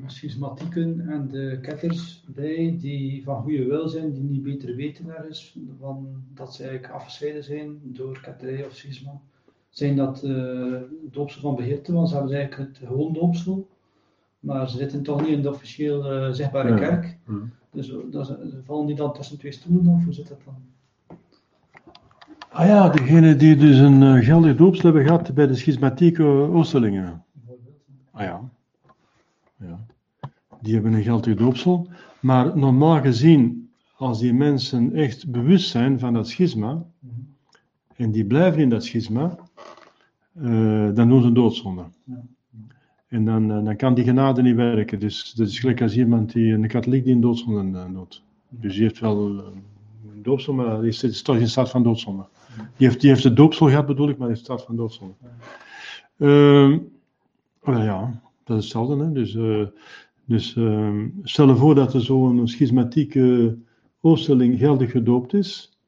[0.05, 5.57] schismatieken en de ketters bij, die van goede wil zijn, die niet beter weten ergens,
[5.79, 9.11] van dat ze eigenlijk afgescheiden zijn door ketterij of schisma.
[9.69, 10.81] zijn dat uh,
[11.11, 13.67] doopsel van beheerte, want ze hebben eigenlijk het gewoon doopsel.
[14.39, 17.17] Maar ze zitten toch niet in de officieel uh, zichtbare kerk.
[17.71, 20.55] Dus dat, ze vallen die dan tussen twee stoelen of hoe zit dat dan?
[22.49, 27.23] Ah ja, degene die dus een uh, geldig doopsel hebben gehad bij de schismatieke Oosterlingen.
[28.11, 28.55] Ah ja.
[29.59, 29.85] Ja.
[30.61, 31.87] Die hebben een geldig doopsel.
[32.19, 36.85] Maar normaal gezien, als die mensen echt bewust zijn van dat schisma,
[37.95, 39.37] en die blijven in dat schisma,
[40.41, 41.83] uh, dan doen ze doodzonde.
[42.03, 42.23] Ja.
[43.07, 44.99] En dan, uh, dan kan die genade niet werken.
[44.99, 48.23] Dus dat is gelijk als iemand die een katholiek die een doodzonde uh, doet.
[48.49, 49.17] Dus die heeft wel
[50.13, 52.25] een doopsel, maar die is, toch in staat van doodzonde.
[52.77, 55.13] Die heeft, die heeft de doopsel gehad, bedoel ik, maar die staat van doodzonde.
[56.17, 56.77] Uh,
[57.63, 59.03] ja, dat is hetzelfde.
[59.03, 59.11] Hè?
[59.11, 59.37] Dus,
[60.25, 63.57] dus ehm, stel je voor dat er zo'n schismatieke
[64.01, 65.79] oosterling geldig gedoopt is.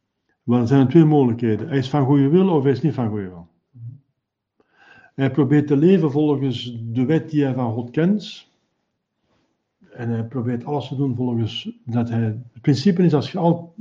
[0.45, 1.67] Zijn er twee mogelijkheden.
[1.67, 3.47] Hij is van goede wil of hij is niet van goede wil.
[5.15, 8.47] Hij probeert te leven volgens de wet die hij van God kent.
[9.91, 12.23] En hij probeert alles te doen volgens dat hij.
[12.23, 13.75] Het principe is als je al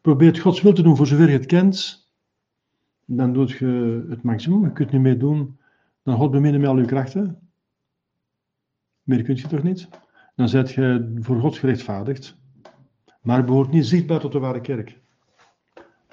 [0.00, 2.08] probeert Gods wil te doen voor zover je het kent,
[3.04, 4.64] dan doe je het maximum.
[4.64, 5.58] Je kunt niet meer doen
[6.02, 7.45] dan God beminnen met al je krachten.
[9.06, 9.88] Meer kun je toch niet?
[10.34, 12.36] Dan zet je voor God gerechtvaardigd.
[13.20, 14.98] Maar behoort niet zichtbaar tot de ware kerk.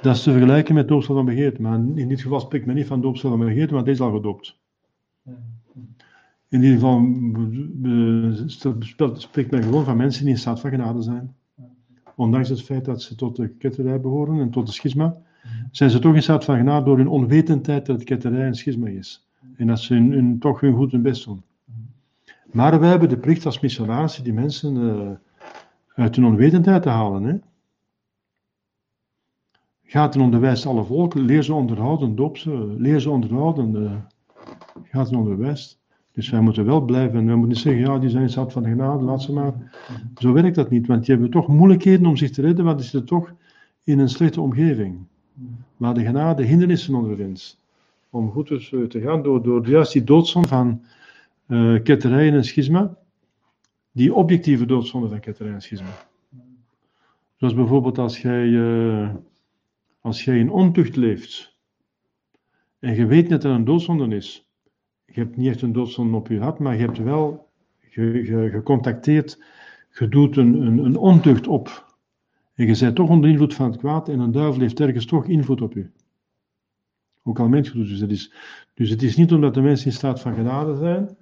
[0.02, 1.62] Dat is te vergelijken met doopsel van begeerte.
[1.62, 4.16] Maar in dit geval spreekt men niet van doopsel van begeerte, want deze is al
[4.16, 4.60] gedoopt.
[6.50, 7.00] In ieder geval
[9.14, 11.36] spreekt men gewoon van mensen die in staat van genade zijn.
[12.16, 15.18] Ondanks het feit dat ze tot de ketterij behoren en tot de schisma,
[15.72, 18.88] zijn ze toch in staat van genade door hun onwetendheid dat het ketterij een schisma
[18.88, 19.28] is.
[19.58, 21.44] En dat ze hun, toch hun goed hun best doen.
[22.54, 25.10] Maar wij hebben de plicht als missionaris die mensen uh,
[25.96, 27.24] uit hun onwetendheid te halen.
[27.24, 27.36] Hè?
[29.84, 33.92] Gaat en onderwijst alle volken, leer ze onderhouden, doop ze, leer ze onderhouden, uh,
[34.84, 35.82] gaat en onderwijst.
[36.12, 38.64] Dus wij moeten wel blijven, wij moeten niet zeggen, ja, die zijn in staat van
[38.64, 39.54] genade, laat ze maar.
[40.18, 42.88] Zo werkt dat niet, want die hebben toch moeilijkheden om zich te redden, want die
[42.88, 43.34] zitten toch
[43.84, 44.98] in een slechte omgeving.
[45.78, 47.58] Waar de genade hindernissen ondervindt.
[48.10, 50.82] Om goed te gaan door, door juist die doodzonde van
[51.54, 52.98] uh, ketterij en schisma.
[53.92, 55.90] Die objectieve doodzonde van ketterij en schisma.
[57.36, 58.46] Zoals bijvoorbeeld als jij...
[58.46, 59.10] Uh,
[60.04, 61.58] als jij in ontucht leeft
[62.80, 64.50] en je weet net dat er een doodzonde is,
[65.06, 67.50] je hebt niet echt een doodzonde op je hart, maar je hebt wel
[67.90, 69.44] gecontacteerd,
[69.92, 71.96] je doet een, een, een ontucht op.
[72.54, 75.28] En je bent toch onder invloed van het kwaad en een duivel heeft ergens toch
[75.28, 75.90] invloed op je.
[77.24, 78.00] Ook al mens je dus.
[78.00, 78.32] Het
[78.74, 81.18] dus het is niet omdat de mensen in staat van genade zijn,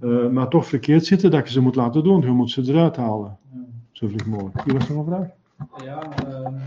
[0.00, 2.20] uh, maar toch verkeerd zitten dat je ze moet laten doen.
[2.20, 3.38] Je moet ze eruit halen.
[3.92, 4.64] Zo vlug mogelijk.
[4.64, 5.28] Hier was nog een vraag?
[5.84, 6.08] Ja,
[6.46, 6.58] um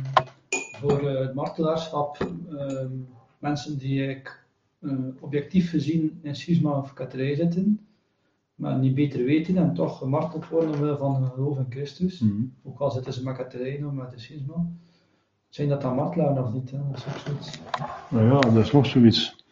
[0.83, 2.17] voor eh, het martelaarschap
[2.57, 2.91] ehm,
[3.39, 4.45] mensen die ik
[4.79, 7.87] eh, objectief gezien in schisma of katerij zitten,
[8.55, 12.19] maar niet beter weten en toch gemarteld worden omwille van hun geloof in Christus.
[12.19, 12.43] Mhm.
[12.63, 14.65] Ook al zitten ze met katerij of met de schisma.
[15.49, 16.71] Zijn dat dan martelaren of niet?
[16.71, 16.77] Hè?
[16.91, 17.59] Dat is ook zoiets.
[18.09, 19.45] Nou ja, dat is nog zoiets.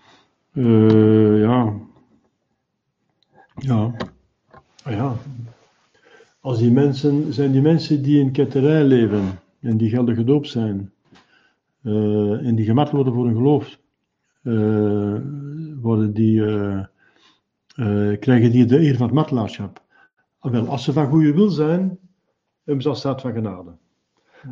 [0.54, 1.74] Uh, ja.
[3.62, 3.94] Ja.
[4.84, 5.16] Ah, ja.
[6.40, 10.92] Als die mensen, zijn die mensen die in ketterij leven en die geldig gedoopt zijn,
[11.82, 13.80] uh, en die gemarteld worden voor hun geloof,
[14.44, 15.18] uh,
[15.82, 16.86] worden die, uh,
[18.20, 19.84] krijgen die de eer van het martelaarschap.
[20.40, 22.00] Ah, wel, als ze van goede wil zijn,
[22.64, 23.72] hebben ze al staat van genade.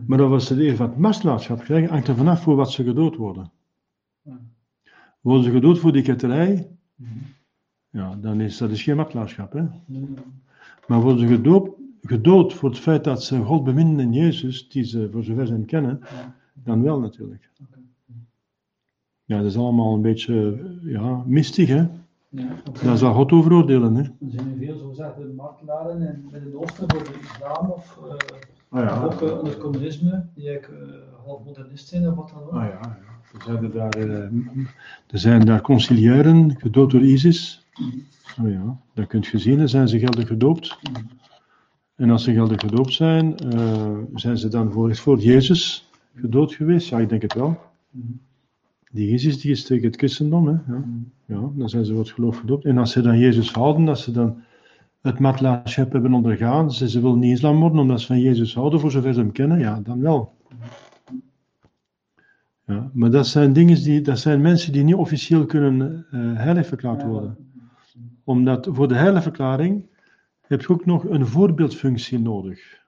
[0.07, 2.83] Maar als ze de eer van het martelaarschap krijgen, hangt er vanaf voor wat ze
[2.83, 3.51] gedood worden.
[5.21, 6.69] Worden ze gedood voor die ketterij,
[7.89, 9.53] ja, dan is dat is geen martelaarschap.
[9.53, 9.63] Hè?
[10.87, 11.69] Maar worden ze gedood,
[12.01, 15.53] gedood voor het feit dat ze God beminnen in Jezus, die ze voor zover ze
[15.53, 15.99] hem kennen,
[16.53, 17.49] dan wel natuurlijk.
[19.23, 21.87] Ja, dat is allemaal een beetje ja, mistig, hè?
[22.29, 22.47] Ja.
[22.83, 24.01] Daar zal God over oordelen, hè?
[24.01, 28.11] Er zijn veel zogezegde martelaren in Midden-Oosten voor de islam of uh,
[28.69, 29.03] ah, ja.
[29.03, 30.77] ook uh, onder communisme, die ik uh,
[31.25, 32.51] half modernist zijn of wat dan ook.
[32.51, 32.97] Ah ja, ja.
[33.33, 33.97] Er zijn er daar,
[35.07, 37.58] er zijn daar conciliëren gedood door ISIS.
[38.41, 40.79] Oh ja, dat kunt je zien, dan zijn ze geldig gedoopt.
[41.95, 43.35] En als ze geldig gedoopt zijn,
[44.13, 46.89] zijn ze dan voor, voor Jezus gedood geweest?
[46.89, 47.59] Ja, ik denk het wel.
[48.91, 50.47] Die Jezus die is tegen het christendom.
[50.47, 50.73] Hè?
[50.73, 50.83] Ja.
[51.25, 52.65] ja, dan zijn ze wat geloof gedoopt.
[52.65, 54.41] En als ze dan Jezus houden, als ze dan
[55.01, 58.79] het martelaarschap hebben ondergaan, ze, ze willen niet islam worden omdat ze van Jezus houden,
[58.79, 60.33] voor zover ze hem kennen, ja, dan wel.
[62.65, 66.67] Ja, maar dat zijn dingen die, dat zijn mensen die niet officieel kunnen uh, heilig
[66.67, 67.37] verklaard worden.
[68.29, 69.89] Omdat voor de heilige verklaring
[70.41, 72.85] heb je ook nog een voorbeeldfunctie nodig.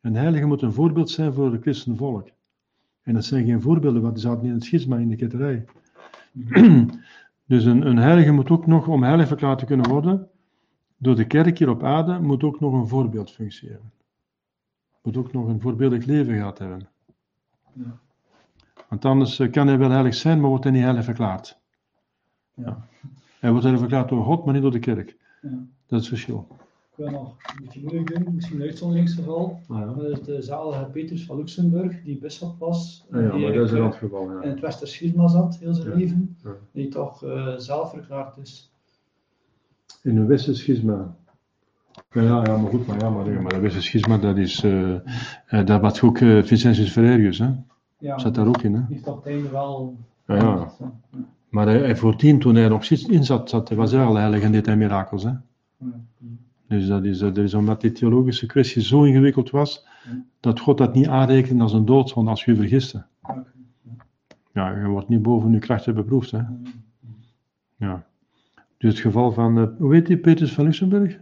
[0.00, 2.30] Een heilige moet een voorbeeld zijn voor het christenvolk.
[3.02, 5.64] En dat zijn geen voorbeelden, want die zaten niet in het schisma in de ketterij.
[7.52, 10.28] dus een, een heilige moet ook nog, om heilig verklaard te kunnen worden,
[10.96, 13.92] door de kerk hier op aarde, moet ook nog een voorbeeld functioneren.
[15.02, 16.88] Moet ook nog een voorbeeldig leven gehad hebben.
[17.72, 17.98] Ja.
[18.88, 21.60] Want anders eh, kan hij wel heilig zijn, maar wordt hij niet heilig verklaard.
[22.54, 22.88] Ja.
[23.42, 25.16] Hij wordt verklaard door God, maar niet door de kerk.
[25.42, 25.48] Ja.
[25.50, 26.46] Dat is het verschil.
[26.90, 29.60] Ik wil nog een beetje moeilijk doen, misschien een uitzonderingsgeval.
[29.68, 29.84] Ja.
[29.84, 33.06] Dat is de zalige Petrus van Luxemburg, die bisschop was.
[33.10, 34.30] Ja, ja maar dat is een randgeval.
[34.32, 34.42] Ja.
[34.42, 36.36] In het Westerschisma zat, heel zijn leven.
[36.72, 38.72] Die toch uh, zelf verklaard is.
[40.02, 41.16] In een Westerschisma.
[42.10, 45.80] Ja, ja, maar goed, maar ja, maar, maar dat Westerschisma, dat is, uh, uh, dat
[45.80, 47.50] was ook uh, Vincentius Ferrerius, hè?
[47.98, 48.82] Ja, zat daar ook in, hè?
[48.88, 49.96] Heeft op het einde wel...
[50.26, 50.72] Ja, ja.
[51.52, 54.52] Maar hij, voordien, toen hij er nog in zat, zat was hij al heilig en
[54.52, 55.32] deed hij mirakels, hè?
[56.66, 59.86] Dus dat is, dat is omdat die theologische kwestie zo ingewikkeld was,
[60.40, 63.04] dat God dat niet aanrekende als een doodzonde als je vergiste.
[64.52, 66.42] Ja, je wordt niet boven je krachten beproefd, hè?
[67.76, 68.04] Ja.
[68.78, 71.18] Dus het geval van, uh, hoe heet die, Petrus van Luxemburg?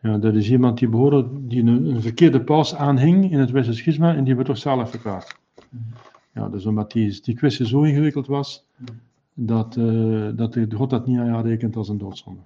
[0.00, 4.14] Ja, dat is iemand die behoorde, die een, een verkeerde paus aanhing in het Westerschisma
[4.14, 5.38] en die werd toch zalig verklaard.
[6.32, 8.65] Ja, dus omdat die, die kwestie zo ingewikkeld was,
[9.34, 12.40] dat, uh, dat God dat niet aanrekent als een doodzonde.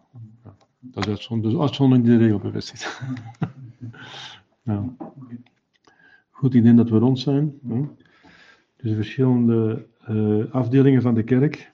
[0.44, 3.02] Ja, dat is uitzondering, dus uitzondering die de regel bevestigt.
[4.62, 4.84] ja.
[6.30, 7.58] Goed, ik dat we rond zijn.
[7.68, 7.80] Hè?
[8.76, 11.72] Dus verschillende uh, afdelingen van de kerk.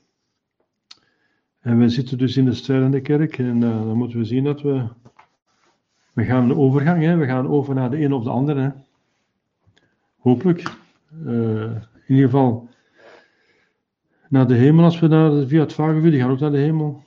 [1.60, 4.62] En wij zitten dus in de strijdende kerk en uh, dan moeten we zien dat
[4.62, 4.88] we
[6.12, 7.16] we gaan een overgang, hè?
[7.16, 8.74] we gaan over naar de een of de andere.
[10.16, 10.74] Hopelijk.
[11.10, 12.65] In ieder geval
[14.28, 17.04] naar de hemel als we naar, via het vagevuur, die gaan ook naar de hemel.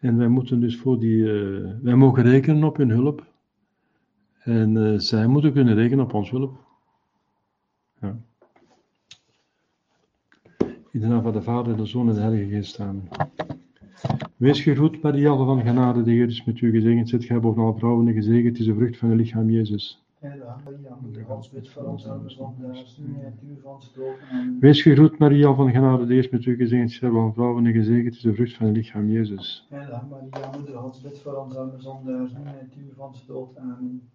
[0.00, 3.26] En wij moeten dus voor die, uh, wij mogen rekenen op hun hulp.
[4.38, 6.58] En uh, zij moeten kunnen rekenen op ons hulp.
[8.00, 8.16] Ja.
[10.90, 12.80] In de naam van de Vader, de Zoon en de Heilige Geest.
[12.80, 13.08] Amen.
[14.36, 17.08] Wees gegroet, Maria van genade, de Heer is met u gezegend.
[17.08, 20.03] Zit gij boven alle vrouwen en gezegend is de vrucht van het lichaam Jezus.
[24.60, 26.92] Wees gegroet, Maria van genade, de Heer met u gezegend.
[26.92, 29.66] Gij boven vrouwen en gezegend is de vrucht van het lichaam Jezus.
[29.70, 33.26] Heilige Maria, moeder Gods, bid voor ons arme zondaars, nu en het uur van onze
[33.26, 33.56] dood.
[33.56, 34.08] Amen.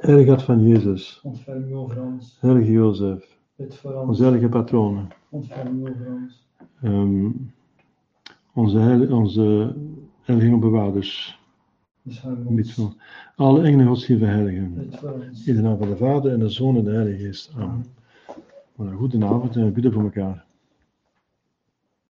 [0.00, 1.20] Heilige Hart van Jezus.
[1.22, 2.38] Ontferm u over ons.
[2.40, 3.38] Heilige Jozef.
[3.56, 4.08] Bid voor ons.
[4.08, 5.08] Onze heilige patronen.
[5.28, 6.48] Ontferm u over ons.
[6.82, 7.52] Um,
[8.54, 9.76] onze, heilige, onze
[10.20, 11.39] heiligenbewaarders.
[12.48, 12.94] Bid voor
[13.36, 14.90] alle engelen godsdienst heiligen.
[15.44, 17.52] In de naam van de Vader en de Zoon en de Heilige Geest.
[17.56, 17.86] Amen.
[18.96, 20.44] Goedenavond en we bidden voor elkaar.